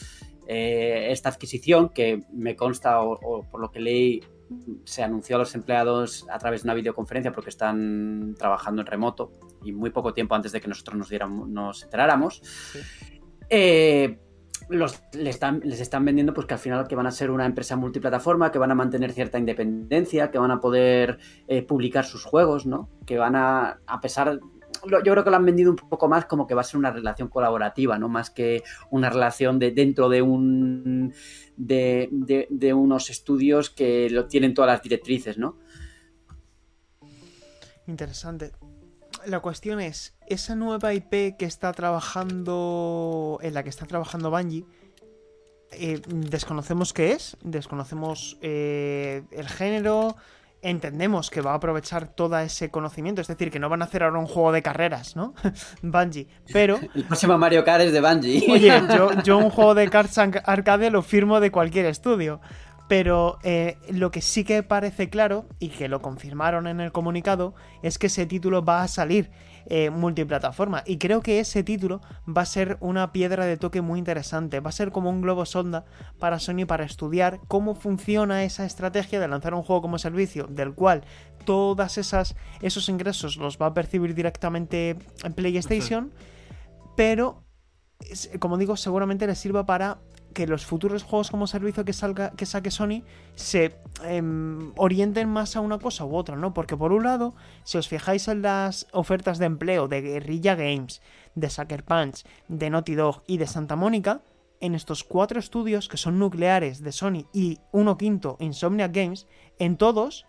eh, 0.48 1.08
esta 1.12 1.30
adquisición, 1.30 1.90
que 1.90 2.22
me 2.34 2.56
consta 2.56 3.02
o, 3.02 3.44
por 3.50 3.60
lo 3.60 3.72
que 3.72 3.80
leí 3.80 4.22
se 4.84 5.04
anunció 5.04 5.36
a 5.36 5.40
los 5.40 5.54
empleados 5.54 6.26
a 6.32 6.40
través 6.40 6.64
de 6.64 6.68
una 6.68 6.74
videoconferencia 6.74 7.32
porque 7.32 7.52
están 7.52 8.34
trabajando 8.36 8.82
en 8.82 8.88
remoto 8.88 9.32
y 9.64 9.72
muy 9.74 9.92
poco 9.92 10.12
tiempo 10.12 10.34
antes 10.34 10.52
de 10.52 10.60
que 10.60 10.68
nosotros 10.68 10.98
nos, 10.98 11.10
diéramos, 11.10 11.48
nos 11.48 11.84
enteráramos 11.84 12.42
los, 14.70 15.02
les, 15.14 15.36
están, 15.36 15.62
les 15.64 15.82
están 15.82 16.06
vendiendo 16.06 16.34
pues 16.34 16.48
que 16.48 16.54
al 16.54 16.60
final 16.60 16.88
que 16.88 16.96
van 16.96 17.08
a 17.08 17.12
ser 17.12 17.32
una 17.32 17.46
empresa 17.46 17.76
multiplataforma, 17.76 18.52
que 18.52 18.60
van 18.60 18.72
a 18.72 18.76
mantener 18.76 19.12
cierta 19.12 19.40
independencia, 19.40 20.32
que 20.32 20.38
van 20.38 20.52
a 20.52 20.60
poder 20.60 21.20
eh, 21.48 21.64
publicar 21.64 22.06
sus 22.06 22.24
juegos, 22.24 22.66
¿no? 22.66 22.90
Que 23.06 23.18
van 23.18 23.36
a, 23.36 23.80
a 23.86 24.00
pesar, 24.00 24.40
yo 24.84 25.00
creo 25.02 25.24
que 25.24 25.30
lo 25.30 25.36
han 25.36 25.46
vendido 25.46 25.72
un 25.72 25.76
poco 25.76 26.08
más 26.08 26.26
como 26.26 26.46
que 26.46 26.54
va 26.54 26.62
a 26.62 26.64
ser 26.64 26.78
una 26.78 26.92
relación 26.92 27.28
colaborativa, 27.28 27.98
¿no? 27.98 28.10
Más 28.10 28.30
que 28.30 28.64
una 28.92 29.10
relación 29.10 29.60
de 29.60 29.72
dentro 29.72 30.08
de 30.08 30.22
un 30.22 31.14
de, 31.58 32.48
de 32.50 32.74
unos 32.74 33.10
estudios 33.10 33.70
que 33.70 34.10
lo 34.10 34.28
tienen 34.28 34.54
todas 34.54 34.72
las 34.72 34.82
directrices, 34.84 35.38
¿no? 35.38 35.58
Interesante 37.88 38.52
la 39.26 39.40
cuestión 39.40 39.80
es, 39.80 40.16
esa 40.28 40.56
nueva 40.56 40.94
IP 40.94 41.38
que 41.38 41.46
está 41.46 41.72
trabajando, 41.74 43.40
en 43.42 43.54
la 43.54 43.64
que 43.64 43.70
está 43.70 43.86
trabajando 43.86 44.32
Bungie, 44.32 44.66
eh, 45.72 46.02
desconocemos 46.08 46.94
qué 46.94 47.12
es, 47.12 47.38
desconocemos 47.42 48.38
eh, 48.42 49.24
el 49.32 49.48
género, 49.48 50.16
entendemos 50.62 51.30
que 51.30 51.42
va 51.42 51.52
a 51.52 51.56
aprovechar 51.56 52.08
todo 52.08 52.38
ese 52.40 52.70
conocimiento, 52.70 53.22
es 53.22 53.28
decir, 53.28 53.52
que 53.52 53.60
no 53.60 53.70
van 53.70 53.82
a 53.82 53.86
hacer 53.86 54.04
ahora 54.04 54.20
un 54.20 54.28
juego 54.28 54.52
de 54.52 54.62
carreras, 54.62 55.16
¿no? 55.16 55.34
Bungie, 55.82 56.28
pero... 56.52 56.80
El 56.96 57.06
próximo 57.06 57.38
Mario 57.38 57.64
Kart 57.64 57.84
es 57.84 57.94
de 57.94 58.02
Bungie. 58.02 58.52
Oye, 58.52 58.82
yo, 58.96 59.22
yo 59.24 59.38
un 59.38 59.50
juego 59.50 59.76
de 59.76 59.90
cartas 59.90 60.18
arcade 60.18 60.90
lo 60.90 61.02
firmo 61.02 61.40
de 61.40 61.52
cualquier 61.52 61.86
estudio. 61.86 62.42
Pero 62.90 63.38
eh, 63.44 63.78
lo 63.92 64.10
que 64.10 64.20
sí 64.20 64.44
que 64.44 64.64
parece 64.64 65.12
claro, 65.12 65.46
y 65.60 65.70
que 65.70 65.88
lo 65.88 66.02
confirmaron 66.02 66.66
en 66.66 66.82
el 66.82 66.92
comunicado, 66.92 67.54
es 67.84 68.00
que 68.00 68.08
ese 68.08 68.26
título 68.26 68.66
va 68.66 68.82
a 68.82 68.88
salir 68.88 69.30
eh, 69.68 69.92
multiplataforma. 69.92 70.82
Y 70.88 70.98
creo 70.98 71.22
que 71.22 71.40
ese 71.40 71.62
título 71.62 72.02
va 72.28 72.42
a 72.42 72.48
ser 72.48 72.78
una 72.80 73.12
piedra 73.12 73.46
de 73.46 73.58
toque 73.58 73.82
muy 73.82 74.00
interesante. 74.00 74.60
Va 74.60 74.70
a 74.70 74.74
ser 74.74 74.92
como 74.92 75.12
un 75.12 75.22
globo 75.22 75.46
sonda 75.46 75.86
para 76.18 76.40
Sony 76.40 76.66
para 76.66 76.84
estudiar 76.84 77.40
cómo 77.48 77.76
funciona 77.76 78.44
esa 78.44 78.66
estrategia 78.66 79.20
de 79.20 79.28
lanzar 79.28 79.54
un 79.54 79.62
juego 79.62 79.84
como 79.84 80.00
servicio, 80.00 80.48
del 80.48 80.74
cual 80.74 81.04
todas 81.46 82.00
esas 82.00 82.36
esos 82.60 82.90
ingresos 82.90 83.38
los 83.38 83.60
va 83.60 83.68
a 83.68 83.74
percibir 83.76 84.16
directamente 84.16 84.98
en 85.24 85.34
PlayStation. 85.34 86.12
Pero, 86.96 87.44
como 88.40 88.58
digo, 88.58 88.76
seguramente 88.76 89.28
les 89.28 89.38
sirva 89.38 89.68
para 89.68 90.00
que 90.34 90.48
los 90.48 90.66
futuros 90.66 91.04
juegos 91.04 91.32
como 91.32 91.48
servicio 91.48 91.86
que, 91.86 91.94
salga, 91.94 92.32
que 92.32 92.46
saque 92.46 92.72
Sony 92.72 93.04
se 93.36 93.76
em, 94.04 94.72
orienten 94.78 95.30
más 95.30 95.56
a 95.56 95.62
una 95.62 95.80
cosa 95.80 96.06
u 96.06 96.16
otra, 96.16 96.36
¿no? 96.36 96.54
Porque 96.54 96.78
por 96.78 96.92
un 96.92 97.04
lado, 97.04 97.36
si 97.64 97.78
os 97.78 97.88
fijáis 97.88 98.28
en 98.28 98.42
las 98.42 98.88
ofertas 98.92 99.38
de 99.40 99.46
empleo 99.46 99.88
de 99.88 100.02
Guerrilla 100.02 100.56
Games, 100.56 101.02
de 101.36 101.50
Sucker 101.50 101.84
Punch, 101.84 102.26
de 102.48 102.70
Naughty 102.70 102.96
Dog 102.96 103.24
y 103.28 103.38
de 103.38 103.48
Santa 103.48 103.76
Mónica, 103.76 104.22
en 104.62 104.76
estos 104.76 105.04
cuatro 105.04 105.40
estudios 105.40 105.88
que 105.88 105.98
son 105.98 106.20
nucleares 106.20 106.82
de 106.82 106.92
Sony 106.92 107.26
y 107.34 107.60
uno 107.72 107.98
quinto 107.98 108.38
Insomniac 108.40 108.94
Games, 108.94 109.28
en 109.58 109.78
todos 109.78 110.26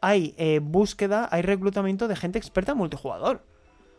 hay 0.00 0.34
eh, 0.36 0.60
búsqueda, 0.62 1.28
hay 1.30 1.42
reclutamiento 1.42 2.08
de 2.08 2.16
gente 2.16 2.38
experta 2.38 2.72
en 2.72 2.78
multijugador. 2.78 3.44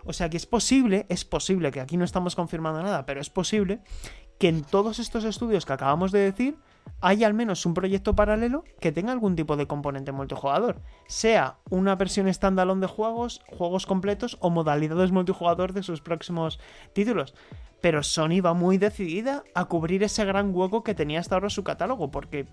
O 0.05 0.13
sea 0.13 0.29
que 0.29 0.37
es 0.37 0.45
posible, 0.45 1.07
es 1.09 1.25
posible, 1.25 1.71
que 1.71 1.81
aquí 1.81 1.97
no 1.97 2.05
estamos 2.05 2.35
confirmando 2.35 2.83
nada, 2.83 3.07
pero 3.07 3.21
es 3.21 3.31
posible 3.31 3.81
que 4.37 4.49
en 4.49 4.63
todos 4.63 4.99
estos 4.99 5.23
estudios 5.23 5.65
que 5.65 5.73
acabamos 5.73 6.11
de 6.11 6.19
decir 6.19 6.57
haya 7.01 7.27
al 7.27 7.33
menos 7.33 7.65
un 7.65 7.73
proyecto 7.73 8.15
paralelo 8.15 8.63
que 8.79 8.91
tenga 8.91 9.11
algún 9.11 9.35
tipo 9.35 9.57
de 9.57 9.67
componente 9.67 10.11
multijugador. 10.11 10.81
Sea 11.07 11.57
una 11.69 11.95
versión 11.95 12.31
standalone 12.31 12.81
de 12.81 12.87
juegos, 12.87 13.41
juegos 13.47 13.85
completos 13.85 14.37
o 14.39 14.49
modalidades 14.49 15.11
multijugador 15.11 15.73
de 15.73 15.83
sus 15.83 16.01
próximos 16.01 16.59
títulos. 16.93 17.33
Pero 17.81 18.03
Sony 18.03 18.41
va 18.43 18.53
muy 18.53 18.77
decidida 18.77 19.43
a 19.53 19.65
cubrir 19.65 20.03
ese 20.03 20.25
gran 20.25 20.55
hueco 20.55 20.83
que 20.83 20.95
tenía 20.95 21.19
hasta 21.19 21.35
ahora 21.35 21.49
su 21.49 21.63
catálogo, 21.63 22.09
porque 22.09 22.47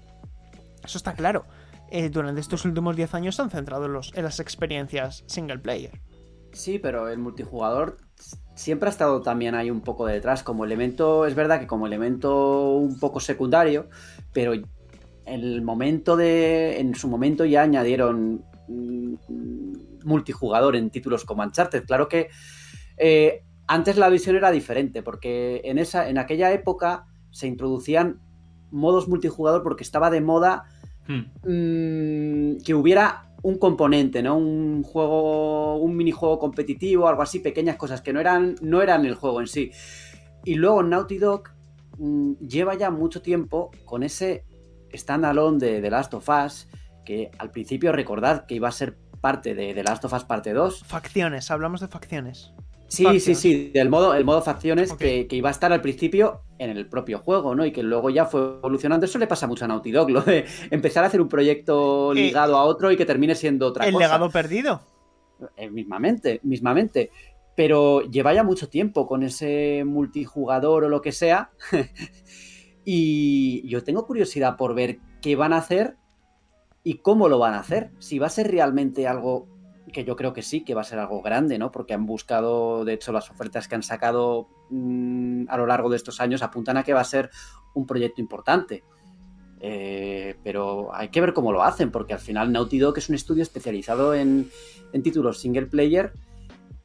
eso 0.84 0.98
está 0.98 1.14
claro. 1.14 1.44
Eh, 1.90 2.08
durante 2.08 2.40
estos 2.40 2.64
últimos 2.64 2.96
10 2.96 3.14
años 3.14 3.36
se 3.36 3.42
han 3.42 3.50
centrado 3.50 3.86
en, 3.86 4.00
en 4.14 4.24
las 4.24 4.40
experiencias 4.40 5.24
single 5.26 5.58
player. 5.58 6.00
Sí, 6.52 6.78
pero 6.78 7.08
el 7.08 7.18
multijugador 7.18 7.96
siempre 8.54 8.88
ha 8.88 8.92
estado 8.92 9.22
también 9.22 9.54
ahí 9.54 9.70
un 9.70 9.80
poco 9.80 10.06
detrás, 10.06 10.42
como 10.42 10.64
elemento, 10.64 11.26
es 11.26 11.34
verdad 11.34 11.60
que 11.60 11.66
como 11.66 11.86
elemento 11.86 12.74
un 12.76 12.98
poco 12.98 13.20
secundario, 13.20 13.88
pero 14.32 14.52
en 14.52 14.64
el 15.24 15.62
momento 15.62 16.16
de, 16.16 16.78
en 16.78 16.94
su 16.94 17.08
momento 17.08 17.44
ya 17.44 17.62
añadieron 17.62 18.44
mm, 18.68 19.14
multijugador 20.04 20.76
en 20.76 20.90
títulos 20.90 21.24
como 21.24 21.42
Uncharted. 21.42 21.84
Claro 21.84 22.08
que 22.08 22.28
eh, 22.98 23.44
antes 23.66 23.96
la 23.96 24.08
visión 24.08 24.36
era 24.36 24.50
diferente, 24.50 25.02
porque 25.02 25.62
en, 25.64 25.78
esa, 25.78 26.08
en 26.08 26.18
aquella 26.18 26.52
época 26.52 27.06
se 27.30 27.46
introducían 27.46 28.20
modos 28.70 29.08
multijugador 29.08 29.62
porque 29.62 29.84
estaba 29.84 30.10
de 30.10 30.20
moda 30.20 30.64
hmm. 31.08 31.50
mm, 31.50 32.58
que 32.64 32.74
hubiera 32.74 33.31
un 33.42 33.58
componente, 33.58 34.22
¿no? 34.22 34.36
Un 34.36 34.82
juego, 34.82 35.76
un 35.76 35.96
minijuego 35.96 36.38
competitivo, 36.38 37.08
algo 37.08 37.22
así, 37.22 37.40
pequeñas 37.40 37.76
cosas 37.76 38.00
que 38.00 38.12
no 38.12 38.20
eran, 38.20 38.54
no 38.62 38.82
eran 38.82 39.04
el 39.04 39.14
juego 39.14 39.40
en 39.40 39.48
sí. 39.48 39.70
Y 40.44 40.54
luego 40.54 40.82
Naughty 40.82 41.18
Dog 41.18 41.50
mm, 41.98 42.34
lleva 42.34 42.74
ya 42.74 42.90
mucho 42.90 43.20
tiempo 43.20 43.70
con 43.84 44.02
ese 44.02 44.44
standalone 44.92 45.58
de 45.58 45.80
The 45.80 45.90
Last 45.90 46.14
of 46.14 46.28
Us, 46.28 46.68
que 47.04 47.30
al 47.38 47.50
principio 47.50 47.92
recordad 47.92 48.46
que 48.46 48.54
iba 48.54 48.68
a 48.68 48.72
ser 48.72 48.96
parte 49.20 49.54
de 49.54 49.74
The 49.74 49.82
Last 49.82 50.04
of 50.04 50.12
Us 50.12 50.24
parte 50.24 50.52
2. 50.52 50.84
Facciones, 50.84 51.50
hablamos 51.50 51.80
de 51.80 51.88
facciones. 51.88 52.52
Sí, 52.92 53.20
sí, 53.20 53.34
sí, 53.34 53.70
del 53.72 53.88
modo, 53.88 54.12
el 54.12 54.26
modo 54.26 54.42
facciones 54.42 54.92
que, 54.92 55.26
iba 55.30 55.48
a 55.48 55.52
estar 55.52 55.72
al 55.72 55.80
principio 55.80 56.42
en 56.58 56.68
el 56.68 56.86
propio 56.86 57.20
juego, 57.20 57.54
¿no? 57.54 57.64
Y 57.64 57.72
que 57.72 57.82
luego 57.82 58.10
ya 58.10 58.26
fue 58.26 58.42
evolucionando. 58.42 59.06
Eso 59.06 59.18
le 59.18 59.26
pasa 59.26 59.46
mucho 59.46 59.64
a 59.64 59.68
Naughty 59.68 59.90
Dog, 59.90 60.10
lo 60.10 60.20
de 60.20 60.44
empezar 60.70 61.02
a 61.02 61.06
hacer 61.06 61.22
un 61.22 61.28
proyecto 61.28 62.12
eh, 62.12 62.16
ligado 62.16 62.54
a 62.54 62.64
otro 62.64 62.92
y 62.92 62.98
que 62.98 63.06
termine 63.06 63.34
siendo 63.34 63.68
otra 63.68 63.86
cosa. 63.86 63.96
¿El 63.96 63.98
legado 63.98 64.28
perdido? 64.28 64.82
Eh, 65.56 65.70
mismamente, 65.70 66.40
mismamente. 66.42 67.10
Pero 67.56 68.02
lleva 68.02 68.34
ya 68.34 68.44
mucho 68.44 68.68
tiempo 68.68 69.06
con 69.06 69.22
ese 69.22 69.84
multijugador 69.86 70.84
o 70.84 70.88
lo 70.90 71.00
que 71.00 71.12
sea. 71.12 71.50
y 72.84 73.66
yo 73.66 73.82
tengo 73.84 74.06
curiosidad 74.06 74.58
por 74.58 74.74
ver 74.74 74.98
qué 75.22 75.34
van 75.34 75.54
a 75.54 75.58
hacer 75.58 75.96
y 76.84 76.98
cómo 76.98 77.30
lo 77.30 77.38
van 77.38 77.54
a 77.54 77.60
hacer. 77.60 77.90
Si 78.00 78.18
va 78.18 78.26
a 78.26 78.30
ser 78.30 78.50
realmente 78.50 79.08
algo 79.08 79.51
que 79.92 80.04
yo 80.04 80.16
creo 80.16 80.32
que 80.32 80.42
sí, 80.42 80.64
que 80.64 80.74
va 80.74 80.80
a 80.80 80.84
ser 80.84 80.98
algo 80.98 81.22
grande, 81.22 81.58
¿no? 81.58 81.70
Porque 81.70 81.94
han 81.94 82.06
buscado, 82.06 82.84
de 82.84 82.94
hecho, 82.94 83.12
las 83.12 83.30
ofertas 83.30 83.68
que 83.68 83.74
han 83.74 83.82
sacado 83.82 84.48
mm, 84.70 85.44
a 85.48 85.56
lo 85.56 85.66
largo 85.66 85.90
de 85.90 85.96
estos 85.96 86.20
años 86.20 86.42
apuntan 86.42 86.76
a 86.76 86.82
que 86.82 86.94
va 86.94 87.00
a 87.00 87.04
ser 87.04 87.30
un 87.74 87.86
proyecto 87.86 88.20
importante. 88.20 88.82
Eh, 89.64 90.34
pero 90.42 90.92
hay 90.92 91.08
que 91.10 91.20
ver 91.20 91.32
cómo 91.32 91.52
lo 91.52 91.62
hacen, 91.62 91.92
porque 91.92 92.14
al 92.14 92.18
final 92.18 92.50
Naughty 92.50 92.78
Dog 92.78 92.98
es 92.98 93.08
un 93.08 93.14
estudio 93.14 93.44
especializado 93.44 94.12
en, 94.14 94.50
títulos 95.04 95.40
single 95.40 95.66
player 95.66 96.12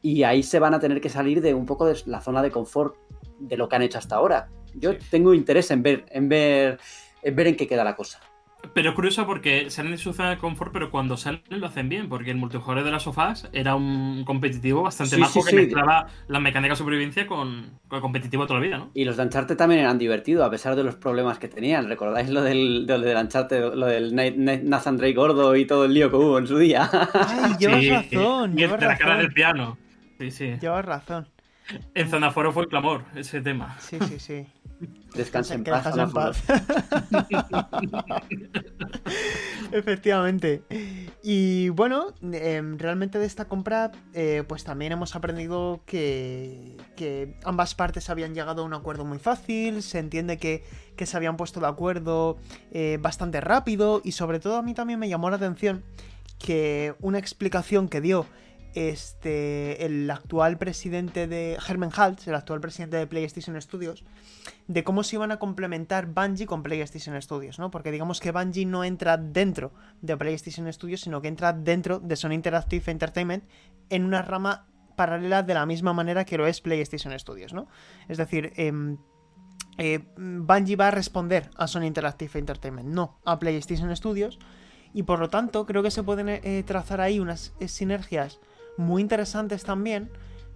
y 0.01 0.24
ahí 0.24 0.43
se 0.43 0.60
van 0.60 0.76
a 0.76 0.80
tener 0.80 1.01
que 1.01 1.10
salir 1.10 1.41
de 1.41 1.55
un 1.55 1.66
poco 1.66 1.86
de 1.88 1.97
la 2.05 2.22
zona 2.22 2.41
de 2.41 2.51
confort 2.51 2.95
de 3.39 3.58
lo 3.58 3.68
que 3.68 3.76
han 3.76 3.82
hecho 3.82 3.97
hasta 3.97 4.16
ahora. 4.16 4.49
Yo 4.76 4.91
tengo 5.10 5.34
interés 5.34 5.72
en 5.72 5.82
ver, 5.82 6.05
en 6.10 6.30
ver, 6.30 6.80
en 7.24 7.36
ver 7.36 7.47
en 7.47 7.55
qué 7.55 7.68
queda 7.68 7.84
la 7.84 7.95
cosa. 7.95 8.20
Pero 8.74 8.89
es 8.89 8.95
curioso 8.95 9.26
porque 9.26 9.70
salen 9.70 9.91
de 9.91 9.97
su 9.97 10.14
zona 10.14 10.32
de 10.32 10.38
confort, 10.38 10.72
pero 10.72 10.91
cuando 10.91 11.18
salen 11.18 11.41
lo 11.49 11.68
hacen 11.68 11.89
bien, 11.89 12.10
porque 12.10 12.32
el 12.32 12.38
multijugador 12.38 12.84
de 12.84 12.91
las 12.91 13.03
sofás 13.03 13.49
era 13.53 13.76
un 13.76 14.24
competitivo 14.26 14.84
bastante 14.84 15.18
más 15.18 15.34
que 15.34 15.55
mezclaba 15.55 16.08
la 16.28 16.39
mecánica 16.39 16.74
de 16.74 16.78
supervivencia 16.78 17.28
con, 17.28 17.80
el 17.91 18.01
competitivo 18.01 18.45
toda 18.45 18.60
la 18.60 18.66
vida, 18.66 18.78
¿no? 18.78 18.91
Y 18.93 19.05
los 19.05 19.18
de 19.18 19.24
Uncharted 19.24 19.58
también 19.58 19.82
eran 19.82 19.97
divertidos, 19.97 20.45
a 20.45 20.49
pesar 20.49 20.76
de 20.76 20.84
los 20.84 20.95
problemas 20.95 21.39
que 21.39 21.47
tenían. 21.47 21.88
¿Recordáis 21.88 22.30
lo 22.30 22.41
del, 22.41 22.86
lo 22.86 22.99
del 22.99 23.18
Uncharted, 23.18 23.74
lo 23.74 23.86
del 23.88 24.16
Nathan 24.16 24.97
Drake 24.97 25.14
gordo 25.14 25.55
y 25.55 25.66
todo 25.66 25.86
el 25.86 25.93
lío 25.93 26.10
que 26.10 26.18
hubo 26.18 26.38
en 26.38 26.47
su 26.47 26.58
día? 26.58 26.89
Ay, 27.14 27.55
llevas 27.60 27.88
razón. 27.88 28.60
Y 28.60 28.64
el 28.64 28.72
de 28.72 28.86
la 28.86 28.97
cara 28.97 29.18
del 29.18 29.34
piano. 29.34 29.78
Sí, 30.20 30.32
sí. 30.32 30.53
Llevas 30.60 30.86
razón. 30.86 31.28
En 31.93 32.09
Zona 32.09 32.32
Foro 32.32 32.51
fue 32.51 32.63
el 32.63 32.70
clamor, 32.70 33.03
ese 33.15 33.41
tema. 33.41 33.78
Sí, 33.80 33.97
sí, 34.07 34.20
sí. 34.20 34.47
Descansa 35.15 35.55
en 35.55 35.63
paz. 35.63 35.97
En 35.97 36.11
paz. 36.11 36.43
Efectivamente. 39.72 40.61
Y 41.24 41.70
bueno, 41.70 42.13
em, 42.22 42.78
realmente 42.78 43.18
de 43.18 43.26
esta 43.26 43.45
compra, 43.45 43.91
eh, 44.13 44.43
pues 44.47 44.63
también 44.63 44.91
hemos 44.91 45.15
aprendido 45.15 45.82
que, 45.86 46.78
ambas 47.43 47.74
partes 47.74 48.09
habían 48.09 48.36
llegado 48.36 48.61
a 48.61 48.65
un 48.65 48.74
acuerdo 48.74 49.05
muy 49.05 49.18
fácil. 49.18 49.82
Se 49.82 49.99
entiende 49.99 50.38
que, 50.38 50.63
se 51.03 51.18
habían 51.18 51.38
puesto 51.38 51.59
de 51.59 51.68
acuerdo 51.68 52.38
eh, 52.72 52.99
bastante 53.01 53.41
rápido. 53.41 54.01
Y 54.03 54.11
sobre 54.11 54.39
todo 54.39 54.57
a 54.57 54.61
mí 54.61 54.74
también 54.74 54.99
me 54.99 55.09
llamó 55.09 55.30
la 55.30 55.38
atención 55.38 55.84
que 56.38 56.93
una 57.01 57.18
explicación 57.18 57.89
que 57.89 58.01
dio 58.01 58.28
este, 58.78 59.88
el 59.88 60.09
actual 60.11 60.59
presidente 60.59 61.25
de 61.28 61.57
Herman 61.67 61.89
Haltz, 61.95 62.28
el 62.28 62.36
actual 62.36 62.61
presidente 62.61 62.97
de 62.97 63.07
PlayStation 63.07 63.59
Studios, 63.59 64.05
de 64.67 64.84
cómo 64.84 65.01
se 65.01 65.15
iban 65.15 65.32
a 65.32 65.39
complementar 65.39 66.05
Bungie 66.05 66.45
con 66.45 66.61
PlayStation 66.61 67.19
Studios, 67.19 67.57
¿no? 67.57 67.71
Porque 67.71 67.91
digamos 67.91 68.19
que 68.19 68.32
Bungie 68.32 68.67
no 68.67 68.84
entra 68.84 69.17
dentro 69.17 69.73
de 70.03 70.15
PlayStation 70.15 70.71
Studios, 70.71 71.01
sino 71.01 71.23
que 71.23 71.28
entra 71.28 71.53
dentro 71.53 71.99
de 71.99 72.15
Sony 72.15 72.34
Interactive 72.34 72.91
Entertainment 72.91 73.45
en 73.89 74.03
una 74.03 74.21
rama 74.21 74.67
paralela 74.95 75.41
de 75.41 75.55
la 75.55 75.65
misma 75.65 75.93
manera 75.93 76.23
que 76.23 76.38
lo 76.38 76.45
es 76.45 76.61
PlayStation 76.61 77.17
Studios, 77.17 77.53
¿no? 77.53 77.67
Es 78.07 78.19
decir, 78.19 78.53
em, 78.57 78.97
eh, 79.80 80.07
Bungie 80.17 80.75
va 80.75 80.89
a 80.89 80.91
responder 80.91 81.49
a 81.55 81.65
Sony 81.65 81.86
Interactive 81.86 82.38
Entertainment, 82.38 82.89
no 82.89 83.19
a 83.25 83.39
PlayStation 83.39 83.95
Studios, 83.95 84.38
y 84.93 85.01
por 85.01 85.17
lo 85.17 85.30
tanto 85.30 85.65
creo 85.65 85.82
que 85.82 85.89
se 85.89 86.03
pueden 86.03 86.30
eh, 86.30 86.63
trazar 86.63 87.01
ahí 87.01 87.19
unas 87.19 87.55
eh, 87.59 87.67
sinergias 87.67 88.39
muy 88.78 89.01
interesantes 89.01 89.63
también, 89.63 90.09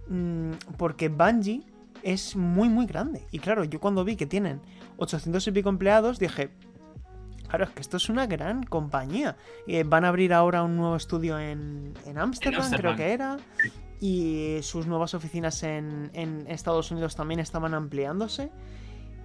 mm, 0.08 0.52
porque 0.78 1.08
Bungie 1.08 1.64
es 2.02 2.36
muy, 2.36 2.68
muy 2.68 2.86
grande. 2.86 3.26
Y 3.30 3.38
claro, 3.38 3.64
yo 3.64 3.80
cuando 3.80 4.04
vi 4.04 4.16
que 4.16 4.26
tienen 4.26 4.60
800 4.96 5.46
y 5.46 5.52
pico 5.52 5.68
empleados, 5.68 6.18
dije, 6.18 6.50
claro, 7.48 7.64
es 7.64 7.70
que 7.70 7.80
esto 7.80 7.96
es 7.96 8.08
una 8.08 8.26
gran 8.26 8.62
compañía. 8.62 9.36
Eh, 9.66 9.84
van 9.84 10.04
a 10.04 10.08
abrir 10.08 10.32
ahora 10.32 10.62
un 10.62 10.76
nuevo 10.76 10.96
estudio 10.96 11.38
en 11.38 11.94
Ámsterdam, 12.16 12.70
creo 12.72 12.96
que 12.96 13.12
era. 13.12 13.36
Y 14.00 14.58
sus 14.62 14.86
nuevas 14.86 15.14
oficinas 15.14 15.62
en, 15.62 16.10
en 16.12 16.44
Estados 16.48 16.90
Unidos 16.90 17.14
también 17.14 17.38
estaban 17.38 17.72
ampliándose. 17.74 18.50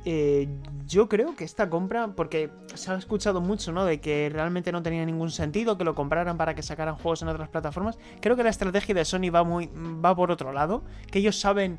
Eh, 0.09 0.47
yo 0.87 1.09
creo 1.09 1.35
que 1.35 1.43
esta 1.43 1.69
compra, 1.69 2.07
porque 2.15 2.49
se 2.75 2.89
ha 2.89 2.95
escuchado 2.95 3.41
mucho, 3.41 3.73
¿no? 3.73 3.83
De 3.83 3.99
que 3.99 4.29
realmente 4.31 4.71
no 4.71 4.81
tenía 4.81 5.05
ningún 5.05 5.31
sentido 5.31 5.77
que 5.77 5.83
lo 5.83 5.95
compraran 5.95 6.37
para 6.37 6.55
que 6.55 6.63
sacaran 6.63 6.95
juegos 6.95 7.23
en 7.23 7.27
otras 7.27 7.49
plataformas. 7.49 7.99
Creo 8.21 8.37
que 8.37 8.43
la 8.43 8.49
estrategia 8.49 8.95
de 8.95 9.03
Sony 9.03 9.29
va 9.35 9.43
muy. 9.43 9.69
va 9.75 10.15
por 10.15 10.31
otro 10.31 10.53
lado. 10.53 10.81
Que 11.11 11.19
ellos 11.19 11.37
saben 11.37 11.77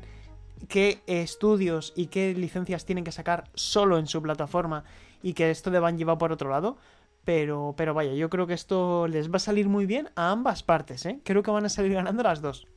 qué 0.67 1.01
estudios 1.07 1.91
y 1.95 2.05
qué 2.05 2.35
licencias 2.35 2.85
tienen 2.85 3.03
que 3.03 3.11
sacar 3.11 3.45
solo 3.55 3.97
en 3.97 4.05
su 4.05 4.21
plataforma. 4.21 4.83
Y 5.23 5.33
que 5.33 5.49
esto 5.49 5.71
de 5.71 5.79
Bungie 5.79 6.05
va 6.05 6.19
por 6.19 6.31
otro 6.31 6.51
lado. 6.51 6.77
Pero, 7.25 7.73
pero 7.75 7.95
vaya, 7.95 8.13
yo 8.13 8.29
creo 8.29 8.45
que 8.45 8.53
esto 8.53 9.07
les 9.07 9.31
va 9.31 9.37
a 9.37 9.39
salir 9.39 9.67
muy 9.67 9.87
bien 9.87 10.09
a 10.15 10.29
ambas 10.29 10.61
partes, 10.61 11.03
¿eh? 11.07 11.19
Creo 11.23 11.41
que 11.41 11.49
van 11.49 11.65
a 11.65 11.69
salir 11.69 11.93
ganando 11.93 12.21
las 12.21 12.43
dos. 12.43 12.67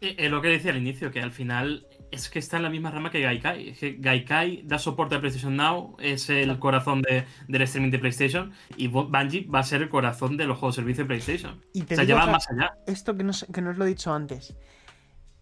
Es 0.00 0.14
eh, 0.18 0.28
lo 0.28 0.40
que 0.40 0.48
decía 0.48 0.70
al 0.70 0.78
inicio, 0.78 1.10
que 1.10 1.20
al 1.20 1.32
final 1.32 1.84
es 2.14 2.28
que 2.30 2.38
está 2.38 2.56
en 2.56 2.62
la 2.62 2.70
misma 2.70 2.90
rama 2.90 3.10
que 3.10 3.20
Gaikai. 3.20 3.74
Gaikai 3.98 4.62
da 4.64 4.78
soporte 4.78 5.16
a 5.16 5.20
PlayStation 5.20 5.56
Now, 5.56 5.96
es 6.00 6.30
el 6.30 6.58
corazón 6.58 7.02
del 7.02 7.62
streaming 7.62 7.90
de 7.90 7.98
PlayStation, 7.98 8.52
y 8.76 8.88
Bungie 8.88 9.46
va 9.52 9.58
a 9.60 9.62
ser 9.64 9.82
el 9.82 9.88
corazón 9.88 10.36
de 10.36 10.46
los 10.46 10.58
juegos 10.58 10.76
de 10.76 10.82
servicio 10.82 11.04
de 11.04 11.08
PlayStation. 11.08 11.60
Y 11.72 11.82
o 11.82 11.86
sea, 11.86 12.04
lleva 12.04 12.26
más 12.26 12.48
allá. 12.50 12.74
Esto 12.86 13.16
que 13.16 13.24
no, 13.24 13.32
que 13.52 13.60
no 13.60 13.70
os 13.70 13.78
lo 13.78 13.84
he 13.84 13.88
dicho 13.88 14.12
antes. 14.12 14.54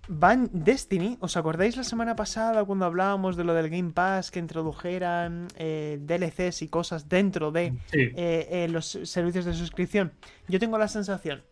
Van 0.08 0.50
Destiny, 0.52 1.16
¿os 1.20 1.36
acordáis 1.36 1.76
la 1.76 1.84
semana 1.84 2.16
pasada 2.16 2.64
cuando 2.64 2.86
hablábamos 2.86 3.36
de 3.36 3.44
lo 3.44 3.54
del 3.54 3.70
Game 3.70 3.92
Pass 3.92 4.32
que 4.32 4.40
introdujeran 4.40 5.46
eh, 5.56 5.98
DLCs 6.02 6.62
y 6.62 6.68
cosas 6.68 7.08
dentro 7.08 7.52
de 7.52 7.74
Sí. 7.86 8.00
eh, 8.16 8.48
eh, 8.50 8.68
los 8.68 8.98
servicios 9.04 9.44
de 9.44 9.54
suscripción? 9.54 10.12
Yo 10.48 10.58
tengo 10.58 10.76
la 10.76 10.88
sensación 10.88 11.42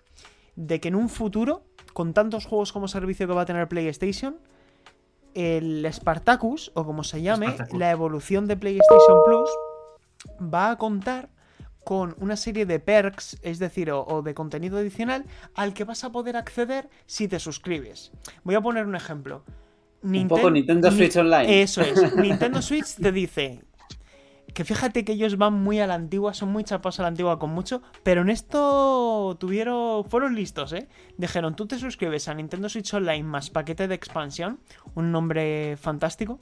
de 0.56 0.80
que 0.80 0.88
en 0.88 0.96
un 0.96 1.08
futuro, 1.08 1.64
con 1.92 2.12
tantos 2.12 2.44
juegos 2.44 2.72
como 2.72 2.88
servicio 2.88 3.28
que 3.28 3.34
va 3.34 3.42
a 3.42 3.46
tener 3.46 3.68
PlayStation, 3.68 4.36
el 5.34 5.86
Spartacus, 5.92 6.70
o 6.74 6.84
como 6.84 7.04
se 7.04 7.22
llame, 7.22 7.46
Spartacus. 7.46 7.78
la 7.78 7.90
evolución 7.90 8.46
de 8.46 8.56
PlayStation 8.56 9.18
Plus, 9.24 9.50
va 10.42 10.70
a 10.70 10.76
contar 10.78 11.28
con 11.84 12.14
una 12.18 12.36
serie 12.36 12.66
de 12.66 12.78
perks, 12.78 13.38
es 13.42 13.58
decir, 13.58 13.90
o, 13.90 14.04
o 14.06 14.22
de 14.22 14.34
contenido 14.34 14.78
adicional, 14.78 15.24
al 15.54 15.72
que 15.72 15.84
vas 15.84 16.04
a 16.04 16.10
poder 16.12 16.36
acceder 16.36 16.88
si 17.06 17.26
te 17.26 17.38
suscribes. 17.38 18.12
Voy 18.44 18.54
a 18.54 18.60
poner 18.60 18.86
un 18.86 18.94
ejemplo. 18.96 19.44
Un 20.02 20.28
poco 20.28 20.50
Nintendo 20.50 20.90
Ni- 20.90 20.96
Switch 20.96 21.16
Online. 21.16 21.62
Eso 21.62 21.80
es. 21.82 22.14
Nintendo 22.16 22.60
Switch 22.62 22.94
te 22.96 23.12
dice 23.12 23.62
que 24.52 24.64
fíjate 24.64 25.04
que 25.04 25.12
ellos 25.12 25.36
van 25.38 25.54
muy 25.54 25.80
a 25.80 25.86
la 25.86 25.94
antigua, 25.94 26.34
son 26.34 26.50
muy 26.50 26.64
chapados 26.64 26.98
a 27.00 27.02
la 27.02 27.08
antigua 27.08 27.38
con 27.38 27.50
mucho, 27.50 27.82
pero 28.02 28.22
en 28.22 28.30
esto 28.30 29.36
tuvieron, 29.38 30.04
fueron 30.04 30.34
listos, 30.34 30.72
¿eh? 30.72 30.88
Dijeron, 31.16 31.56
tú 31.56 31.66
te 31.66 31.78
suscribes 31.78 32.28
a 32.28 32.34
Nintendo 32.34 32.68
Switch 32.68 32.92
Online 32.94 33.22
más 33.22 33.50
paquete 33.50 33.88
de 33.88 33.94
expansión, 33.94 34.60
un 34.94 35.12
nombre 35.12 35.76
fantástico, 35.76 36.40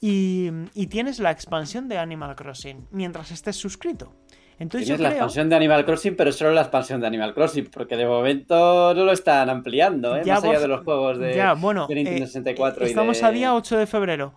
y, 0.00 0.50
y 0.74 0.86
tienes 0.88 1.18
la 1.20 1.30
expansión 1.30 1.88
de 1.88 1.98
Animal 1.98 2.34
Crossing 2.34 2.86
mientras 2.90 3.30
estés 3.30 3.56
suscrito. 3.56 4.14
Entonces 4.58 4.86
Tienes 4.86 4.98
yo 4.98 5.02
la 5.02 5.08
creo... 5.10 5.18
expansión 5.22 5.48
de 5.48 5.56
Animal 5.56 5.84
Crossing, 5.84 6.14
pero 6.16 6.30
solo 6.30 6.52
la 6.52 6.60
expansión 6.60 7.00
de 7.00 7.06
Animal 7.06 7.34
Crossing, 7.34 7.68
porque 7.72 7.96
de 7.96 8.06
momento 8.06 8.94
no 8.94 9.04
lo 9.04 9.12
están 9.12 9.48
ampliando, 9.50 10.16
¿eh? 10.16 10.22
Ya, 10.24 10.34
Más 10.34 10.44
allá 10.44 10.60
de 10.60 10.68
los 10.68 10.84
juegos 10.84 11.18
de, 11.18 11.34
ya, 11.34 11.54
bueno, 11.54 11.86
de 11.88 11.94
Nintendo 11.96 12.24
eh, 12.24 12.26
64 12.26 12.84
y 12.84 12.88
estamos 12.88 13.20
de- 13.20 13.26
a 13.26 13.30
día 13.32 13.54
8 13.54 13.78
de 13.78 13.86
febrero. 13.86 14.34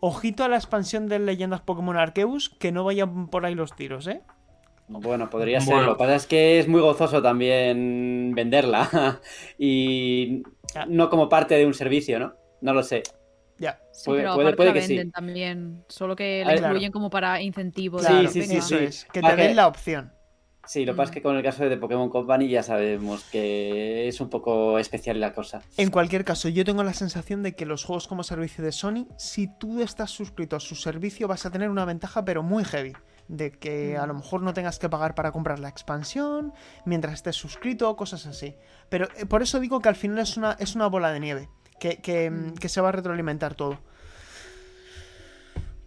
Ojito 0.00 0.44
a 0.44 0.48
la 0.48 0.56
expansión 0.56 1.08
de 1.08 1.18
Leyendas 1.18 1.60
Pokémon 1.60 1.96
Arceus, 1.96 2.50
que 2.50 2.70
no 2.72 2.84
vayan 2.84 3.28
por 3.28 3.44
ahí 3.44 3.54
los 3.54 3.74
tiros, 3.74 4.06
¿eh? 4.06 4.22
Bueno, 4.86 5.28
podría 5.28 5.60
ser. 5.60 5.74
Bueno. 5.74 5.88
Lo 5.90 5.94
que 5.96 5.98
pasa 5.98 6.14
es 6.14 6.26
que 6.26 6.58
es 6.60 6.68
muy 6.68 6.80
gozoso 6.80 7.20
también 7.20 8.32
venderla. 8.34 9.20
y 9.58 10.42
no 10.88 11.10
como 11.10 11.28
parte 11.28 11.56
de 11.56 11.66
un 11.66 11.74
servicio, 11.74 12.18
¿no? 12.18 12.34
No 12.60 12.72
lo 12.74 12.82
sé. 12.82 13.02
Ya. 13.58 13.80
Sí, 13.92 14.06
Puede- 14.06 14.20
pero 14.22 14.34
puede- 14.34 14.46
aparte 14.48 14.56
puede 14.56 14.68
la 14.70 14.74
que 14.74 14.82
sí. 14.82 14.88
venden 14.96 15.10
también, 15.10 15.84
solo 15.88 16.14
que 16.16 16.42
Ah, 16.46 16.48
la 16.50 16.54
claro. 16.56 16.68
incluyen 16.74 16.92
como 16.92 17.10
para 17.10 17.42
incentivo. 17.42 17.98
Sí, 17.98 18.12
de, 18.22 18.28
sí, 18.28 18.42
sí, 18.42 18.60
sí. 18.62 18.74
es, 18.76 19.04
que 19.12 19.20
Ah, 19.22 19.34
te 19.34 19.42
den 19.42 19.56
la 19.56 19.66
opción. 19.66 20.12
Sí, 20.68 20.84
lo 20.84 20.92
que 20.92 20.98
pasa 20.98 21.10
es 21.10 21.14
que 21.14 21.22
con 21.22 21.34
el 21.34 21.42
caso 21.42 21.62
de 21.62 21.70
The 21.70 21.78
Pokémon 21.78 22.10
Company 22.10 22.46
ya 22.46 22.62
sabemos 22.62 23.24
que 23.24 24.06
es 24.06 24.20
un 24.20 24.28
poco 24.28 24.78
especial 24.78 25.18
la 25.18 25.32
cosa. 25.32 25.62
En 25.78 25.90
cualquier 25.90 26.26
caso, 26.26 26.50
yo 26.50 26.62
tengo 26.62 26.84
la 26.84 26.92
sensación 26.92 27.42
de 27.42 27.54
que 27.54 27.64
los 27.64 27.84
juegos 27.84 28.06
como 28.06 28.22
servicio 28.22 28.62
de 28.62 28.70
Sony, 28.70 29.06
si 29.16 29.48
tú 29.48 29.80
estás 29.80 30.10
suscrito 30.10 30.56
a 30.56 30.60
su 30.60 30.74
servicio, 30.74 31.26
vas 31.26 31.46
a 31.46 31.50
tener 31.50 31.70
una 31.70 31.86
ventaja, 31.86 32.22
pero 32.26 32.42
muy 32.42 32.64
heavy. 32.64 32.92
De 33.28 33.50
que 33.50 33.96
a 33.96 34.06
lo 34.06 34.12
mejor 34.12 34.42
no 34.42 34.52
tengas 34.52 34.78
que 34.78 34.90
pagar 34.90 35.14
para 35.14 35.32
comprar 35.32 35.58
la 35.58 35.70
expansión, 35.70 36.52
mientras 36.84 37.14
estés 37.14 37.36
suscrito, 37.36 37.96
cosas 37.96 38.26
así. 38.26 38.54
Pero 38.90 39.08
eh, 39.16 39.24
por 39.24 39.40
eso 39.40 39.60
digo 39.60 39.80
que 39.80 39.88
al 39.88 39.96
final 39.96 40.18
es 40.18 40.36
una, 40.36 40.52
es 40.58 40.74
una 40.74 40.86
bola 40.88 41.10
de 41.12 41.20
nieve, 41.20 41.48
que, 41.80 41.96
que, 41.96 42.30
mm, 42.30 42.54
que 42.56 42.68
se 42.68 42.82
va 42.82 42.90
a 42.90 42.92
retroalimentar 42.92 43.54
todo. 43.54 43.78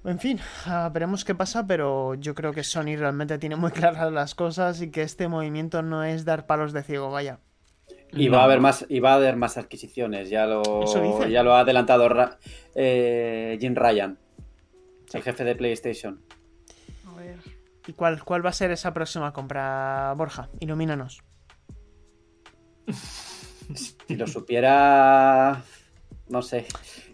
En 0.04 0.18
fin, 0.20 0.39
ah, 0.66 0.89
veremos 0.91 1.24
qué 1.24 1.36
pasa, 1.36 1.68
pero 1.68 2.16
yo 2.16 2.34
creo 2.34 2.54
que 2.54 2.64
Sony 2.64 2.95
realmente 2.97 3.38
tiene 3.38 3.56
muy 3.56 3.72
claras 3.72 4.12
las 4.12 4.34
cosas 4.36 4.82
y 4.82 4.89
que 4.89 5.04
este 5.04 5.28
movimiento 5.28 5.82
no 5.84 6.04
es 6.04 6.26
dar 6.26 6.47
palos 6.47 6.74
de 6.74 6.82
ciego, 6.84 7.12
vaya. 7.12 7.39
Y 8.14 8.28
No. 8.28 8.34
va 8.38 8.41
a 8.41 8.45
haber 8.45 8.60
más, 8.60 8.86
y 8.89 8.99
va 8.99 9.12
a 9.14 9.16
haber 9.16 9.36
más 9.38 9.58
adquisiciones. 9.58 10.30
Ya 10.30 10.45
lo, 10.45 10.84
ya 11.30 11.43
lo 11.43 11.54
ha 11.54 11.60
adelantado 11.62 12.10
Ra- 12.10 12.39
eh, 12.76 13.58
Jim 13.62 13.76
Ryan, 13.76 14.18
el 15.14 15.22
jefe 15.22 15.43
de 15.43 15.56
PlayStation. 15.56 16.20
A 17.08 17.16
ver. 17.16 17.38
¿Y 17.88 17.93
cuál, 17.93 18.24
cuál 18.24 18.45
va 18.45 18.49
a 18.49 18.54
ser 18.54 18.72
esa 18.72 18.93
próxima 18.93 19.32
compra, 19.34 20.14
Borja? 20.18 20.49
Ilumínanos. 20.60 21.22
Si 23.74 24.16
lo 24.16 24.28
supiera, 24.28 25.64
no 26.28 26.41
sé. 26.41 26.66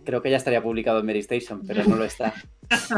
Creo 0.03 0.21
que 0.21 0.31
ya 0.31 0.37
estaría 0.37 0.63
publicado 0.63 0.99
en 0.99 1.05
Mary 1.05 1.19
Station, 1.19 1.61
pero 1.67 1.83
no 1.83 1.95
lo 1.97 2.05
está. 2.05 2.33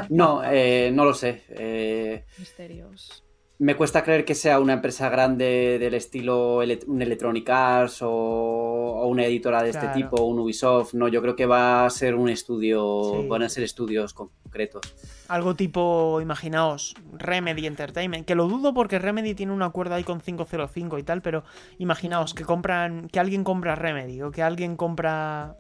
No, 0.09 0.41
eh, 0.43 0.91
no 0.93 1.05
lo 1.05 1.13
sé. 1.13 1.43
Eh, 1.49 2.25
Misterios. 2.37 3.23
me 3.59 3.75
cuesta 3.75 4.03
creer 4.03 4.23
que 4.23 4.35
sea 4.35 4.59
una 4.59 4.73
empresa 4.73 5.09
grande 5.09 5.77
del 5.79 5.93
estilo 5.93 6.61
ele- 6.61 6.79
un 6.87 7.01
Electronic 7.01 7.49
Arts 7.49 8.01
o, 8.01 8.09
o 8.09 9.07
una 9.07 9.25
editora 9.25 9.61
de 9.63 9.71
este 9.71 9.87
tipo, 9.89 10.23
un 10.23 10.39
Ubisoft. 10.39 10.93
No, 10.93 11.07
yo 11.09 11.21
creo 11.21 11.35
que 11.35 11.45
va 11.45 11.85
a 11.85 11.89
ser 11.89 12.15
un 12.15 12.29
estudio, 12.29 13.19
Sí. 13.21 13.27
van 13.27 13.43
a 13.43 13.49
ser 13.49 13.63
estudios 13.63 14.13
concretos. 14.13 14.81
Algo 15.27 15.55
tipo, 15.55 16.19
imaginaos, 16.21 16.95
Remedy 17.17 17.67
Entertainment, 17.67 18.25
que 18.25 18.33
lo 18.35 18.47
dudo 18.47 18.73
porque 18.73 18.97
Remedy 18.97 19.35
tiene 19.35 19.51
un 19.51 19.61
acuerdo 19.61 19.95
ahí 19.95 20.03
con 20.05 20.21
505 20.21 20.97
y 20.97 21.03
tal, 21.03 21.21
pero 21.21 21.43
imaginaos 21.79 22.33
que 22.33 22.45
compran, 22.45 23.09
que 23.09 23.19
alguien 23.19 23.43
compra 23.43 23.75
Remedy 23.75 24.21
o 24.21 24.31
que 24.31 24.41
alguien 24.41 24.75
compra 24.77 25.55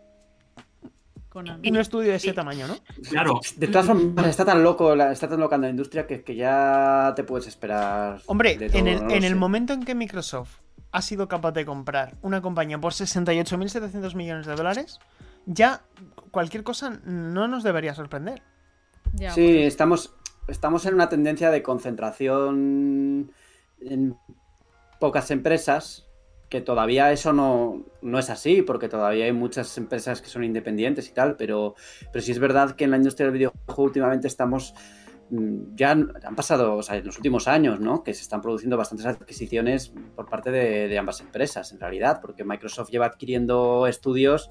Un 1.33 1.77
estudio 1.77 2.09
de 2.09 2.15
ese 2.15 2.33
tamaño, 2.33 2.67
¿no? 2.67 2.75
Claro, 3.09 3.39
De 3.55 3.67
todas 3.67 3.85
formas, 3.85 4.25
está 4.27 4.45
tan 4.45 4.63
loco, 4.63 4.95
la- 4.95 5.11
está 5.11 5.27
tan 5.29 5.39
loca 5.39 5.57
la 5.57 5.69
industria 5.69 6.07
que, 6.07 6.23
que 6.23 6.35
ya 6.35 7.13
te 7.15 7.23
puedes 7.23 7.45
esperar. 7.47 8.21
Hombre, 8.25 8.57
de 8.57 8.69
todo, 8.69 8.79
en, 8.79 8.87
el, 8.87 9.03
no 9.05 9.11
en 9.11 9.23
el 9.23 9.35
momento 9.35 9.73
en 9.73 9.83
que 9.83 9.93
Microsoft 9.93 10.57
ha 10.91 11.01
sido 11.03 11.27
capaz 11.27 11.51
de 11.51 11.65
comprar 11.65 12.17
una 12.23 12.41
compañía 12.41 12.79
por 12.79 12.93
68.700 12.93 14.15
millones 14.15 14.47
de 14.47 14.55
dólares, 14.55 14.99
ya 15.45 15.81
cualquier 16.31 16.63
cosa 16.63 16.99
no 17.05 17.47
nos 17.47 17.63
debería 17.63 17.93
sorprender. 17.93 18.41
Ya, 19.13 19.31
Sí, 19.31 19.43
bueno, 19.45 19.59
estamos, 19.67 20.13
estamos 20.47 20.85
en 20.87 20.95
una 20.95 21.09
tendencia 21.09 21.51
de 21.51 21.61
concentración 21.61 23.31
en 23.81 24.15
pocas 24.99 25.29
empresas, 25.31 26.07
que 26.49 26.61
todavía 26.61 27.11
eso 27.11 27.31
no, 27.31 27.85
no 28.01 28.19
es 28.19 28.29
así, 28.29 28.61
porque 28.63 28.89
todavía 28.89 29.25
hay 29.25 29.33
muchas 29.33 29.77
empresas 29.77 30.21
que 30.21 30.29
son 30.29 30.43
independientes 30.43 31.07
y 31.07 31.13
tal, 31.13 31.35
pero, 31.35 31.75
pero 32.11 32.23
sí 32.23 32.31
es 32.31 32.39
verdad 32.39 32.75
que 32.75 32.85
en 32.85 32.91
la 32.91 32.97
industria 32.97 33.27
del 33.27 33.33
videojuego 33.33 33.83
últimamente 33.83 34.27
estamos... 34.27 34.73
mm, 35.29 35.75
Ya 35.75 35.91
han 35.91 36.35
pasado, 36.35 36.75
o 36.75 36.81
sea, 36.83 36.97
en 36.97 37.05
los 37.05 37.17
últimos 37.17 37.47
años, 37.47 37.79
¿no? 37.79 38.03
Que 38.03 38.13
se 38.13 38.23
están 38.23 38.41
produciendo 38.41 38.77
bastantes 38.77 39.05
adquisiciones 39.05 39.93
por 40.15 40.27
parte 40.27 40.49
de, 40.51 40.87
de 40.87 40.97
ambas 40.97 41.21
empresas, 41.21 41.71
en 41.71 41.79
realidad, 41.79 42.19
porque 42.21 42.43
Microsoft 42.43 42.89
lleva 42.89 43.05
adquiriendo 43.05 43.85
estudios 43.87 44.49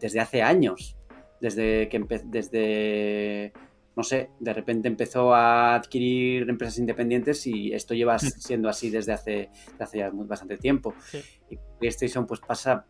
desde 0.00 0.20
hace 0.20 0.42
años. 0.42 0.96
Desde 1.40 1.88
que 1.88 1.98
desde 2.26 3.52
no 4.00 4.04
sé, 4.04 4.30
de 4.40 4.54
repente 4.54 4.88
empezó 4.88 5.34
a 5.34 5.74
adquirir 5.74 6.48
empresas 6.48 6.78
independientes 6.78 7.46
y 7.46 7.72
esto 7.74 7.92
lleva 7.92 8.18
siendo 8.18 8.70
así 8.70 8.88
desde 8.88 9.12
hace, 9.12 9.50
desde 9.72 9.84
hace 9.84 9.98
ya 9.98 10.10
bastante 10.12 10.56
tiempo. 10.56 10.94
Sí. 11.10 11.20
Y 11.50 11.58
PlayStation 11.78 12.26
pues 12.26 12.40
pasa 12.40 12.86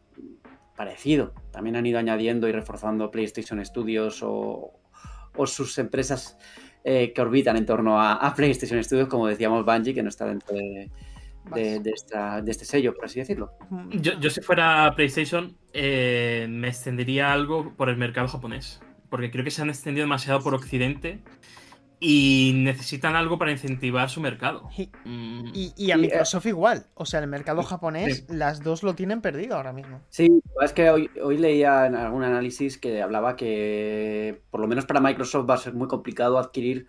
parecido. 0.76 1.34
También 1.50 1.74
han 1.76 1.84
ido 1.86 1.98
añadiendo 1.98 2.46
y 2.48 2.52
reforzando 2.52 3.10
PlayStation 3.10 3.64
Studios 3.64 4.22
o, 4.22 4.72
o 5.36 5.46
sus 5.46 5.76
empresas 5.78 6.38
eh, 6.84 7.12
que 7.12 7.20
orbitan 7.20 7.56
en 7.56 7.66
torno 7.66 8.00
a, 8.00 8.12
a 8.14 8.34
PlayStation 8.34 8.82
Studios, 8.84 9.08
como 9.08 9.26
decíamos 9.26 9.64
Bungie, 9.66 9.92
que 9.94 10.02
no 10.02 10.08
está 10.10 10.26
dentro 10.26 10.54
de, 10.54 10.90
de- 11.54 11.80
de 11.80 11.90
esta- 11.90 12.40
de 12.40 12.50
este 12.50 12.64
sello, 12.64 12.94
por 12.94 13.06
así 13.06 13.18
decirlo. 13.18 13.52
yo, 13.90 14.12
yo 14.20 14.30
si 14.30 14.40
fuera 14.40 14.92
PlayStation 14.94 15.56
eh, 15.72 16.46
me 16.48 16.68
extendería 16.68 17.32
algo 17.32 17.74
por 17.76 17.88
el 17.88 17.96
mercado 17.96 18.28
japonés. 18.28 18.80
Porque 19.10 19.30
creo 19.30 19.44
que 19.44 19.50
se 19.50 19.60
han 19.62 19.68
extendido 19.68 20.04
demasiado 20.04 20.40
por 20.40 20.54
Occidente 20.54 21.18
y 21.98 22.52
necesitan 22.54 23.14
algo 23.16 23.36
para 23.38 23.52
incentivar 23.52 24.08
su 24.08 24.20
mercado. 24.22 24.70
Y, 24.76 24.88
Mm, 25.04 25.50
y- 25.52 25.74
y 25.76 25.90
a 25.90 25.96
Sí, 25.96 26.00
Microsoft 26.00 26.46
igual. 26.46 26.86
O 26.94 27.04
sea, 27.04 27.20
el 27.20 27.26
mercado 27.26 27.62
japonés, 27.62 28.24
las 28.30 28.62
dos 28.62 28.82
lo 28.82 28.94
tienen 28.94 29.20
perdido 29.20 29.56
ahora 29.56 29.72
mismo. 29.74 30.00
Sí, 30.08 30.40
es 30.62 30.72
que 30.72 30.88
hoy, 30.88 31.10
hoy 31.22 31.36
leía 31.36 31.84
en 31.86 31.96
algún 31.96 32.22
análisis 32.24 32.78
que 32.78 33.02
hablaba 33.02 33.36
que 33.36 34.40
por 34.50 34.60
lo 34.62 34.66
menos 34.68 34.86
para 34.86 35.00
Microsoft 35.00 35.50
va 35.50 35.54
a 35.54 35.58
ser 35.58 35.74
muy 35.74 35.88
complicado 35.88 36.38
adquirir 36.38 36.86
eh, 36.86 36.88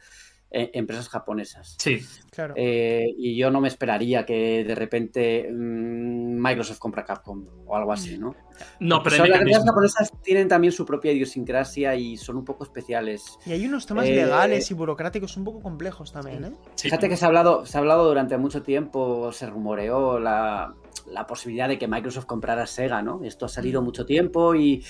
empresas 0.51 1.09
japonesas. 1.09 1.75
Sí, 1.79 1.99
Claro. 2.31 2.53
Eh, 2.55 3.07
y 3.17 3.35
yo 3.35 3.51
no 3.51 3.59
me 3.59 3.67
esperaría 3.67 4.25
que 4.25 4.63
de 4.63 4.73
repente 4.73 5.49
mm, 5.51 6.41
Microsoft 6.41 6.79
compra 6.79 7.03
Capcom 7.03 7.45
o 7.65 7.75
algo 7.75 7.91
así, 7.91 8.17
¿no? 8.17 8.35
no, 8.79 9.03
pero 9.03 9.25
las 9.25 9.39
empresas 9.39 9.65
japonesas 9.65 10.11
tienen 10.23 10.47
también 10.47 10.71
su 10.71 10.85
propia 10.85 11.11
idiosincrasia 11.11 11.95
y 11.95 12.15
son 12.15 12.37
un 12.37 12.45
poco 12.45 12.63
especiales. 12.63 13.37
Y 13.45 13.51
hay 13.51 13.65
unos 13.65 13.85
temas 13.85 14.05
Eh, 14.05 14.15
legales 14.15 14.69
y 14.71 14.73
burocráticos 14.73 15.35
un 15.35 15.43
poco 15.43 15.59
complejos 15.61 16.13
también, 16.13 16.45
¿eh? 16.45 16.51
Sí. 16.75 16.87
Fíjate 16.87 17.09
que 17.09 17.17
se 17.17 17.25
ha 17.25 17.27
hablado, 17.27 17.65
se 17.65 17.77
ha 17.77 17.81
hablado 17.81 18.07
durante 18.07 18.37
mucho 18.37 18.61
tiempo, 18.63 19.31
se 19.33 19.47
rumoreó 19.47 20.17
la, 20.19 20.73
la 21.07 21.27
posibilidad 21.27 21.67
de 21.67 21.77
que 21.77 21.87
Microsoft 21.89 22.25
comprara 22.27 22.65
Sega, 22.65 23.01
¿no? 23.01 23.21
Esto 23.25 23.45
ha 23.45 23.49
salido 23.49 23.81
mucho 23.81 24.05
tiempo 24.05 24.55
y, 24.55 24.85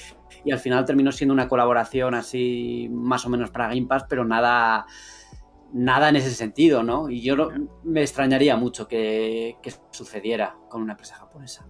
y 0.46 0.52
al 0.52 0.60
final 0.60 0.86
terminó 0.86 1.12
siendo 1.12 1.34
una 1.34 1.48
colaboración 1.48 2.14
así 2.14 2.88
más 2.92 3.26
o 3.26 3.30
menos 3.30 3.50
para 3.50 3.68
Game 3.70 3.88
Pass, 3.88 4.06
pero 4.08 4.26
nada, 4.26 4.86
nada 5.74 6.10
en 6.10 6.16
ese 6.16 6.32
sentido, 6.32 6.84
¿no? 6.84 7.10
Y 7.10 7.22
yo 7.22 7.36
me 7.84 8.02
extrañaría 8.02 8.56
mucho 8.56 8.88
que, 8.88 9.58
que 9.62 9.74
sucediera 9.92 10.56
con 10.70 10.82
una 10.82 10.94
empresa 10.94 11.16
japonesa. 11.16 11.66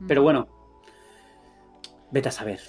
mm. 0.00 0.06
Pero 0.06 0.22
bueno, 0.22 0.48
vete 2.10 2.28
a 2.28 2.32
saber. 2.32 2.60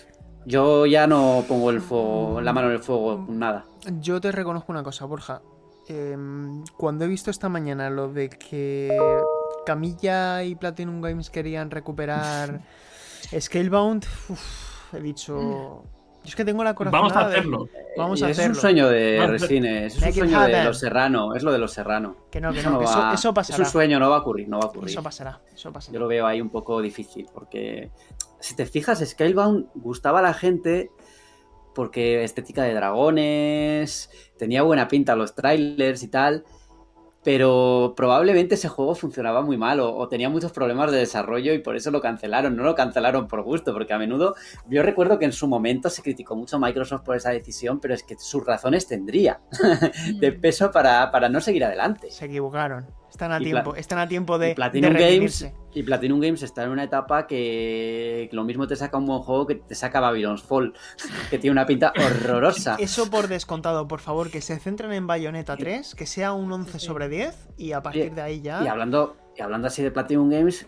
Yo 0.45 0.85
ya 0.85 1.07
no 1.07 1.43
pongo 1.47 1.71
el 1.71 1.81
fuego, 1.81 2.39
la 2.41 2.53
mano 2.53 2.67
en 2.67 2.73
el 2.73 2.79
fuego, 2.79 3.25
nada. 3.27 3.65
Yo 3.99 4.21
te 4.21 4.31
reconozco 4.31 4.71
una 4.71 4.83
cosa, 4.83 5.05
Borja. 5.05 5.41
Em, 5.89 6.63
cuando 6.77 7.05
he 7.05 7.07
visto 7.07 7.31
esta 7.31 7.49
mañana 7.49 7.89
lo 7.89 8.11
de 8.11 8.29
que 8.29 8.97
Camilla 9.65 10.43
y 10.43 10.55
Platinum 10.55 11.01
Games 11.01 11.29
querían 11.29 11.71
recuperar 11.71 12.61
Scalebound, 13.39 14.05
uf, 14.29 14.93
he 14.93 15.01
dicho. 15.01 15.83
Yo 16.27 16.31
es 16.31 16.35
que 16.35 16.43
tengo 16.45 16.61
la 16.63 16.75
corazonada 16.75 17.01
Vamos 17.07 17.15
a 17.17 17.27
de- 17.29 17.35
hacerlo. 17.37 17.69
Vamos 17.97 18.21
a 18.21 18.25
hacerlo. 18.27 18.51
es 18.51 18.57
un 18.57 18.61
sueño 18.61 18.89
de 18.89 19.19
a- 19.19 19.27
Resine, 19.27 19.85
es 19.85 19.95
un 19.95 20.13
sueño 20.13 20.41
de 20.41 20.63
los 20.65 20.77
Serrano, 20.79 21.33
es 21.35 21.41
lo 21.43 21.53
de 21.53 21.57
los 21.57 21.71
Serrano. 21.71 22.17
Que 22.29 22.41
no, 22.41 22.51
que 22.51 22.59
Eso 22.59 22.69
no, 22.69 22.79
que 22.79 22.83
no 22.85 22.89
eso, 22.91 22.99
va- 22.99 23.13
eso 23.13 23.29
Es 23.29 23.33
pasará. 23.35 23.59
un 23.63 23.65
sueño, 23.69 23.99
no 23.99 24.09
va 24.09 24.17
a 24.17 24.19
ocurrir, 24.19 24.49
no 24.49 24.59
va 24.59 24.65
a 24.65 24.67
ocurrir. 24.67 24.89
Eso 24.89 25.01
pasará, 25.01 25.39
eso 25.55 25.71
pasará. 25.71 25.93
Yo 25.93 25.99
lo 26.01 26.07
veo 26.07 26.27
ahí 26.27 26.41
un 26.41 26.49
poco 26.49 26.81
difícil, 26.81 27.27
porque 27.33 27.91
si 28.41 28.55
te 28.57 28.65
fijas, 28.65 28.99
Scalebound 28.99 29.67
gustaba 29.75 30.19
a 30.19 30.21
la 30.21 30.33
gente 30.33 30.91
porque 31.73 32.23
estética 32.23 32.63
de 32.63 32.73
dragones, 32.73 34.09
tenía 34.37 34.63
buena 34.63 34.87
pinta 34.87 35.15
los 35.15 35.33
trailers 35.35 36.03
y 36.03 36.07
tal, 36.09 36.43
pero 37.27 37.93
probablemente 37.97 38.55
ese 38.55 38.69
juego 38.69 38.95
funcionaba 38.95 39.41
muy 39.41 39.57
mal 39.57 39.81
o, 39.81 39.93
o 39.93 40.07
tenía 40.07 40.29
muchos 40.29 40.53
problemas 40.53 40.93
de 40.93 40.99
desarrollo 40.99 41.53
y 41.53 41.59
por 41.59 41.75
eso 41.75 41.91
lo 41.91 41.99
cancelaron. 41.99 42.55
No 42.55 42.63
lo 42.63 42.73
cancelaron 42.73 43.27
por 43.27 43.41
gusto, 43.41 43.73
porque 43.73 43.91
a 43.91 43.97
menudo 43.97 44.35
yo 44.69 44.81
recuerdo 44.81 45.19
que 45.19 45.25
en 45.25 45.33
su 45.33 45.45
momento 45.45 45.89
se 45.89 46.01
criticó 46.01 46.37
mucho 46.37 46.55
a 46.55 46.59
Microsoft 46.59 47.01
por 47.01 47.17
esa 47.17 47.31
decisión, 47.31 47.81
pero 47.81 47.93
es 47.93 48.03
que 48.03 48.15
sus 48.17 48.45
razones 48.45 48.87
tendría 48.87 49.41
de 50.21 50.31
peso 50.31 50.71
para, 50.71 51.11
para 51.11 51.27
no 51.27 51.41
seguir 51.41 51.65
adelante. 51.65 52.09
Se 52.11 52.27
equivocaron. 52.27 52.87
Están 53.17 53.31
a 53.31 53.39
tiempo, 53.39 53.75
están 53.75 53.97
a 53.97 54.07
tiempo 54.07 54.35
Y 54.35 54.39
de, 54.39 54.53
Platinum 54.53 54.93
de 54.93 55.15
Games 55.15 55.51
y 55.73 55.81
Platinum 55.81 56.19
Games 56.19 56.43
está 56.43 56.63
en 56.63 56.69
una 56.69 56.83
etapa 56.83 57.25
que, 57.25 58.27
que 58.29 58.35
lo 58.35 58.43
mismo 58.43 58.67
te 58.67 58.75
saca 58.75 58.95
un 58.97 59.07
buen 59.07 59.21
juego 59.21 59.47
que 59.47 59.55
te 59.55 59.73
saca 59.73 59.99
Babylon's 59.99 60.43
Fall, 60.43 60.73
que 61.31 61.39
tiene 61.39 61.51
una 61.53 61.65
pinta 61.65 61.93
horrorosa. 62.05 62.75
Eso 62.79 63.09
por 63.09 63.27
descontado, 63.27 63.87
por 63.87 64.01
favor, 64.01 64.29
que 64.29 64.41
se 64.41 64.59
centren 64.59 64.91
en 64.93 65.07
Bayonetta 65.07 65.57
3, 65.57 65.95
que 65.95 66.05
sea 66.05 66.33
un 66.33 66.51
11 66.51 66.77
sobre 66.77 67.09
10 67.09 67.49
y 67.57 67.71
a 67.71 67.81
partir 67.81 68.13
de 68.13 68.21
ahí 68.21 68.41
ya... 68.41 68.63
Y 68.63 68.67
hablando, 68.67 69.17
y 69.35 69.41
hablando 69.41 69.67
así 69.67 69.81
de 69.81 69.89
Platinum 69.89 70.29
Games, 70.29 70.67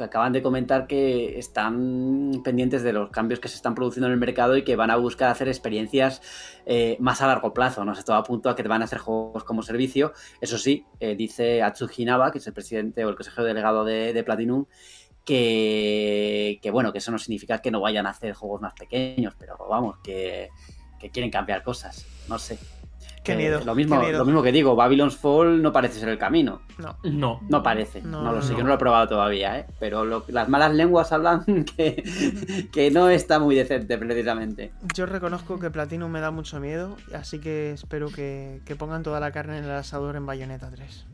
que 0.00 0.04
acaban 0.06 0.32
de 0.32 0.42
comentar 0.42 0.86
que 0.86 1.38
están 1.38 2.40
pendientes 2.42 2.82
de 2.82 2.92
los 2.92 3.10
cambios 3.10 3.38
que 3.38 3.48
se 3.48 3.56
están 3.56 3.74
produciendo 3.74 4.06
en 4.06 4.14
el 4.14 4.18
mercado 4.18 4.56
y 4.56 4.64
que 4.64 4.74
van 4.74 4.90
a 4.90 4.96
buscar 4.96 5.30
hacer 5.30 5.46
experiencias 5.48 6.22
eh, 6.66 6.96
más 7.00 7.20
a 7.20 7.26
largo 7.26 7.52
plazo. 7.54 7.84
No 7.84 7.94
sé, 7.94 8.02
todo 8.02 8.16
apunto 8.16 8.48
a 8.48 8.56
que 8.56 8.62
van 8.62 8.82
a 8.82 8.86
hacer 8.86 8.98
juegos 8.98 9.44
como 9.44 9.62
servicio. 9.62 10.12
Eso 10.40 10.58
sí, 10.58 10.86
eh, 10.98 11.14
dice 11.14 11.62
Atsushi 11.62 12.04
Naba, 12.04 12.32
que 12.32 12.38
es 12.38 12.46
el 12.46 12.54
presidente 12.54 13.04
o 13.04 13.10
el 13.10 13.14
consejero 13.14 13.44
delegado 13.44 13.84
de, 13.84 14.22
Platinum, 14.24 14.64
que, 15.24 16.58
bueno, 16.72 16.92
que 16.92 16.98
eso 16.98 17.12
no 17.12 17.18
significa 17.18 17.58
que 17.58 17.70
no 17.70 17.80
vayan 17.80 18.06
a 18.06 18.10
hacer 18.10 18.32
juegos 18.32 18.60
más 18.60 18.72
pequeños, 18.74 19.34
pero 19.38 19.56
vamos, 19.68 19.98
que 20.02 20.50
quieren 21.12 21.30
cambiar 21.30 21.62
cosas. 21.62 22.06
No 22.28 22.38
sé. 22.38 22.58
Qué 23.36 23.46
Eh, 23.46 23.64
lo, 23.64 23.74
mismo, 23.74 23.96
qué 24.00 24.06
miedo. 24.06 24.18
lo 24.18 24.24
mismo 24.24 24.42
que 24.42 24.52
digo, 24.52 24.74
Babylon's 24.76 25.16
Fall 25.16 25.60
no 25.62 25.72
parece 25.72 25.98
ser 26.00 26.08
el 26.08 26.18
camino. 26.18 26.62
No. 26.78 26.96
No. 27.04 27.40
No 27.48 27.62
parece, 27.62 28.02
No, 28.02 28.22
no, 28.22 28.32
lo 28.32 28.42
sé, 28.42 28.52
no. 28.52 28.58
yo 28.58 28.62
no 28.64 28.68
lo 28.70 28.74
he 28.74 28.78
probado 28.78 29.08
todavía, 29.08 29.58
¿eh? 29.58 29.66
pero 29.78 30.04
lo- 30.04 30.24
las 30.28 30.48
malas 30.48 30.72
lenguas 30.74 31.12
hablan 31.12 31.44
que, 31.76 32.68
que 32.72 32.90
no 32.90 33.08
está 33.08 33.38
muy 33.38 33.54
decente 33.54 33.98
precisamente. 33.98 34.72
Yo 34.94 35.06
reconozco 35.06 35.58
que 35.58 35.70
Platinum 35.70 36.10
me 36.10 36.20
da 36.20 36.30
mucho 36.30 36.60
miedo, 36.60 36.96
así 37.14 37.38
que 37.40 37.72
espero 37.72 38.08
que, 38.10 38.60
que 38.64 38.76
pongan 38.76 39.02
toda 39.02 39.20
la 39.20 39.30
carne 39.32 39.58
en 39.58 39.64
el 39.64 39.70
asador 39.72 40.16
en 40.16 40.26
Bayonetta 40.26 40.70
3. 40.70 41.06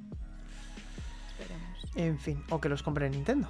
Esperemos. 1.29 1.85
En 1.97 2.19
fin, 2.19 2.43
o 2.51 2.61
que 2.61 2.69
los 2.69 2.83
compre 2.83 3.09
Nintendo. 3.11 3.49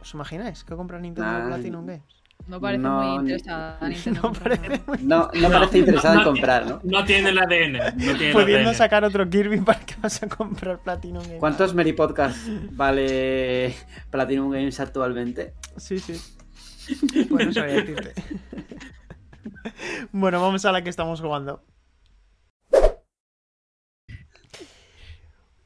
¿Os 0.00 0.14
imagináis 0.14 0.64
que 0.64 0.74
compra 0.76 0.98
Nintendo 1.00 1.30
Nah. 1.30 1.46
Platinum 1.48 1.86
Games? 1.86 2.17
No 2.48 2.60
parece 2.60 2.82
No, 2.82 3.00
muy 3.02 3.16
interesada 3.20 3.78
Nintendo. 3.88 4.20
No 4.22 4.32
parece 4.32 4.82
muy... 4.86 4.98
No, 5.02 5.30
no 5.34 5.50
parece 5.50 5.78
interesada 5.78 6.14
en 6.16 6.24
comprar, 6.24 6.66
¿no? 6.66 6.80
No 6.82 7.04
tiene 7.04 7.28
el 7.28 7.38
ADN. 7.38 7.72
No 7.74 8.12
tiene 8.16 8.28
el 8.28 8.32
Pudiendo 8.32 8.70
ADN. 8.70 8.76
sacar 8.76 9.04
otro 9.04 9.28
Kirby 9.28 9.60
para 9.60 9.80
que 9.80 9.94
vas 10.00 10.22
a 10.22 10.28
comprar 10.28 10.78
Platinum 10.78 11.22
Games. 11.22 11.40
¿Cuántos 11.40 11.74
Meri 11.74 11.92
Podcast 11.92 12.38
vale 12.72 13.74
Platinum 14.10 14.50
Games 14.50 14.80
actualmente? 14.80 15.52
Sí, 15.76 15.98
sí. 15.98 16.18
Pues 17.28 17.46
no 17.46 17.52
sabía 17.52 17.74
decirte. 17.74 18.14
bueno, 20.12 20.40
vamos 20.40 20.64
a 20.64 20.72
la 20.72 20.82
que 20.82 20.88
estamos 20.90 21.20
jugando. 21.20 21.62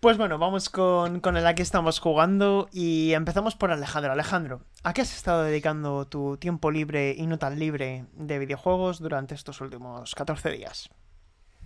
Pues 0.02 0.18
bueno, 0.18 0.36
vamos 0.36 0.68
con, 0.68 1.20
con 1.20 1.34
la 1.40 1.54
que 1.54 1.62
estamos 1.62 2.00
jugando 2.00 2.68
y 2.72 3.12
empezamos 3.12 3.54
por 3.54 3.70
Alejandro. 3.70 4.10
Alejandro, 4.10 4.62
¿a 4.82 4.92
qué 4.94 5.02
has 5.02 5.14
estado 5.14 5.44
dedicando 5.44 6.08
tu 6.08 6.36
tiempo 6.38 6.72
libre 6.72 7.14
y 7.16 7.28
no 7.28 7.38
tan 7.38 7.56
libre 7.60 8.06
de 8.14 8.40
videojuegos 8.40 8.98
durante 8.98 9.36
estos 9.36 9.60
últimos 9.60 10.16
14 10.16 10.50
días? 10.50 10.90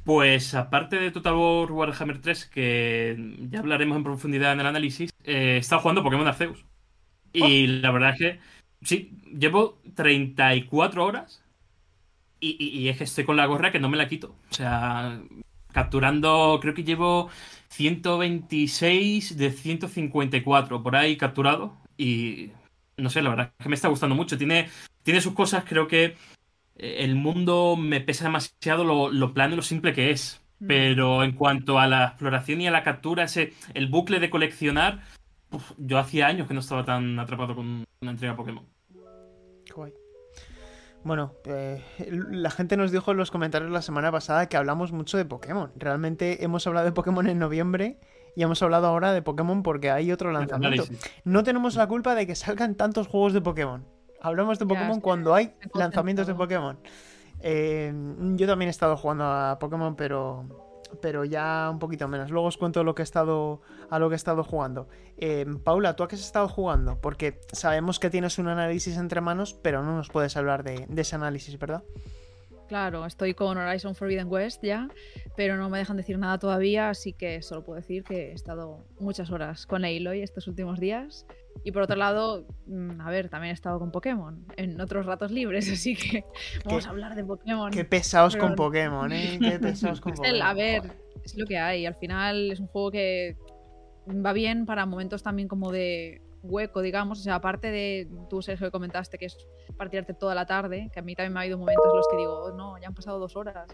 Pues 0.05 0.55
aparte 0.55 0.97
de 0.97 1.11
Total 1.13 1.33
War 1.35 1.73
Warhammer 1.73 2.21
3, 2.21 2.45
que 2.45 3.17
ya 3.51 3.61
hablaremos 3.61 3.97
en 3.97 4.05
profundidad 4.05 4.53
en 4.53 4.61
el 4.61 4.67
análisis, 4.67 5.11
eh, 5.25 5.55
he 5.55 5.57
estado 5.57 5.81
jugando 5.81 6.03
Pokémon 6.03 6.27
Arceus. 6.29 6.63
Y 7.33 7.67
la 7.69 7.91
verdad 7.91 8.11
es 8.11 8.19
que, 8.19 8.41
sí, 8.83 9.17
llevo 9.33 9.81
34 9.95 11.03
horas 11.07 11.43
y, 12.39 12.57
y- 12.63 12.81
y 12.81 12.89
es 12.91 12.99
que 12.99 13.05
estoy 13.05 13.25
con 13.25 13.37
la 13.39 13.47
gorra 13.47 13.73
que 13.73 13.81
no 13.81 13.89
me 13.89 13.97
la 13.97 14.09
quito. 14.09 14.37
O 14.51 14.55
sea, 14.55 15.23
capturando, 15.77 16.59
creo 16.63 16.73
que 16.73 16.85
llevo 16.85 17.29
126 17.69 19.37
de 19.37 19.51
154 19.51 20.83
por 20.83 20.97
ahí 20.97 21.19
capturado. 21.19 21.77
Y 21.99 22.51
no 22.97 23.11
sé, 23.11 23.21
la 23.21 23.29
verdad 23.29 23.53
es 23.59 23.63
que 23.63 23.69
me 23.69 23.75
está 23.75 23.89
gustando 23.89 24.17
mucho. 24.17 24.39
Tiene, 24.39 24.71
tiene 25.03 25.21
sus 25.21 25.35
cosas, 25.35 25.65
creo 25.69 25.87
que 25.87 26.17
eh, 26.77 26.97
el 27.01 27.15
mundo 27.15 27.77
me 27.77 28.01
pesa 28.01 28.25
demasiado 28.25 28.85
lo, 28.85 29.11
lo 29.11 29.35
plano 29.35 29.53
y 29.53 29.57
lo 29.57 29.63
simple 29.63 29.93
que 29.93 30.11
es. 30.13 30.41
Mm. 30.61 30.67
Pero 30.67 31.23
en 31.23 31.33
cuanto 31.33 31.79
a 31.79 31.87
la 31.87 32.07
exploración 32.07 32.63
y 32.63 32.69
a 32.69 32.71
la 32.71 32.83
captura, 32.83 33.25
ese, 33.25 33.53
el 33.75 33.89
bucle 33.89 34.19
de 34.19 34.31
coleccionar, 34.31 35.03
uf, 35.51 35.73
yo 35.77 35.99
hacía 35.99 36.27
años 36.27 36.49
que 36.49 36.55
no 36.55 36.61
estaba 36.61 36.87
tan 36.87 37.19
atrapado 37.19 37.55
con 37.55 37.85
una 38.01 38.11
entrega 38.11 38.35
Pokémon. 38.35 38.65
Guay. 39.75 39.93
Bueno, 41.07 41.35
eh, 41.45 41.85
la 42.11 42.51
gente 42.51 42.77
nos 42.77 42.91
dijo 42.91 43.13
en 43.13 43.17
los 43.17 43.31
comentarios 43.31 43.71
la 43.71 43.81
semana 43.81 44.11
pasada 44.11 44.49
que 44.49 44.57
hablamos 44.57 44.91
mucho 44.91 45.17
de 45.17 45.25
Pokémon. 45.25 45.71
Realmente 45.77 46.43
hemos 46.43 46.67
hablado 46.67 46.85
de 46.85 46.91
Pokémon 46.91 47.29
en 47.29 47.39
noviembre 47.39 48.01
y 48.35 48.43
hemos 48.43 48.61
hablado 48.61 48.89
ahora 48.89 49.13
de 49.13 49.23
Pokémon 49.23 49.63
porque 49.63 49.93
hay 49.93 50.11
otro 50.11 50.33
lanzamiento. 50.33 50.83
No 51.23 51.45
tenemos 51.45 51.77
la 51.77 51.87
culpa 51.87 52.17
de 52.17 52.27
que 52.27 52.35
salgan 52.35 52.75
tantos 52.75 53.07
juegos 53.07 53.33
de 53.33 53.41
Pokémon. 53.41 53.85
Hablamos 54.21 54.59
de 54.59 54.65
Ya, 54.65 54.69
Pokémon 54.69 54.91
es 54.91 54.97
que 54.97 55.03
cuando 55.03 55.33
hay 55.33 55.55
lanzamientos 55.75 56.27
de. 56.27 56.35
Pokémon. 56.35 56.77
Eh, 57.39 57.93
yo 58.35 58.47
también 58.49 58.67
he 58.67 58.71
estado 58.71 58.97
jugando 58.97 59.27
a 59.27 59.59
Pokémon, 59.61 59.95
pero, 59.95 60.66
pero 61.01 61.25
ya 61.25 61.69
un 61.71 61.79
poquito 61.79 62.09
menos. 62.09 62.31
Luego 62.31 62.49
os 62.49 62.57
cuento 62.57 62.85
lo 62.85 62.95
que 62.95 63.03
he 63.03 63.05
estado, 63.05 63.61
a 63.91 63.99
lo 63.99 64.09
que 64.09 64.15
he 64.15 64.17
estado 64.17 64.45
jugando. 64.45 64.89
Eh, 65.19 65.47
Paula, 65.65 65.97
¿tú 65.97 66.03
a 66.03 66.09
qué 66.09 66.17
has 66.17 66.23
estado 66.23 66.49
jugando? 66.49 67.01
Porque 67.01 67.41
sabemos 67.53 67.99
que 67.99 68.11
tienes 68.11 68.39
un 68.39 68.49
análisis 68.49 68.97
entre 68.97 69.21
manos, 69.21 69.55
pero 69.55 69.83
no 69.83 69.97
nos 69.97 70.09
puedes 70.11 70.37
hablar 70.37 70.63
de, 70.63 70.87
de 70.89 71.03
ese 71.03 71.17
análisis, 71.17 71.59
¿verdad? 71.59 71.83
Claro, 72.69 73.07
estoy 73.07 73.35
con 73.35 73.57
Horizon 73.57 73.95
Forbidden 73.95 74.27
West 74.29 74.63
ya, 74.63 74.89
pero 75.37 75.57
no 75.57 75.71
me 75.71 75.79
dejan 75.79 75.97
decir 75.97 76.19
nada 76.19 76.39
todavía, 76.39 76.91
así 76.91 77.13
que 77.13 77.41
solo 77.43 77.63
puedo 77.63 77.77
decir 77.77 78.03
que 78.03 78.31
he 78.31 78.33
estado 78.33 78.85
muchas 78.99 79.31
horas 79.31 79.67
con 79.67 79.85
Aloy 79.85 80.23
estos 80.23 80.49
últimos 80.49 80.81
días. 80.81 81.27
Y 81.65 81.73
por 81.73 81.83
otro 81.83 81.97
lado, 81.97 82.47
mm, 82.67 83.01
a 83.01 83.11
ver, 83.11 83.29
también 83.29 83.51
he 83.51 83.55
estado 83.55 83.79
con 83.79 83.91
Pokémon 83.91 84.45
en 84.57 84.81
otros 84.81 85.05
ratos 85.07 85.31
libres, 85.33 85.69
así 85.73 85.97
que 85.97 86.25
vamos 86.65 86.87
a 86.87 86.91
hablar 86.91 87.15
de 87.15 87.25
Pokémon. 87.25 87.71
Qué 87.71 87.85
pesados 87.85 88.37
con 88.37 88.51
Pero- 88.51 88.57
Pokémon, 88.57 89.13
¿eh? 89.13 89.39
Qué 89.41 89.59
pesados 89.61 90.01
con 90.01 90.13
Es 90.13 90.19
Pokémon. 90.21 90.43
a 90.43 90.55
ver, 90.55 90.83
es 91.25 91.37
lo 91.37 91.47
que 91.47 91.59
hay. 91.59 91.87
Al 91.87 91.95
final 91.97 92.53
es 92.53 92.61
un 92.61 92.67
juego 92.69 92.91
que 92.93 93.37
va 94.09 94.33
bien 94.33 94.67
para 94.67 94.87
momentos 94.87 95.23
también 95.23 95.49
como 95.49 95.73
de 95.73 96.23
hueco, 96.43 96.81
digamos. 96.81 97.19
O 97.19 97.23
sea, 97.23 97.35
aparte 97.37 97.73
de 97.73 98.09
tú, 98.31 98.41
Sergio, 98.43 98.69
que 98.69 98.71
comentaste 98.71 99.19
que 99.19 99.27
es 99.27 99.37
para 99.77 99.91
tirarte 99.91 100.15
toda 100.15 100.35
la 100.37 100.47
tarde, 100.47 100.91
que 100.93 101.01
a 101.01 101.03
mí 101.03 101.17
también 101.17 101.33
me 101.33 101.41
ha 101.41 101.43
habido 101.43 101.59
momentos 101.59 101.85
en 101.91 101.97
los 101.97 102.07
que 102.09 102.17
digo, 102.17 102.33
"Oh, 102.45 102.53
no, 102.57 102.79
ya 102.79 102.87
han 102.87 102.95
pasado 102.95 103.19
dos 103.19 103.35
horas. 103.35 103.67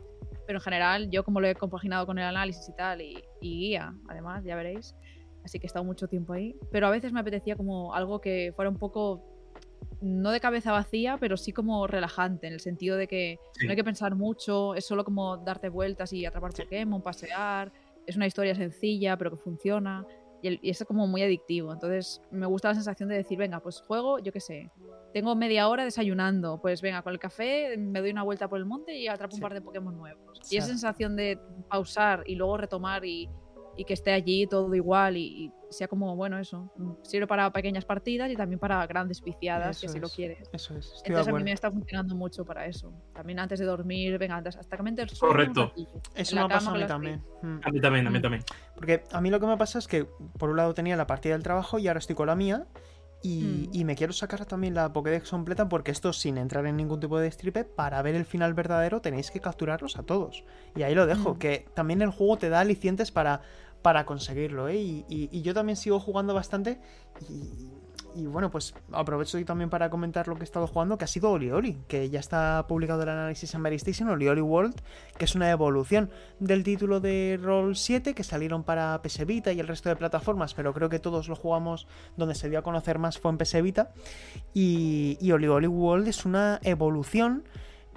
Pero 0.46 0.58
en 0.58 0.62
general, 0.62 1.10
yo 1.10 1.22
como 1.22 1.40
lo 1.40 1.46
he 1.48 1.54
compaginado 1.54 2.06
con 2.06 2.18
el 2.18 2.24
análisis 2.24 2.66
y 2.68 2.74
tal, 2.74 3.02
y, 3.02 3.22
y 3.42 3.58
guía, 3.68 3.92
además, 4.08 4.42
ya 4.44 4.56
veréis. 4.56 4.94
Así 5.44 5.58
que 5.58 5.66
he 5.66 5.68
estado 5.68 5.84
mucho 5.84 6.06
tiempo 6.08 6.32
ahí. 6.32 6.54
Pero 6.70 6.86
a 6.86 6.90
veces 6.90 7.12
me 7.12 7.20
apetecía 7.20 7.56
como 7.56 7.94
algo 7.94 8.20
que 8.20 8.52
fuera 8.54 8.70
un 8.70 8.78
poco, 8.78 9.22
no 10.00 10.30
de 10.30 10.40
cabeza 10.40 10.72
vacía, 10.72 11.16
pero 11.18 11.36
sí 11.36 11.52
como 11.52 11.86
relajante, 11.86 12.46
en 12.46 12.52
el 12.54 12.60
sentido 12.60 12.96
de 12.96 13.06
que 13.08 13.38
Sí. 13.54 13.66
no 13.66 13.70
hay 13.70 13.76
que 13.76 13.84
pensar 13.84 14.14
mucho, 14.14 14.74
es 14.74 14.84
solo 14.86 15.04
como 15.04 15.36
darte 15.38 15.68
vueltas 15.68 16.12
y 16.12 16.24
atrapar 16.26 16.52
Pokémon, 16.52 17.02
pasear. 17.02 17.72
Es 18.06 18.16
una 18.16 18.26
historia 18.26 18.54
sencilla, 18.54 19.16
pero 19.16 19.30
que 19.30 19.36
funciona. 19.36 20.04
Y, 20.44 20.48
el- 20.48 20.58
y 20.60 20.70
es 20.70 20.84
como 20.88 21.06
muy 21.06 21.22
adictivo. 21.22 21.72
Entonces, 21.72 22.20
me 22.32 22.46
gusta 22.46 22.66
la 22.68 22.74
sensación 22.74 23.08
de 23.08 23.14
decir, 23.14 23.38
venga, 23.38 23.60
pues 23.60 23.80
juego, 23.80 24.18
yo 24.18 24.32
qué 24.32 24.40
sé. 24.40 24.70
Tengo 25.12 25.36
media 25.36 25.68
hora 25.68 25.84
desayunando. 25.84 26.60
Pues 26.60 26.82
venga, 26.82 27.02
con 27.02 27.12
el 27.12 27.20
café 27.20 27.76
me 27.76 28.00
doy 28.00 28.10
una 28.10 28.24
vuelta 28.24 28.48
por 28.48 28.58
el 28.58 28.64
monte 28.64 28.96
y 28.98 29.06
atrapo 29.06 29.36
Sí. 29.36 29.38
un 29.38 29.42
par 29.42 29.54
de 29.54 29.60
Pokémon 29.60 29.96
nuevos. 29.96 30.40
Sí. 30.42 30.56
Y 30.56 30.58
esa 30.58 30.66
sensación 30.66 31.14
de 31.14 31.38
pausar 31.68 32.24
y 32.26 32.34
luego 32.34 32.56
retomar 32.56 33.04
y, 33.04 33.28
y 33.76 33.84
que 33.84 33.94
esté 33.94 34.12
allí 34.12 34.46
todo 34.46 34.74
igual 34.74 35.16
y, 35.16 35.22
y 35.46 35.52
sea 35.70 35.88
como, 35.88 36.14
bueno, 36.16 36.38
eso, 36.38 36.70
sirve 37.02 37.26
para 37.26 37.50
pequeñas 37.52 37.84
partidas 37.84 38.30
y 38.30 38.36
también 38.36 38.58
para 38.58 38.86
grandes 38.86 39.22
viciadas, 39.22 39.80
que 39.80 39.88
si 39.88 39.98
lo 39.98 40.06
es, 40.08 40.12
quieres. 40.14 40.50
Eso 40.52 40.76
es. 40.76 40.86
Estoy 40.86 41.02
Entonces 41.06 41.32
a 41.32 41.36
mí 41.36 41.42
me 41.44 41.52
está 41.52 41.70
funcionando 41.70 42.14
mucho 42.14 42.44
para 42.44 42.66
eso. 42.66 42.92
También 43.14 43.38
antes 43.38 43.58
de 43.58 43.64
dormir, 43.64 44.18
venga, 44.18 44.36
antes- 44.36 44.56
hasta 44.56 44.76
que 44.76 44.82
me 44.82 44.90
el 44.90 45.00
un 45.00 45.18
Correcto. 45.18 45.72
Eso 46.14 46.36
me 46.36 46.42
ha 46.42 46.48
pasado 46.48 46.72
cama 46.72 46.76
a 46.76 46.80
mí 46.80 46.86
también. 46.86 47.22
Mm. 47.42 47.60
A 47.64 47.70
mí 47.70 47.80
también, 47.80 48.06
a 48.06 48.10
mí 48.10 48.18
Mm. 48.18 48.22
también. 48.22 48.44
Porque 48.74 49.04
a 49.12 49.20
mí 49.20 49.30
lo 49.30 49.40
que 49.40 49.46
me 49.46 49.56
pasa 49.56 49.78
es 49.78 49.88
que, 49.88 50.04
por 50.38 50.50
un 50.50 50.56
lado, 50.58 50.74
tenía 50.74 50.96
la 50.96 51.06
partida 51.06 51.32
del 51.32 51.42
trabajo 51.42 51.78
y 51.78 51.88
ahora 51.88 51.98
estoy 51.98 52.16
con 52.16 52.26
la 52.26 52.34
mía. 52.36 52.66
Y, 53.24 53.68
Mm. 53.70 53.74
y 53.76 53.84
me 53.84 53.94
quiero 53.94 54.12
sacar 54.12 54.44
también 54.46 54.74
la 54.74 54.92
Pokédex 54.92 55.30
completa 55.30 55.68
porque 55.68 55.92
esto, 55.92 56.12
sin 56.12 56.38
entrar 56.38 56.66
en 56.66 56.76
ningún 56.76 56.98
tipo 56.98 57.20
de 57.20 57.30
stripe, 57.30 57.62
para 57.62 58.02
ver 58.02 58.16
el 58.16 58.24
final 58.24 58.52
verdadero 58.52 59.00
tenéis 59.00 59.30
que 59.30 59.38
capturarlos 59.38 59.96
a 59.96 60.02
todos. 60.02 60.42
Y 60.74 60.82
ahí 60.82 60.94
lo 60.96 61.06
dejo, 61.06 61.34
Mm. 61.34 61.38
que 61.38 61.66
también 61.72 62.02
el 62.02 62.10
juego 62.10 62.36
te 62.36 62.48
da 62.48 62.58
alicientes 62.58 63.12
para, 63.12 63.42
para 63.82 64.06
conseguirlo, 64.06 64.68
¿eh? 64.68 64.76
Y, 64.76 65.42
yo 65.42 65.54
también 65.54 65.76
sigo 65.76 65.98
jugando 66.00 66.34
bastante. 66.34 66.80
Y, 68.14 68.26
bueno, 68.26 68.50
pues 68.50 68.74
aprovecho 68.92 69.42
también 69.44 69.70
para 69.70 69.88
comentar 69.88 70.28
lo 70.28 70.34
que 70.34 70.42
he 70.42 70.44
estado 70.44 70.66
jugando, 70.66 70.98
que 70.98 71.04
ha 71.04 71.08
sido 71.08 71.30
Oli 71.30 71.50
Oli, 71.50 71.78
que 71.88 72.10
ya 72.10 72.20
está 72.20 72.66
publicado 72.68 73.02
el 73.02 73.08
análisis 73.08 73.54
en 73.54 73.62
Mary 73.62 73.76
Station, 73.76 74.08
Oli 74.10 74.28
Oli 74.28 74.42
World, 74.42 74.74
que 75.16 75.24
es 75.24 75.34
una 75.34 75.50
evolución 75.50 76.10
del 76.38 76.62
título 76.62 77.00
de 77.00 77.40
Roll 77.42 77.74
7 77.74 78.14
que 78.14 78.22
salieron 78.22 78.64
para 78.64 79.00
PS 79.02 79.24
Vita 79.24 79.52
y 79.52 79.60
el 79.60 79.66
resto 79.66 79.88
de 79.88 79.96
plataformas, 79.96 80.52
pero 80.52 80.74
creo 80.74 80.90
que 80.90 80.98
todos 80.98 81.28
lo 81.28 81.36
jugamos 81.36 81.88
donde 82.18 82.34
se 82.34 82.50
dio 82.50 82.58
a 82.58 82.62
conocer 82.62 82.98
más 82.98 83.18
fue 83.18 83.30
en 83.30 83.38
PS 83.38 83.62
Vita. 83.62 83.92
Y, 84.52 85.16
y 85.20 85.32
Oli 85.32 85.48
Oli 85.48 85.66
World 85.66 86.06
es 86.06 86.26
una 86.26 86.60
evolución. 86.62 87.44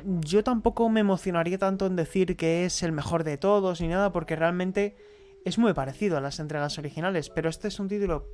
Yo 0.05 0.45
tampoco 0.45 0.88
me 0.88 1.01
emocionaría 1.01 1.57
tanto 1.57 1.88
en 1.88 1.97
decir 1.97 2.38
que 2.38 2.65
es 2.65 2.83
el 2.83 2.93
mejor 2.93 3.25
de 3.25 3.38
todos 3.38 3.81
ni 3.81 3.89
nada, 3.89 4.13
porque 4.13 4.38
realmente 4.38 4.95
es 5.45 5.57
muy 5.57 5.73
parecido 5.73 6.17
a 6.17 6.21
las 6.21 6.39
entregas 6.39 6.77
originales, 6.77 7.29
pero 7.29 7.49
este 7.49 7.69
es 7.69 7.79
un 7.79 7.87
título 7.87 8.27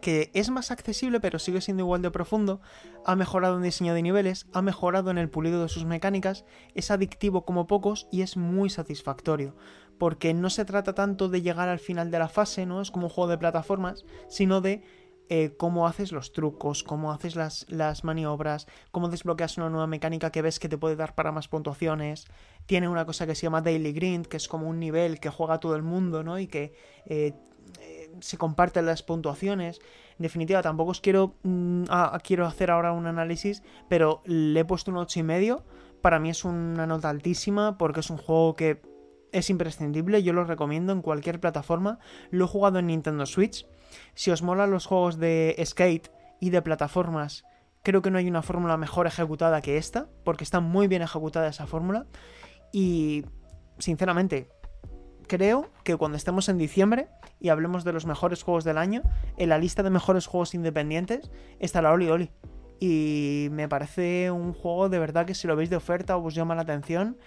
que 0.00 0.30
es 0.32 0.48
más 0.50 0.70
accesible 0.70 1.20
pero 1.20 1.38
sigue 1.38 1.60
siendo 1.60 1.82
igual 1.82 2.00
de 2.00 2.10
profundo, 2.10 2.60
ha 3.04 3.16
mejorado 3.16 3.56
en 3.56 3.62
diseño 3.62 3.92
de 3.92 4.02
niveles, 4.02 4.46
ha 4.52 4.62
mejorado 4.62 5.10
en 5.10 5.18
el 5.18 5.28
pulido 5.28 5.62
de 5.62 5.68
sus 5.68 5.84
mecánicas, 5.84 6.44
es 6.74 6.90
adictivo 6.90 7.44
como 7.44 7.66
pocos 7.66 8.08
y 8.10 8.22
es 8.22 8.36
muy 8.36 8.70
satisfactorio, 8.70 9.56
porque 9.98 10.32
no 10.32 10.48
se 10.48 10.64
trata 10.64 10.94
tanto 10.94 11.28
de 11.28 11.42
llegar 11.42 11.68
al 11.68 11.80
final 11.80 12.10
de 12.10 12.18
la 12.18 12.28
fase, 12.28 12.64
¿no? 12.64 12.80
Es 12.80 12.90
como 12.90 13.06
un 13.06 13.12
juego 13.12 13.30
de 13.30 13.38
plataformas, 13.38 14.04
sino 14.28 14.60
de 14.60 14.82
eh, 15.32 15.54
cómo 15.56 15.86
haces 15.86 16.10
los 16.10 16.32
trucos, 16.32 16.82
cómo 16.82 17.12
haces 17.12 17.36
las, 17.36 18.02
maniobras, 18.02 18.66
cómo 18.90 19.08
desbloqueas 19.08 19.58
una 19.58 19.70
nueva 19.70 19.86
mecánica 19.86 20.32
que 20.32 20.42
ves 20.42 20.58
que 20.58 20.68
te 20.68 20.76
puede 20.76 20.96
dar 20.96 21.14
para 21.14 21.30
más 21.30 21.46
puntuaciones. 21.46 22.26
Tiene 22.66 22.88
una 22.88 23.06
cosa 23.06 23.28
que 23.28 23.36
se 23.36 23.42
llama 23.42 23.60
Daily 23.60 23.92
Grind, 23.92 24.26
que 24.26 24.38
es 24.38 24.48
como 24.48 24.68
un 24.68 24.80
nivel 24.80 25.20
que 25.20 25.30
juega 25.30 25.60
todo 25.60 25.76
el 25.76 25.84
mundo, 25.84 26.24
¿no? 26.24 26.40
Y 26.40 26.48
que 26.48 26.74
eh, 27.06 27.32
eh, 27.80 28.10
se 28.18 28.38
comparten 28.38 28.86
las 28.86 29.04
puntuaciones. 29.04 29.78
En 30.18 30.24
definitiva, 30.24 30.62
tampoco 30.62 30.90
os 30.90 31.00
quiero, 31.00 31.36
mm, 31.44 31.84
quiero 32.24 32.44
hacer 32.44 32.72
ahora 32.72 32.90
un 32.90 33.06
análisis, 33.06 33.62
pero 33.88 34.22
le 34.24 34.58
he 34.58 34.64
puesto 34.64 34.90
un 34.90 34.96
8,5. 34.96 35.62
Para 36.02 36.18
mí 36.18 36.30
es 36.30 36.44
una 36.44 36.88
nota 36.88 37.08
altísima 37.08 37.78
porque 37.78 38.00
es 38.00 38.10
un 38.10 38.16
juego 38.16 38.56
que 38.56 38.82
es 39.30 39.48
imprescindible, 39.48 40.24
yo 40.24 40.32
lo 40.32 40.42
recomiendo 40.42 40.92
en 40.92 41.02
cualquier 41.02 41.38
plataforma. 41.38 42.00
Lo 42.30 42.46
he 42.46 42.48
jugado 42.48 42.80
en 42.80 42.88
Nintendo 42.88 43.26
Switch. 43.26 43.64
Si 44.14 44.30
os 44.30 44.42
molan 44.42 44.70
los 44.70 44.86
juegos 44.86 45.18
de 45.18 45.60
skate 45.64 46.10
y 46.40 46.50
de 46.50 46.62
plataformas, 46.62 47.44
creo 47.82 48.02
que 48.02 48.10
no 48.10 48.18
hay 48.18 48.28
una 48.28 48.42
fórmula 48.42 48.76
mejor 48.76 49.06
ejecutada 49.06 49.60
que 49.60 49.76
esta, 49.76 50.08
porque 50.24 50.44
está 50.44 50.60
muy 50.60 50.88
bien 50.88 51.02
ejecutada 51.02 51.48
esa 51.48 51.66
fórmula. 51.66 52.06
Y, 52.72 53.24
sinceramente, 53.78 54.48
creo 55.26 55.70
que 55.84 55.96
cuando 55.96 56.16
estemos 56.16 56.48
en 56.48 56.58
diciembre 56.58 57.08
y 57.38 57.50
hablemos 57.50 57.84
de 57.84 57.92
los 57.92 58.06
mejores 58.06 58.42
juegos 58.42 58.64
del 58.64 58.78
año, 58.78 59.02
en 59.36 59.48
la 59.48 59.58
lista 59.58 59.82
de 59.82 59.90
mejores 59.90 60.26
juegos 60.26 60.54
independientes 60.54 61.30
estará 61.58 61.92
Oli 61.92 62.08
Oli. 62.08 62.30
Y 62.80 63.48
me 63.52 63.68
parece 63.68 64.30
un 64.30 64.54
juego 64.54 64.88
de 64.88 64.98
verdad 64.98 65.26
que 65.26 65.34
si 65.34 65.46
lo 65.46 65.54
veis 65.54 65.70
de 65.70 65.76
oferta 65.76 66.16
o 66.16 66.26
os 66.26 66.34
llama 66.34 66.54
la 66.54 66.62
atención, 66.62 67.18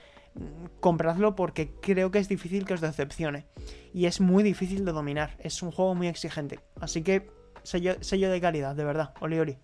compradlo 0.79 1.35
porque 1.35 1.71
creo 1.81 2.11
que 2.11 2.19
es 2.19 2.27
difícil 2.27 2.65
que 2.65 2.73
os 2.73 2.81
decepcione. 2.81 3.45
Y 3.93 4.05
es 4.05 4.21
muy 4.21 4.43
difícil 4.43 4.85
de 4.85 4.91
dominar. 4.91 5.37
Es 5.39 5.61
un 5.61 5.71
juego 5.71 5.95
muy 5.95 6.07
exigente. 6.07 6.59
Así 6.79 7.03
que 7.03 7.29
sello, 7.63 7.95
sello 8.01 8.31
de 8.31 8.41
calidad, 8.41 8.75
de 8.75 8.83
verdad. 8.83 9.13
Oli 9.19 9.39
Oli. 9.39 9.57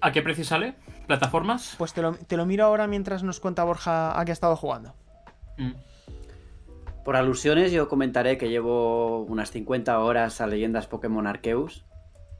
¿A 0.00 0.12
qué 0.12 0.22
precio 0.22 0.44
sale? 0.44 0.74
¿Plataformas? 1.06 1.74
Pues 1.78 1.94
te 1.94 2.02
lo, 2.02 2.14
te 2.14 2.36
lo 2.36 2.46
miro 2.46 2.64
ahora 2.64 2.86
mientras 2.86 3.22
nos 3.22 3.40
cuenta 3.40 3.64
Borja 3.64 4.18
a 4.18 4.24
qué 4.24 4.32
ha 4.32 4.34
estado 4.34 4.56
jugando. 4.56 4.94
Mm. 5.56 5.72
Por 7.04 7.16
alusiones, 7.16 7.70
yo 7.70 7.88
comentaré 7.88 8.38
que 8.38 8.48
llevo 8.48 9.22
unas 9.24 9.50
50 9.50 9.98
horas 9.98 10.40
a 10.40 10.46
leyendas 10.46 10.86
Pokémon 10.86 11.26
Arceus. 11.26 11.84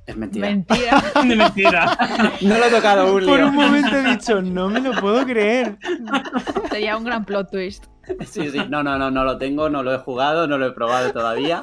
Es 0.07 0.17
mentira. 0.17 0.51
Mentira. 0.51 1.03
De 1.29 1.37
mentira. 1.37 1.99
no 2.43 2.59
lo 2.59 2.65
he 2.65 2.71
tocado, 2.71 3.13
Por 3.13 3.41
un 3.41 3.55
momento 3.55 3.97
he 3.97 4.11
dicho, 4.13 4.43
no 4.43 4.69
me 4.69 4.81
lo 4.81 4.93
puedo 5.01 5.25
creer. 5.25 5.79
Sería 6.71 6.97
un 6.97 7.05
gran 7.05 7.25
plot 7.25 7.51
twist. 7.51 7.87
Sí, 8.27 8.51
sí, 8.51 8.59
no, 8.69 8.83
no, 8.83 8.99
no, 8.99 9.11
no 9.11 9.25
lo 9.25 9.39
tengo, 9.39 9.71
no 9.71 9.83
lo 9.83 9.95
he 9.95 9.99
jugado, 9.99 10.47
no 10.47 10.59
lo 10.59 10.67
he 10.67 10.73
probado 10.73 11.11
todavía. 11.13 11.63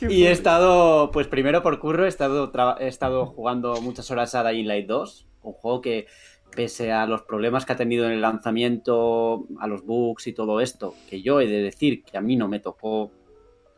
Y 0.00 0.24
he 0.24 0.32
estado, 0.32 1.12
pues 1.12 1.28
primero 1.28 1.62
por 1.62 1.78
curro, 1.78 2.04
he 2.04 2.08
estado, 2.08 2.50
he 2.80 2.88
estado 2.88 3.26
jugando 3.26 3.80
muchas 3.80 4.10
horas 4.10 4.34
a 4.34 4.42
Dying 4.42 4.66
Light 4.66 4.88
2, 4.88 5.28
un 5.42 5.52
juego 5.52 5.80
que 5.80 6.06
pese 6.54 6.90
a 6.90 7.06
los 7.06 7.22
problemas 7.22 7.64
que 7.64 7.72
ha 7.72 7.76
tenido 7.76 8.06
en 8.06 8.12
el 8.12 8.20
lanzamiento, 8.20 9.46
a 9.60 9.68
los 9.68 9.84
bugs 9.84 10.26
y 10.26 10.32
todo 10.32 10.60
esto, 10.60 10.94
que 11.08 11.22
yo 11.22 11.40
he 11.40 11.46
de 11.46 11.62
decir 11.62 12.02
que 12.02 12.18
a 12.18 12.20
mí 12.20 12.34
no 12.34 12.48
me 12.48 12.58
tocó 12.58 13.12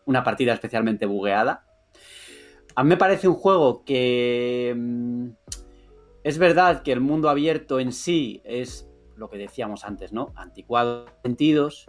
una 0.06 0.24
partida 0.24 0.52
especialmente 0.52 1.06
bugueada. 1.06 1.66
A 2.76 2.82
mí 2.82 2.88
me 2.88 2.96
parece 2.96 3.28
un 3.28 3.34
juego 3.34 3.84
que 3.84 4.74
mm, 4.76 5.28
es 6.24 6.38
verdad 6.38 6.82
que 6.82 6.92
el 6.92 7.00
mundo 7.00 7.28
abierto 7.28 7.78
en 7.78 7.92
sí 7.92 8.40
es 8.44 8.88
lo 9.16 9.30
que 9.30 9.38
decíamos 9.38 9.84
antes, 9.84 10.12
¿no? 10.12 10.32
Anticuado 10.34 11.06
en 11.06 11.30
sentidos, 11.30 11.86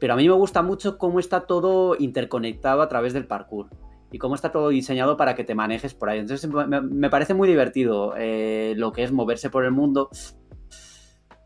pero 0.00 0.14
a 0.14 0.16
mí 0.16 0.26
me 0.26 0.34
gusta 0.34 0.62
mucho 0.62 0.98
cómo 0.98 1.20
está 1.20 1.46
todo 1.46 1.96
interconectado 1.98 2.82
a 2.82 2.88
través 2.88 3.12
del 3.12 3.26
parkour 3.26 3.68
y 4.10 4.18
cómo 4.18 4.34
está 4.34 4.50
todo 4.50 4.70
diseñado 4.70 5.16
para 5.16 5.34
que 5.34 5.44
te 5.44 5.54
manejes 5.54 5.94
por 5.94 6.08
ahí. 6.08 6.18
Entonces 6.18 6.50
me, 6.50 6.80
me 6.80 7.10
parece 7.10 7.34
muy 7.34 7.48
divertido 7.48 8.14
eh, 8.16 8.74
lo 8.76 8.92
que 8.92 9.04
es 9.04 9.12
moverse 9.12 9.50
por 9.50 9.64
el 9.64 9.70
mundo. 9.70 10.10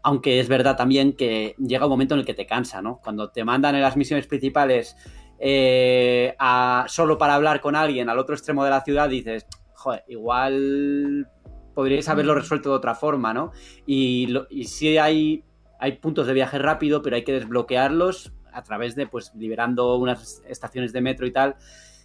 Aunque 0.04 0.40
es 0.40 0.48
verdad 0.48 0.76
también 0.76 1.12
que 1.12 1.54
llega 1.58 1.86
un 1.86 1.90
momento 1.90 2.14
en 2.14 2.20
el 2.20 2.26
que 2.26 2.34
te 2.34 2.46
cansa, 2.46 2.82
¿no? 2.82 3.00
Cuando 3.02 3.30
te 3.30 3.44
mandan 3.44 3.74
en 3.74 3.82
las 3.82 3.96
misiones 3.96 4.26
principales 4.26 4.96
eh, 5.44 6.36
a, 6.38 6.84
solo 6.86 7.18
para 7.18 7.34
hablar 7.34 7.60
con 7.60 7.74
alguien 7.74 8.08
al 8.08 8.18
otro 8.20 8.34
extremo 8.36 8.62
de 8.62 8.70
la 8.70 8.82
ciudad, 8.82 9.08
dices, 9.08 9.44
joder, 9.74 10.04
igual 10.06 11.28
podríais 11.74 12.08
haberlo 12.08 12.34
resuelto 12.34 12.68
de 12.70 12.76
otra 12.76 12.94
forma, 12.94 13.34
¿no? 13.34 13.50
Y, 13.84 14.28
lo, 14.28 14.46
y 14.50 14.64
sí 14.64 14.98
hay, 14.98 15.42
hay 15.80 15.92
puntos 15.96 16.28
de 16.28 16.32
viaje 16.32 16.58
rápido, 16.60 17.02
pero 17.02 17.16
hay 17.16 17.24
que 17.24 17.32
desbloquearlos 17.32 18.32
a 18.52 18.62
través 18.62 18.94
de, 18.94 19.08
pues, 19.08 19.32
liberando 19.34 19.96
unas 19.96 20.42
estaciones 20.46 20.92
de 20.92 21.00
metro 21.00 21.26
y 21.26 21.32
tal, 21.32 21.56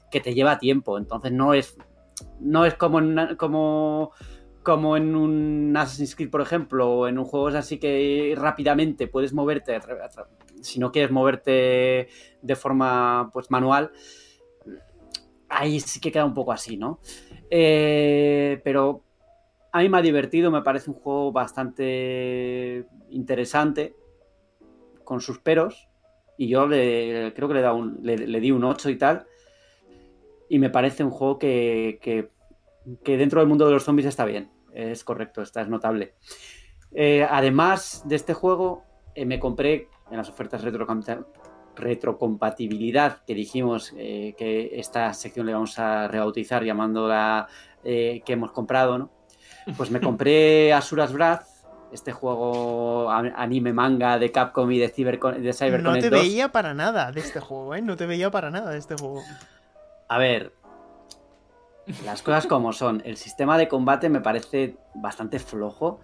que 0.09 0.19
te 0.19 0.33
lleva 0.33 0.57
tiempo. 0.57 0.97
Entonces 0.97 1.31
no 1.31 1.53
es, 1.53 1.77
no 2.39 2.65
es 2.65 2.73
como 2.73 2.97
una- 2.97 3.37
como, 3.37 4.13
como 4.63 4.97
en 4.97 5.13
un 5.15 5.75
Assassin's 5.77 6.15
Creed, 6.15 6.31
por 6.31 6.41
ejemplo, 6.41 6.89
o 6.89 7.07
en 7.07 7.19
un 7.19 7.25
juego 7.25 7.49
así 7.49 7.77
que 7.77 8.33
rápidamente 8.35 9.07
puedes 9.07 9.31
moverte, 9.33 9.75
a 9.75 9.81
tra- 9.81 10.01
a 10.01 10.09
tra- 10.09 10.27
si 10.61 10.79
no 10.79 10.91
quieres 10.91 11.11
moverte 11.11 12.07
de 12.41 12.55
forma 12.55 13.29
pues 13.33 13.49
manual, 13.51 13.91
ahí 15.49 15.79
sí 15.79 15.99
que 15.99 16.11
queda 16.11 16.25
un 16.25 16.33
poco 16.33 16.51
así, 16.51 16.77
¿no? 16.77 16.99
Eh, 17.49 18.59
pero 18.63 19.03
a 19.71 19.79
mí 19.81 19.89
me 19.89 19.97
ha 19.97 20.01
divertido, 20.01 20.51
me 20.51 20.61
parece 20.61 20.89
un 20.89 20.95
juego 20.95 21.31
bastante 21.31 22.85
interesante, 23.09 23.95
con 25.03 25.21
sus 25.21 25.39
peros, 25.39 25.87
y 26.37 26.49
yo 26.49 26.67
le, 26.67 27.33
creo 27.35 27.47
que 27.47 27.53
le, 27.53 27.61
dado 27.61 27.77
un- 27.77 27.99
le, 28.03 28.17
le 28.17 28.39
di 28.39 28.51
un 28.51 28.63
8 28.63 28.89
y 28.89 28.97
tal, 28.97 29.25
y 30.49 30.59
me 30.59 30.69
parece 30.69 31.03
un 31.03 31.11
juego 31.11 31.39
que, 31.39 31.99
que- 32.01 32.29
que 33.03 33.17
dentro 33.17 33.39
del 33.39 33.49
mundo 33.49 33.65
de 33.65 33.73
los 33.73 33.83
zombies 33.83 34.07
está 34.07 34.25
bien, 34.25 34.49
es 34.73 35.03
correcto, 35.03 35.41
está, 35.41 35.61
es 35.61 35.67
notable. 35.69 36.13
Eh, 36.93 37.25
además 37.29 38.03
de 38.05 38.15
este 38.15 38.33
juego, 38.33 38.83
eh, 39.15 39.25
me 39.25 39.39
compré 39.39 39.87
en 40.09 40.17
las 40.17 40.29
ofertas 40.29 40.63
retrocom- 40.63 41.25
retrocompatibilidad 41.75 43.23
que 43.25 43.33
dijimos 43.35 43.93
eh, 43.97 44.33
que 44.37 44.79
esta 44.79 45.13
sección 45.13 45.45
le 45.45 45.53
vamos 45.53 45.77
a 45.79 46.07
rebautizar 46.07 46.63
llamándola 46.63 47.47
eh, 47.83 48.21
que 48.25 48.33
hemos 48.33 48.51
comprado, 48.51 48.97
¿no? 48.97 49.09
Pues 49.75 49.91
me 49.91 49.99
compré 50.01 50.73
Asura's 50.73 51.13
Wrath, 51.13 51.43
este 51.91 52.11
juego 52.11 53.09
anime 53.09 53.71
manga 53.73 54.17
de 54.19 54.31
Capcom 54.31 54.69
y 54.71 54.77
de, 54.79 54.87
de 54.87 54.93
No 55.47 55.53
CyberConnect 55.53 56.01
te 56.01 56.09
2. 56.09 56.19
veía 56.21 56.51
para 56.51 56.73
nada 56.73 57.11
de 57.11 57.19
este 57.21 57.39
juego, 57.39 57.75
¿eh? 57.75 57.81
No 57.81 57.95
te 57.95 58.05
veía 58.05 58.29
para 58.31 58.49
nada 58.49 58.71
de 58.71 58.77
este 58.77 58.95
juego. 58.95 59.21
A 60.09 60.17
ver, 60.17 60.53
las 62.03 62.21
cosas 62.21 62.45
como 62.47 62.73
son. 62.73 63.01
El 63.05 63.15
sistema 63.17 63.57
de 63.57 63.67
combate 63.69 64.09
me 64.09 64.19
parece 64.19 64.75
bastante 64.95 65.39
flojo. 65.39 66.01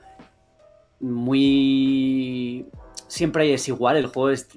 Muy. 1.01 2.66
Siempre 3.14 3.53
es 3.53 3.68
igual. 3.68 3.97
El 3.97 4.07
juego 4.07 4.32
es. 4.32 4.47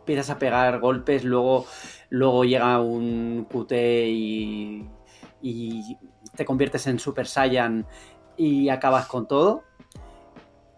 empiezas 0.00 0.30
a 0.30 0.38
pegar 0.38 0.80
golpes, 0.80 1.24
luego, 1.24 1.66
luego 2.08 2.44
llega 2.44 2.80
un 2.80 3.46
QT 3.50 3.72
y, 3.72 4.88
y 5.42 5.96
te 6.34 6.46
conviertes 6.46 6.86
en 6.86 6.98
Super 6.98 7.26
Saiyan 7.26 7.86
y 8.38 8.70
acabas 8.70 9.06
con 9.06 9.28
todo. 9.28 9.64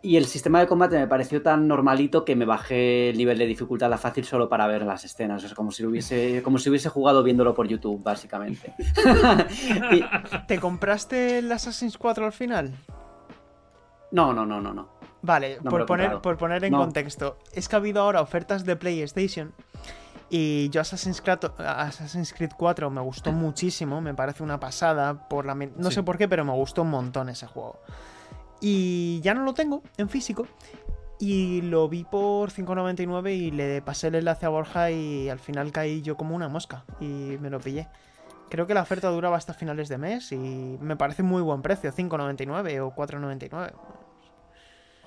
Y 0.03 0.17
el 0.17 0.27
sistema 0.27 0.59
de 0.61 0.67
combate 0.67 0.99
me 0.99 1.07
pareció 1.07 1.41
tan 1.41 1.67
normalito 1.69 2.25
que 2.27 2.35
me 2.37 2.45
bajé 2.45 3.11
el 3.11 3.17
nivel 3.17 3.39
de 3.39 3.47
dificultad 3.47 3.91
a 3.93 3.97
fácil 3.97 4.25
solo 4.25 4.49
para 4.49 4.67
ver 4.67 4.83
las 4.85 5.05
escenas. 5.05 5.43
O 5.45 5.47
sea, 5.47 5.55
como 5.57 5.71
si 5.71 5.87
hubiese, 5.87 6.43
como 6.45 6.59
si 6.59 6.69
hubiese 6.69 6.89
jugado 6.89 7.23
viéndolo 7.23 7.55
por 7.55 7.69
YouTube, 7.69 8.03
básicamente. 8.03 8.75
Y- 9.93 10.05
¿Te 10.49 10.59
compraste 10.59 11.39
el 11.39 11.51
Assassin's 11.53 11.97
4 11.97 12.27
al 12.27 12.33
final? 12.33 12.75
no, 14.11 14.33
no, 14.33 14.45
no, 14.45 14.61
no, 14.61 14.75
no. 14.75 14.89
Vale, 15.27 15.59
No 15.63 15.71
por, 15.71 15.87
poner, 15.87 16.21
por 16.21 16.37
poner 16.37 16.65
en 16.65 16.73
No. 16.73 16.79
contexto, 16.79 17.39
es 17.53 17.67
que 17.69 17.77
ha 17.77 17.79
habido 17.79 18.03
ahora 18.03 18.21
ofertas 18.21 18.65
de 18.67 18.77
PlayStation 18.77 19.55
y 20.29 20.69
yo 20.69 20.83
Assassin's 20.83 21.23
Creed, 21.23 21.39
Assassin's 21.59 22.35
Creed 22.35 22.51
4 22.57 22.91
me 22.91 23.01
gustó 23.01 23.33
muchísimo, 23.33 24.01
me 24.03 24.13
parece 24.15 24.43
una 24.43 24.61
pasada, 24.61 25.27
por 25.29 25.47
la, 25.47 25.55
no 25.55 25.89
Sí. 25.89 25.95
sé 25.97 26.03
por 26.03 26.19
qué, 26.19 26.29
pero 26.29 26.45
me 26.45 26.53
gustó 26.53 26.83
un 26.83 26.91
montón 26.91 27.31
ese 27.31 27.47
juego. 27.47 27.81
Y 28.61 29.21
ya 29.23 29.33
no 29.35 29.45
lo 29.45 29.55
tengo 29.55 29.83
en 29.97 30.09
físico 30.11 30.47
y 31.19 31.63
lo 31.63 31.89
vi 31.89 32.05
por 32.05 32.51
5.99 32.51 33.33
y 33.35 33.51
le 33.51 33.81
pasé 33.81 34.09
el 34.09 34.17
enlace 34.17 34.45
a 34.45 34.51
Borja 34.51 34.91
y 34.91 35.31
al 35.31 35.39
final 35.39 35.73
caí 35.73 36.03
yo 36.03 36.17
como 36.19 36.35
una 36.35 36.49
mosca 36.49 36.85
y 37.01 37.39
me 37.41 37.49
lo 37.49 37.61
pillé. 37.61 37.89
Creo 38.51 38.67
que 38.67 38.75
la 38.75 38.83
oferta 38.83 39.09
duraba 39.09 39.37
hasta 39.39 39.55
finales 39.55 39.89
de 39.89 39.97
mes 39.97 40.33
y 40.33 40.37
me 40.81 40.97
parece 40.97 41.23
muy 41.23 41.41
buen 41.41 41.63
precio, 41.63 41.91
5.99 41.93 42.81
o 42.81 42.95
4.99. 42.95 43.73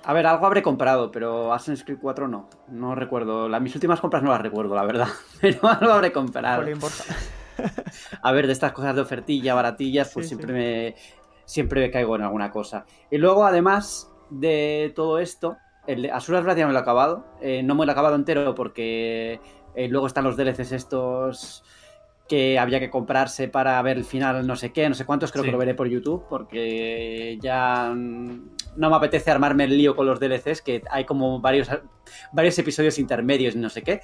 A 0.08 0.14
ver, 0.14 0.26
algo 0.26 0.46
habré 0.46 0.62
comprado, 0.62 1.10
pero 1.10 1.52
Assassin's 1.52 1.84
Creed 1.84 1.98
4 2.00 2.28
no. 2.28 2.48
No 2.68 2.94
recuerdo. 2.94 3.46
La- 3.46 3.60
mis 3.60 3.74
últimas 3.74 4.00
compras 4.00 4.22
no 4.22 4.30
las 4.30 4.40
recuerdo, 4.40 4.74
la 4.74 4.84
verdad. 4.86 5.08
Pero 5.42 5.68
algo 5.68 5.92
habré 5.92 6.12
comprado. 6.12 6.62
Jolín, 6.62 6.78
Borja. 6.78 7.14
A 8.22 8.32
ver, 8.32 8.46
de 8.46 8.54
estas 8.54 8.72
cosas 8.72 8.94
de 8.94 9.02
ofertilla, 9.02 9.52
baratillas, 9.54 10.10
pues 10.14 10.24
Sí, 10.26 10.34
siempre 10.34 10.52
me 10.54 10.94
siempre 11.44 11.82
me 11.82 11.90
caigo 11.90 12.16
en 12.16 12.22
alguna 12.22 12.50
cosa. 12.50 12.86
Y 13.10 13.18
luego, 13.18 13.44
además 13.44 14.10
de 14.30 14.94
todo 14.96 15.18
esto, 15.18 15.58
el 15.86 16.00
de 16.00 16.10
Asuras 16.10 16.42
Wrath 16.42 16.56
ya 16.56 16.66
me 16.66 16.72
lo 16.72 16.78
he 16.78 16.82
acabado. 16.82 17.26
Eh, 17.42 17.62
no 17.62 17.74
me 17.74 17.84
lo 17.84 17.90
he 17.90 17.92
acabado 17.92 18.14
entero 18.16 18.54
porque 18.54 19.40
eh, 19.74 19.88
luego 19.88 20.06
están 20.06 20.24
los 20.24 20.38
DLCs 20.38 20.72
estos 20.72 21.64
que 22.28 22.58
había 22.58 22.78
que 22.80 22.90
comprarse 22.90 23.48
para 23.48 23.80
ver 23.82 23.96
el 23.96 24.04
final, 24.04 24.46
no 24.46 24.54
sé 24.56 24.72
qué, 24.72 24.88
no 24.88 24.94
sé 24.94 25.04
cuántos, 25.06 25.32
creo 25.32 25.42
Sí. 25.44 25.48
que 25.48 25.52
lo 25.52 25.58
veré 25.58 25.74
por 25.74 25.88
YouTube, 25.88 26.24
porque 26.28 27.38
ya 27.40 27.92
no 27.94 28.90
me 28.90 28.96
apetece 28.96 29.30
armarme 29.30 29.64
el 29.64 29.76
lío 29.78 29.96
con 29.96 30.06
los 30.06 30.20
DLCs, 30.20 30.62
que 30.62 30.82
hay 30.90 31.04
como 31.04 31.40
varios, 31.40 31.68
varios 32.32 32.58
episodios 32.58 32.98
intermedios 32.98 33.54
y 33.54 33.58
no 33.58 33.70
sé 33.70 33.82
qué. 33.82 34.00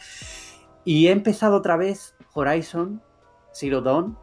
Y 0.85 1.07
he 1.09 1.11
empezado 1.13 1.57
otra 1.57 1.77
vez 1.77 2.15
Horizon 2.33 3.03
Zero 3.53 3.81
Dawn 3.83 4.19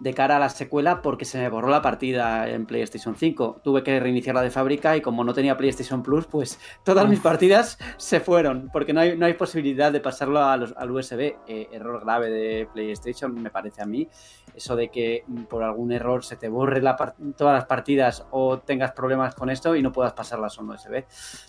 de 0.00 0.14
cara 0.14 0.36
a 0.36 0.38
la 0.38 0.48
secuela 0.48 1.02
porque 1.02 1.26
se 1.26 1.36
me 1.38 1.48
borró 1.50 1.68
la 1.68 1.82
partida 1.82 2.48
en 2.48 2.64
PlayStation 2.64 3.14
5. 3.16 3.60
Tuve 3.62 3.82
que 3.82 4.00
reiniciarla 4.00 4.40
de 4.40 4.50
fábrica 4.50 4.96
y 4.96 5.02
como 5.02 5.24
no 5.24 5.34
tenía 5.34 5.58
PlayStation 5.58 6.02
Plus, 6.02 6.26
pues 6.26 6.58
todas 6.84 7.06
mis 7.06 7.20
partidas 7.20 7.78
se 7.98 8.18
fueron 8.20 8.70
porque 8.72 8.94
no 8.94 9.00
hay, 9.00 9.16
no 9.18 9.26
hay 9.26 9.34
posibilidad 9.34 9.92
de 9.92 10.00
pasarlo 10.00 10.42
a 10.42 10.56
los- 10.56 10.74
al 10.76 10.90
USB. 10.90 11.36
Eh, 11.46 11.68
error 11.70 12.00
grave 12.02 12.30
de 12.30 12.68
PlayStation, 12.72 13.34
me 13.42 13.50
parece 13.50 13.82
a 13.82 13.86
mí. 13.86 14.08
Eso 14.54 14.74
de 14.74 14.88
que 14.88 15.24
por 15.50 15.62
algún 15.62 15.92
error 15.92 16.24
se 16.24 16.36
te 16.36 16.48
borre 16.48 16.80
la 16.80 16.96
todas 17.36 17.54
las 17.54 17.66
partidas 17.66 18.26
o 18.30 18.58
tengas 18.58 18.92
problemas 18.92 19.34
con 19.34 19.50
esto 19.50 19.76
y 19.76 19.82
no 19.82 19.92
puedas 19.92 20.14
pasarlas 20.14 20.58
a 20.58 20.62
un 20.62 20.70
USB. 20.70 21.04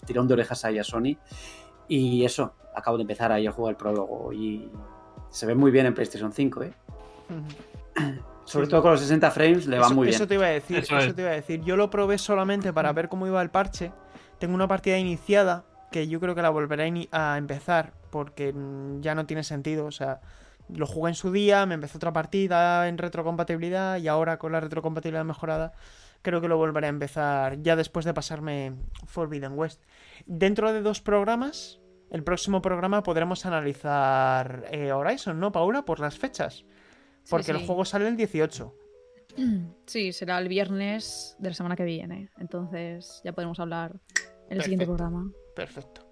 Tirón 0.05 0.27
de 0.27 0.33
orejas 0.33 0.65
ahí 0.65 0.77
a 0.77 0.83
Sony. 0.83 1.17
Y 1.87 2.25
eso, 2.25 2.53
acabo 2.75 2.97
de 2.97 3.03
empezar 3.03 3.31
ahí 3.31 3.47
a 3.47 3.51
jugar 3.51 3.71
el 3.71 3.77
prólogo 3.77 4.31
y 4.33 4.69
se 5.29 5.45
ve 5.45 5.55
muy 5.55 5.71
bien 5.71 5.85
en 5.85 5.93
PlayStation 5.93 6.31
5, 6.33 6.63
¿eh? 6.63 6.73
Sobre 8.51 8.65
Sí, 8.65 8.69
todo 8.71 8.81
con 8.81 8.91
los 8.91 8.99
60 9.01 9.31
frames 9.31 9.67
le 9.67 9.79
va 9.79 9.85
eso, 9.85 9.95
muy 9.95 10.09
eso 10.09 10.19
bien. 10.19 10.27
te 10.29 10.33
iba 10.35 10.45
a 10.45 10.49
decir, 10.49 10.77
Eso 10.79 10.97
eso, 10.97 11.07
es. 11.09 11.15
te 11.15 11.21
iba 11.21 11.31
a 11.31 11.35
decir. 11.35 11.61
Yo 11.63 11.77
lo 11.77 11.89
probé 11.89 12.17
solamente 12.17 12.73
para 12.73 12.91
ver 12.93 13.09
cómo 13.09 13.27
iba 13.27 13.41
el 13.41 13.49
parche. 13.49 13.91
Tengo 14.39 14.55
una 14.55 14.67
partida 14.67 14.97
iniciada 14.97 15.65
que 15.91 16.07
yo 16.07 16.19
creo 16.19 16.35
que 16.35 16.41
la 16.41 16.49
volveré 16.49 17.07
a 17.11 17.37
empezar 17.37 17.93
porque 18.09 18.53
mm, 18.53 19.01
ya 19.01 19.15
no 19.15 19.25
tiene 19.25 19.43
sentido. 19.43 19.85
O 19.85 19.91
sea, 19.91 20.21
lo 20.69 20.85
jugué 20.87 21.09
en 21.11 21.15
su 21.15 21.31
día, 21.31 21.65
me 21.65 21.75
empezó 21.75 21.97
otra 21.97 22.13
partida 22.13 22.87
en 22.87 22.97
retrocompatibilidad 22.97 23.97
y 23.97 24.07
ahora 24.07 24.37
con 24.37 24.51
la 24.51 24.59
retrocompatibilidad 24.59 25.25
mejorada 25.25 25.73
creo 26.21 26.39
que 26.39 26.47
lo 26.47 26.57
volveré 26.57 26.85
a 26.87 26.89
empezar 26.89 27.61
ya 27.61 27.75
después 27.75 28.05
de 28.05 28.13
pasarme 28.13 28.73
Forbidden 29.07 29.53
West. 29.57 29.81
Dentro 30.25 30.71
de 30.71 30.81
dos 30.81 31.01
programas, 31.01 31.79
el 32.11 32.23
próximo 32.23 32.61
programa 32.61 33.01
podremos 33.03 33.45
analizar 33.45 34.65
eh, 34.71 34.91
Horizon, 34.91 35.39
¿no, 35.39 35.51
Paula? 35.51 35.83
Por 35.83 35.99
las 35.99 36.17
fechas. 36.19 36.63
Porque 37.29 37.45
Sí, 37.45 37.51
el 37.51 37.65
juego 37.65 37.85
sale 37.85 38.07
el 38.07 38.17
18. 38.17 38.75
Sí, 39.85 40.13
será 40.13 40.39
el 40.39 40.47
viernes 40.47 41.35
de 41.39 41.49
la 41.49 41.55
semana 41.55 41.75
que 41.75 41.83
viene. 41.83 42.29
Entonces 42.37 43.21
ya 43.23 43.33
podremos 43.33 43.59
hablar 43.59 43.99
en 44.49 44.57
el 44.57 44.63
siguiente 44.63 44.85
programa. 44.85 45.31
Perfecto. 45.55 46.11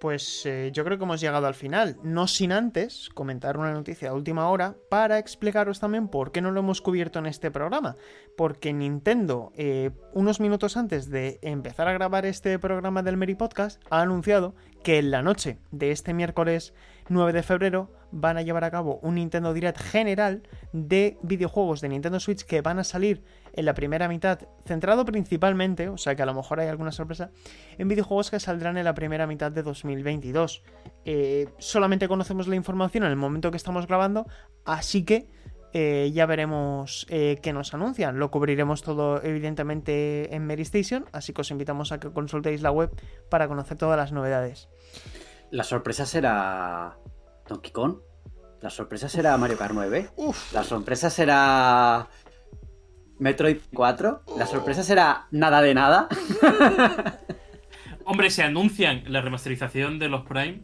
Pues 0.00 0.46
eh, 0.46 0.70
yo 0.72 0.84
creo 0.84 0.96
que 0.96 1.04
hemos 1.04 1.20
llegado 1.20 1.48
al 1.48 1.54
final, 1.54 1.98
no 2.04 2.28
sin 2.28 2.52
antes 2.52 3.08
comentar 3.08 3.58
una 3.58 3.72
noticia 3.72 4.10
de 4.10 4.14
última 4.14 4.48
hora 4.48 4.76
para 4.88 5.18
explicaros 5.18 5.80
también 5.80 6.06
por 6.06 6.30
qué 6.30 6.40
no 6.40 6.52
lo 6.52 6.60
hemos 6.60 6.80
cubierto 6.80 7.18
en 7.18 7.26
este 7.26 7.50
programa. 7.50 7.96
Porque 8.36 8.72
Nintendo, 8.72 9.52
eh, 9.56 9.90
unos 10.12 10.38
minutos 10.38 10.76
antes 10.76 11.10
de 11.10 11.40
empezar 11.42 11.88
a 11.88 11.92
grabar 11.92 12.26
este 12.26 12.58
programa 12.60 13.02
del 13.02 13.16
Meri 13.16 13.34
Podcast, 13.34 13.82
ha 13.90 14.00
anunciado 14.00 14.54
que 14.84 14.98
en 14.98 15.10
la 15.10 15.22
noche 15.22 15.58
de 15.72 15.90
este 15.90 16.14
miércoles 16.14 16.74
9 17.08 17.32
de 17.32 17.42
febrero 17.42 17.90
van 18.10 18.36
a 18.36 18.42
llevar 18.42 18.64
a 18.64 18.70
cabo 18.70 18.98
un 19.02 19.16
Nintendo 19.16 19.52
Direct 19.52 19.80
general 19.80 20.42
de 20.72 21.18
videojuegos 21.22 21.80
de 21.80 21.88
Nintendo 21.88 22.20
Switch 22.20 22.44
que 22.44 22.60
van 22.60 22.78
a 22.78 22.84
salir 22.84 23.22
en 23.52 23.64
la 23.64 23.74
primera 23.74 24.08
mitad, 24.08 24.40
centrado 24.64 25.04
principalmente, 25.04 25.88
o 25.88 25.98
sea 25.98 26.14
que 26.14 26.22
a 26.22 26.26
lo 26.26 26.34
mejor 26.34 26.60
hay 26.60 26.68
alguna 26.68 26.92
sorpresa, 26.92 27.30
en 27.76 27.88
videojuegos 27.88 28.30
que 28.30 28.40
saldrán 28.40 28.78
en 28.78 28.84
la 28.84 28.94
primera 28.94 29.26
mitad 29.26 29.50
de 29.50 29.62
2022. 29.62 30.62
Eh, 31.04 31.48
solamente 31.58 32.08
conocemos 32.08 32.46
la 32.48 32.56
información 32.56 33.04
en 33.04 33.10
el 33.10 33.16
momento 33.16 33.50
que 33.50 33.56
estamos 33.56 33.86
grabando, 33.86 34.26
así 34.64 35.04
que 35.04 35.28
eh, 35.72 36.10
ya 36.14 36.24
veremos 36.26 37.06
eh, 37.10 37.38
qué 37.42 37.52
nos 37.52 37.74
anuncian. 37.74 38.18
Lo 38.18 38.30
cubriremos 38.30 38.82
todo 38.82 39.22
evidentemente 39.22 40.34
en 40.34 40.46
Mary 40.46 40.62
Station, 40.62 41.04
así 41.12 41.32
que 41.32 41.42
os 41.42 41.50
invitamos 41.50 41.92
a 41.92 42.00
que 42.00 42.10
consultéis 42.10 42.62
la 42.62 42.70
web 42.70 42.90
para 43.28 43.48
conocer 43.48 43.76
todas 43.76 43.96
las 43.96 44.12
novedades. 44.12 44.68
La 45.50 45.64
sorpresa 45.64 46.06
será 46.06 46.98
Donkey 47.48 47.72
Kong. 47.72 47.96
La 48.60 48.70
sorpresa 48.70 49.08
será 49.08 49.36
Mario 49.36 49.56
Kart 49.56 49.72
9. 49.74 50.10
Uf, 50.16 50.52
La 50.52 50.64
sorpresa 50.64 51.10
será 51.10 52.08
Metroid 53.18 53.58
4. 53.74 54.22
La 54.36 54.46
sorpresa 54.46 54.82
será 54.82 55.26
nada 55.30 55.60
de 55.62 55.74
nada. 55.74 56.08
Hombre, 58.04 58.30
se 58.30 58.42
anuncian 58.42 59.04
la 59.06 59.20
remasterización 59.20 59.98
de 59.98 60.08
los 60.08 60.22
Prime. 60.26 60.62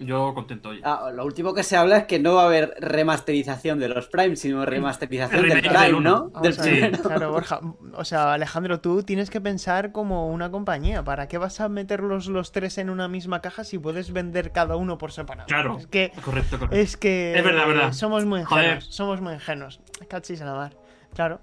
Yo 0.00 0.32
contento 0.34 0.72
ya. 0.72 0.80
Ah, 0.82 1.10
lo 1.14 1.24
último 1.24 1.52
que 1.54 1.62
se 1.62 1.76
habla 1.76 1.98
es 1.98 2.04
que 2.06 2.18
no 2.18 2.34
va 2.36 2.44
a 2.44 2.46
haber 2.46 2.74
remasterización 2.80 3.78
de 3.78 3.88
los 3.88 4.08
Prime, 4.08 4.34
sino 4.34 4.64
remasterización 4.64 5.44
El 5.44 5.50
del 5.50 5.60
Prime. 5.60 6.00
¿no? 6.00 6.30
Del 6.42 6.58
a 6.58 6.62
ver, 6.62 6.72
primero. 6.90 7.02
claro, 7.02 7.30
Borja. 7.32 7.60
O 7.94 8.04
sea, 8.04 8.32
Alejandro, 8.32 8.80
tú 8.80 9.02
tienes 9.02 9.28
que 9.30 9.40
pensar 9.40 9.92
como 9.92 10.28
una 10.28 10.50
compañía. 10.50 11.04
¿Para 11.04 11.28
qué 11.28 11.36
vas 11.38 11.60
a 11.60 11.68
meter 11.68 12.00
los, 12.00 12.28
los 12.28 12.50
tres 12.50 12.78
en 12.78 12.88
una 12.90 13.08
misma 13.08 13.40
caja 13.42 13.62
si 13.62 13.78
puedes 13.78 14.12
vender 14.12 14.52
cada 14.52 14.76
uno 14.76 14.96
por 14.98 15.12
separado? 15.12 15.46
Claro. 15.46 15.76
Es 15.78 15.86
que, 15.86 16.12
Correcto, 16.24 16.58
correcto. 16.58 16.76
es 16.76 16.96
que 16.96 17.36
Es 17.36 17.44
verdad, 17.44 17.66
verdad. 17.66 17.92
somos 17.92 18.24
muy 18.24 18.40
ingenuos. 18.40 18.64
Joder. 18.66 18.82
Somos 18.82 19.20
muy 19.20 19.34
ingenuos. 19.34 19.80
Cachis 20.08 20.40
a 20.40 20.46
la 20.46 20.54
mar. 20.54 20.72
Claro. 21.14 21.40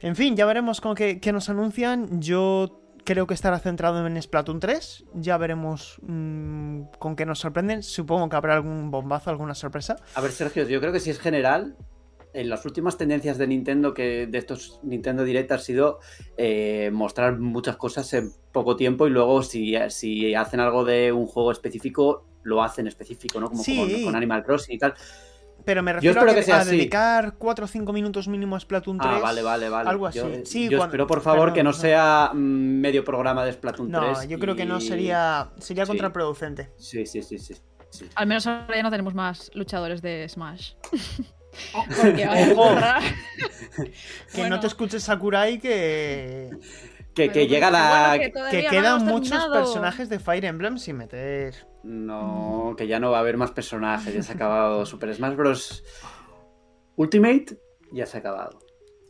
En 0.00 0.16
fin, 0.16 0.34
ya 0.36 0.46
veremos 0.46 0.80
con 0.80 0.94
qué, 0.94 1.20
qué 1.20 1.32
nos 1.32 1.48
anuncian. 1.48 2.20
Yo 2.20 2.81
creo 3.04 3.26
que 3.26 3.34
estará 3.34 3.58
centrado 3.58 4.06
en 4.06 4.20
Splatoon 4.20 4.60
3. 4.60 5.04
Ya 5.14 5.36
veremos 5.38 5.98
mm, 6.02 6.82
con 6.98 7.16
qué 7.16 7.26
nos 7.26 7.38
sorprenden. 7.40 7.82
Supongo 7.82 8.28
que 8.28 8.36
habrá 8.36 8.54
algún 8.54 8.90
bombazo, 8.90 9.30
alguna 9.30 9.54
sorpresa. 9.54 9.96
A 10.14 10.20
ver, 10.20 10.32
Sergio, 10.32 10.66
yo 10.68 10.80
creo 10.80 10.92
que 10.92 11.00
si 11.00 11.10
es 11.10 11.18
general, 11.18 11.76
en 12.34 12.48
las 12.48 12.64
últimas 12.64 12.96
tendencias 12.96 13.36
de 13.38 13.46
Nintendo, 13.46 13.92
que 13.92 14.26
de 14.26 14.38
estos 14.38 14.80
Nintendo 14.82 15.24
Direct 15.24 15.52
ha 15.52 15.58
sido 15.58 15.98
eh, 16.36 16.90
mostrar 16.92 17.38
muchas 17.38 17.76
cosas 17.76 18.12
en 18.14 18.30
poco 18.52 18.76
tiempo 18.76 19.06
y 19.06 19.10
luego 19.10 19.42
si, 19.42 19.74
si 19.90 20.34
hacen 20.34 20.60
algo 20.60 20.84
de 20.84 21.12
un 21.12 21.26
juego 21.26 21.52
específico, 21.52 22.24
lo 22.42 22.62
hacen 22.62 22.86
específico, 22.86 23.38
¿no? 23.40 23.48
Como 23.50 23.62
Sí. 23.62 24.02
con 24.04 24.16
Animal 24.16 24.44
Crossing 24.44 24.74
y 24.74 24.78
tal. 24.78 24.94
Pero 25.64 25.82
me 25.82 25.92
refiero 25.92 26.12
espero 26.18 26.32
a, 26.32 26.34
que 26.34 26.42
sea 26.42 26.56
a 26.56 26.60
así. 26.60 26.70
dedicar 26.76 27.34
4 27.38 27.64
o 27.64 27.68
5 27.68 27.92
minutos 27.92 28.26
mínimo 28.28 28.56
a 28.56 28.60
Splatoon 28.60 28.98
3. 28.98 29.12
Ah, 29.14 29.18
vale, 29.20 29.42
vale, 29.42 29.68
vale. 29.68 29.88
Algo 29.88 30.06
así. 30.06 30.18
Yo, 30.18 30.28
Sí, 30.44 30.64
yo 30.68 30.78
cuando- 30.78 30.84
espero, 30.86 31.06
por 31.06 31.20
favor, 31.20 31.44
pero 31.46 31.54
que 31.54 31.62
no 31.62 31.70
no. 31.70 31.76
sea 31.76 32.30
mm, 32.32 32.36
medio 32.80 33.04
programa 33.04 33.44
de 33.44 33.52
Splatoon 33.52 33.90
No, 33.90 34.12
3. 34.14 34.28
yo 34.28 34.38
creo 34.38 34.56
que 34.56 34.64
no 34.64 34.78
y- 34.78 34.80
sería 34.80 35.50
sería 35.58 35.84
Sí. 35.84 35.88
contraproducente. 35.90 36.70
Sí, 36.76 37.06
sí, 37.06 37.22
sí, 37.22 37.38
sí. 37.38 37.54
sí. 37.90 38.08
Al 38.14 38.26
menos 38.26 38.46
ahora 38.46 38.74
ya 38.76 38.82
no 38.82 38.90
tenemos 38.90 39.14
más 39.14 39.50
luchadores 39.54 40.02
de 40.02 40.28
Smash. 40.28 40.72
Porque 42.02 42.26
Ojo. 42.56 42.74
Que 44.32 44.40
Bueno. 44.40 44.56
no 44.56 44.60
te 44.60 44.66
escuches 44.68 45.02
Sakurai 45.02 45.58
que 45.58 46.50
Que, 47.14 47.28
llega 47.46 47.68
bueno, 47.70 47.84
la. 47.84 48.12
que 48.14 48.24
Que 48.26 48.30
todavía 48.30 48.62
no 48.62 48.70
quedan 48.70 49.04
muchos 49.04 49.28
terminado. 49.30 49.52
personajes 49.52 50.08
de 50.08 50.18
Fire 50.18 50.44
Emblem 50.46 50.78
sin 50.78 50.96
meter. 50.96 51.54
No, 51.82 52.74
que 52.78 52.86
ya 52.86 52.98
no 53.00 53.10
va 53.10 53.18
a 53.18 53.20
haber 53.20 53.36
más 53.36 53.50
personajes. 53.50 54.14
Ya 54.14 54.22
se 54.22 54.32
ha 54.32 54.34
acabado 54.34 54.86
Super 54.86 55.14
Smash 55.14 55.34
Bros. 55.36 55.84
Ultimate. 56.96 57.58
Ya 57.92 58.06
se 58.06 58.16
ha 58.16 58.20
acabado. 58.20 58.58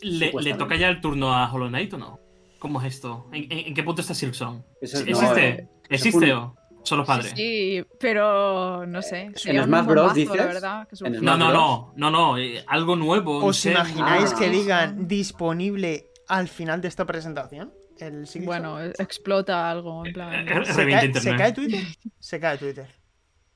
¿Le, 0.01 0.11
¿Le 0.19 0.27
Supuestamente. 0.27 0.65
toca 0.65 0.77
ya 0.77 0.89
el 0.89 1.01
turno 1.01 1.33
a 1.33 1.53
Hollow 1.53 1.69
Knight 1.69 1.93
o 1.95 1.99
no? 1.99 2.19
¿Cómo 2.59 2.81
es 2.81 2.95
esto? 2.95 3.27
¿En, 3.33 3.45
en- 3.53 3.67
en 3.69 3.75
qué 3.75 3.83
punto 3.83 4.01
está 4.03 4.15
Silksong? 4.15 4.63
Es- 4.81 4.95
¿Existe? 4.95 5.13
no, 5.25 5.37
eh, 5.39 5.69
¿Existe 5.89 6.33
o 6.33 6.57
son 6.85 6.99
los 6.99 7.07
padres? 7.07 7.33
Sí, 7.37 7.85
pero 8.01 8.85
no 8.87 9.03
sé. 9.03 9.29
un 9.29 9.63
Smash 9.65 9.87
Bros, 9.87 10.15
dices? 10.15 10.37
La 10.37 10.47
verdad, 10.47 10.89
que 10.89 10.95
es 10.97 11.01
un- 11.03 11.15
En 11.15 11.25
No, 11.25 11.37
no, 11.37 11.53
no, 11.53 11.93
no, 11.97 12.11
no, 12.11 12.39
eh, 12.39 12.65
algo 12.67 12.97
nuevo. 12.97 13.45
¿Os 13.45 13.65
imagináis 13.67 14.33
Ah. 14.33 14.37
que 14.39 14.49
digan 14.51 15.07
disponible 15.07 16.07
al 16.29 16.49
final 16.49 16.81
de 16.81 16.89
esta 16.89 17.05
presentación? 17.05 17.73
El? 18.07 18.27
Bueno, 18.45 18.83
eh, 18.83 18.93
explota 18.99 19.71
algo, 19.71 20.05
en 20.05 20.13
plan. 20.13 20.49
Eh, 20.49 20.65
¿Se 20.65 20.87
cae, 20.89 21.05
internet. 21.07 21.23
¿Se 21.23 21.37
cae 21.37 21.53
Twitter? 21.53 21.85
Se 22.19 22.41
cae 22.41 22.59
Twitter. 22.59 22.87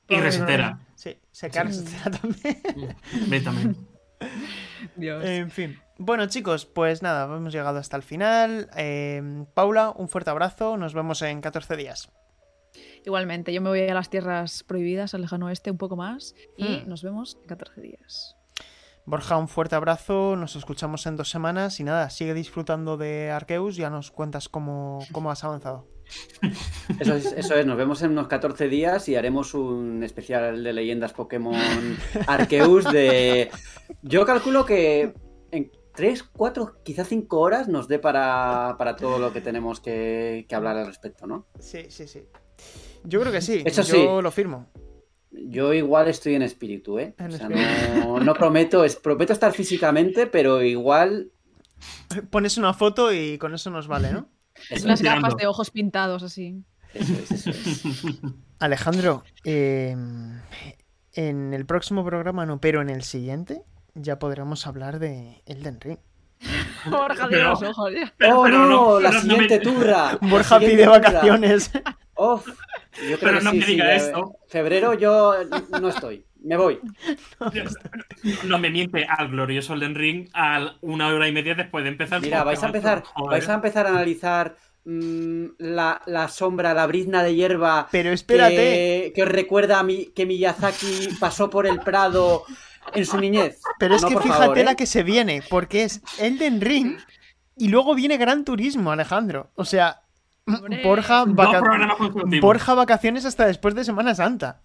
Y 0.09 0.15
resetera. 0.17 0.79
Sí, 0.95 1.17
se 1.31 1.49
cae 1.49 1.65
resetera 1.65 2.11
también. 2.11 2.95
Ve 3.27 3.41
también. 3.41 3.75
Dios. 4.95 5.23
En 5.25 5.51
fin. 5.51 5.79
Bueno, 5.99 6.27
chicos, 6.27 6.65
pues 6.65 7.01
nada, 7.01 7.25
hemos 7.35 7.51
llegado 7.51 7.79
hasta 7.79 7.97
el 7.97 8.03
final. 8.03 8.69
Eh, 8.77 9.45
Paula, 9.53 9.89
un 9.95 10.07
fuerte 10.09 10.29
abrazo. 10.29 10.77
Nos 10.77 10.93
vemos 10.93 11.21
en 11.23 11.41
14 11.41 11.75
días. 11.75 12.09
Igualmente, 13.05 13.51
yo 13.53 13.61
me 13.61 13.69
voy 13.69 13.81
a 13.81 13.93
las 13.93 14.09
tierras 14.09 14.63
prohibidas, 14.63 15.13
al 15.13 15.21
lejano 15.21 15.47
oeste, 15.47 15.71
un 15.71 15.77
poco 15.77 15.95
más. 15.97 16.35
Y 16.57 16.83
Mm. 16.85 16.89
nos 16.89 17.03
vemos 17.03 17.37
en 17.41 17.47
14 17.47 17.81
días. 17.81 18.36
Borja, 19.07 19.37
un 19.37 19.47
fuerte 19.47 19.73
abrazo. 19.73 20.35
Nos 20.35 20.57
escuchamos 20.57 21.05
en 21.05 21.15
dos 21.15 21.29
semanas. 21.29 21.79
Y 21.79 21.85
nada, 21.85 22.09
sigue 22.09 22.33
disfrutando 22.33 22.97
de 22.97 23.31
Arceus. 23.31 23.77
Ya 23.77 23.89
nos 23.89 24.11
cuentas 24.11 24.49
cómo, 24.49 24.99
cómo 25.13 25.31
has 25.31 25.45
avanzado. 25.45 25.87
Eso 26.99 27.15
es, 27.15 27.31
eso 27.31 27.55
es, 27.55 27.65
nos 27.65 27.77
vemos 27.77 28.01
en 28.01 28.11
unos 28.11 28.27
14 28.27 28.67
días 28.67 29.07
y 29.07 29.15
haremos 29.15 29.53
un 29.53 30.03
especial 30.03 30.61
de 30.61 30.73
leyendas 30.73 31.13
Pokémon 31.13 31.55
Arceus 32.27 32.83
de... 32.91 33.49
Yo 34.01 34.25
calculo 34.25 34.65
que 34.65 35.13
en 35.51 35.71
3, 35.95 36.23
4, 36.23 36.83
quizás 36.83 37.07
5 37.07 37.39
horas 37.39 37.69
nos 37.69 37.87
dé 37.87 37.99
para, 37.99 38.75
para 38.77 38.97
todo 38.97 39.19
lo 39.19 39.31
que 39.31 39.39
tenemos 39.39 39.79
que, 39.79 40.45
que 40.49 40.55
hablar 40.55 40.75
al 40.75 40.85
respecto, 40.85 41.27
¿no? 41.27 41.47
Sí, 41.59 41.85
sí, 41.87 42.09
sí. 42.09 42.27
Yo 43.05 43.21
creo 43.21 43.31
que 43.31 43.41
sí. 43.41 43.63
Eso 43.65 43.83
Yo 43.83 44.17
sí. 44.17 44.21
lo 44.21 44.31
firmo. 44.31 44.67
Yo 45.31 45.73
igual 45.73 46.07
estoy 46.07 46.35
en 46.35 46.41
espíritu, 46.41 46.99
¿eh? 46.99 47.13
En 47.17 47.33
O 47.33 47.37
sea, 47.37 47.47
espíritu. 47.47 48.07
no, 48.07 48.19
no 48.19 48.33
prometo, 48.33 48.83
es, 48.83 48.95
prometo 48.95 49.33
estar 49.33 49.51
físicamente, 49.53 50.25
pero 50.27 50.61
igual... 50.63 51.31
Pones 52.29 52.57
una 52.57 52.73
foto 52.73 53.13
y 53.13 53.37
con 53.37 53.53
eso 53.53 53.69
nos 53.69 53.87
vale, 53.87 54.11
¿no? 54.11 54.29
Eso 54.71 54.89
es, 54.89 54.99
tirando. 54.99 55.21
gafas 55.21 55.37
de 55.37 55.45
ojos 55.47 55.69
pintados 55.69 56.23
así. 56.23 56.63
eso 56.93 57.13
es, 57.13 57.31
eso 57.31 57.49
es. 57.51 57.83
Alejandro, 58.59 59.23
eh, 59.43 59.95
en 61.13 61.53
el 61.53 61.65
próximo 61.67 62.03
programa 62.03 62.45
no, 62.47 62.59
pero 62.59 62.81
en 62.81 62.89
el 62.89 63.03
siguiente 63.03 63.61
ya 63.93 64.17
podremos 64.17 64.65
hablar 64.65 64.97
de 64.97 65.43
Elden 65.45 65.79
Ring. 65.79 65.99
Borja, 66.89 67.27
Pero- 67.29 67.49
los 67.51 67.61
ojos 67.63 67.93
ya. 67.93 68.11
Pero- 68.17 68.39
¡Oh, 68.39 68.43
pero 68.43 68.65
no! 68.65 68.99
la 68.99 69.09
pero 69.09 69.21
no 69.23 69.29
siguiente 69.29 69.57
me- 69.59 69.63
turra. 69.63 70.17
Borja 70.21 70.57
pide 70.59 70.85
turra. 70.85 70.99
vacaciones. 70.99 71.71
Uf, 72.15 72.47
yo 73.01 73.17
creo 73.19 73.19
Pero 73.19 73.37
que 73.39 73.43
no 73.43 73.51
sí, 73.51 73.57
me 73.59 73.65
diga 73.65 73.95
esto. 73.95 74.35
Febrero 74.47 74.93
yo 74.93 75.33
no 75.79 75.89
estoy. 75.89 76.25
Me 76.43 76.55
voy. 76.57 76.79
No 78.45 78.57
me 78.57 78.69
miente 78.69 79.05
al 79.05 79.29
glorioso 79.29 79.73
Elden 79.73 79.95
Ring 79.95 80.29
a 80.33 80.75
una 80.81 81.07
hora 81.07 81.27
y 81.27 81.31
media 81.31 81.55
después 81.55 81.83
de 81.83 81.89
empezar. 81.91 82.21
Mira, 82.21 82.43
vais 82.43 82.61
a 82.63 82.67
empezar, 82.67 83.03
joder. 83.03 83.31
vais 83.31 83.49
a 83.49 83.53
empezar 83.53 83.85
a 83.85 83.89
analizar 83.89 84.57
mm, 84.85 85.45
la, 85.59 86.01
la 86.05 86.27
sombra, 86.29 86.73
la 86.73 86.87
brizna 86.87 87.23
de 87.23 87.35
hierba 87.35 87.87
Pero 87.91 88.11
espérate, 88.11 88.55
que, 88.55 89.11
que 89.15 89.23
os 89.23 89.29
recuerda 89.29 89.79
a 89.79 89.83
mi, 89.83 90.07
que 90.07 90.25
Miyazaki 90.25 91.09
pasó 91.19 91.49
por 91.49 91.67
el 91.67 91.79
Prado 91.81 92.43
en 92.93 93.05
su 93.05 93.17
niñez. 93.19 93.59
pero 93.77 93.95
es 93.95 94.01
No, 94.01 94.07
que 94.07 94.17
fíjate 94.17 94.39
favor, 94.43 94.57
¿eh? 94.57 94.63
la 94.63 94.75
que 94.75 94.85
se 94.85 95.03
viene, 95.03 95.43
porque 95.49 95.83
es 95.83 96.01
Elden 96.19 96.61
Ring 96.61 96.97
y 97.55 97.69
luego 97.69 97.95
viene 97.95 98.17
Gran 98.17 98.45
Turismo, 98.45 98.91
Alejandro. 98.91 99.51
O 99.55 99.65
sea. 99.65 100.01
Borja, 100.83 101.25
vaca- 101.25 102.75
vacaciones 102.75 103.25
hasta 103.25 103.45
después 103.45 103.75
de 103.75 103.83
Semana 103.83 104.15
Santa. 104.15 104.61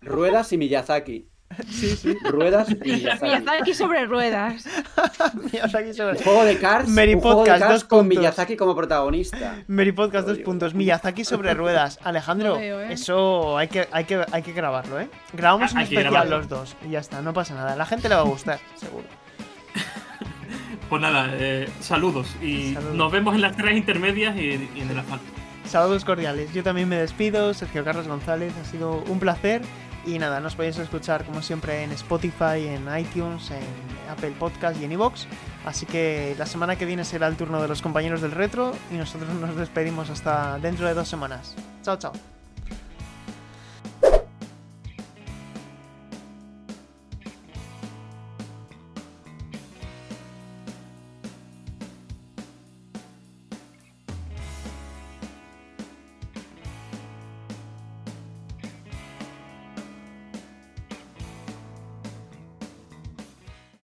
Ruedas 0.00 0.52
y 0.52 0.58
Miyazaki. 0.58 1.28
Sí, 1.70 1.96
sí. 1.96 2.14
Ruedas 2.24 2.68
y 2.70 2.74
Miyazaki. 2.84 3.24
Miyazaki 3.24 3.74
sobre 3.74 4.04
ruedas. 4.06 4.64
Miyazaki 5.52 5.94
sobre- 5.94 6.18
Un 6.18 6.24
juego 6.24 6.44
de 6.44 6.58
Cars, 6.58 6.88
Mary 6.88 7.14
un 7.14 7.20
juego 7.20 7.42
de 7.44 7.48
Cars 7.50 7.68
dos 7.68 7.84
con 7.84 8.00
puntos. 8.00 8.18
Miyazaki 8.18 8.56
como 8.56 8.76
protagonista. 8.76 9.56
Mary 9.66 9.92
Podcast 9.92 10.28
dos 10.28 10.38
puntos. 10.38 10.74
Miyazaki 10.74 11.24
sobre 11.24 11.54
ruedas. 11.54 11.98
Alejandro, 12.04 12.56
veo, 12.56 12.80
¿eh? 12.80 12.92
eso 12.92 13.56
hay 13.56 13.68
que, 13.68 13.88
hay, 13.92 14.04
que, 14.04 14.24
hay 14.30 14.42
que 14.42 14.52
grabarlo, 14.52 15.00
¿eh? 15.00 15.08
Grabamos 15.32 15.72
un 15.72 15.78
Hay 15.78 15.86
que 15.86 15.94
especial 15.94 16.12
grabarlo. 16.12 16.36
los 16.38 16.48
dos 16.48 16.76
y 16.86 16.90
ya 16.90 16.98
está, 17.00 17.22
no 17.22 17.32
pasa 17.32 17.54
nada. 17.54 17.72
A 17.72 17.76
la 17.76 17.86
gente 17.86 18.08
le 18.10 18.14
va 18.14 18.20
a 18.20 18.24
gustar, 18.24 18.58
seguro. 18.76 19.06
Pues 20.88 21.02
nada, 21.02 21.28
eh, 21.32 21.68
saludos. 21.80 22.34
Y 22.42 22.74
Saludos. 22.74 22.94
nos 22.94 23.12
vemos 23.12 23.34
en 23.34 23.42
las 23.42 23.56
tres 23.56 23.76
intermedias 23.76 24.36
y, 24.36 24.70
y 24.74 24.80
en 24.80 24.90
el 24.90 24.98
asfalto. 24.98 25.26
Saludos 25.66 26.04
cordiales. 26.04 26.52
Yo 26.54 26.62
también 26.62 26.88
me 26.88 26.96
despido. 26.96 27.52
Sergio 27.52 27.84
Carlos 27.84 28.08
González, 28.08 28.52
ha 28.60 28.64
sido 28.64 29.02
un 29.08 29.18
placer. 29.20 29.60
Y 30.06 30.18
nada, 30.18 30.40
nos 30.40 30.54
podéis 30.54 30.78
escuchar 30.78 31.24
como 31.24 31.42
siempre 31.42 31.82
en 31.82 31.92
Spotify, 31.92 32.66
en 32.68 32.86
iTunes, 32.98 33.50
en 33.50 34.10
Apple 34.10 34.32
Podcast 34.38 34.80
y 34.80 34.84
en 34.84 34.92
iVoox. 34.92 35.26
Así 35.66 35.84
que 35.84 36.34
la 36.38 36.46
semana 36.46 36.76
que 36.76 36.86
viene 36.86 37.04
será 37.04 37.26
el 37.26 37.36
turno 37.36 37.60
de 37.60 37.68
los 37.68 37.82
compañeros 37.82 38.22
del 38.22 38.30
retro 38.30 38.72
y 38.90 38.94
nosotros 38.94 39.28
nos 39.34 39.54
despedimos 39.56 40.08
hasta 40.08 40.58
dentro 40.60 40.86
de 40.86 40.94
dos 40.94 41.08
semanas. 41.08 41.54
Chao, 41.82 41.98
chao. 41.98 42.37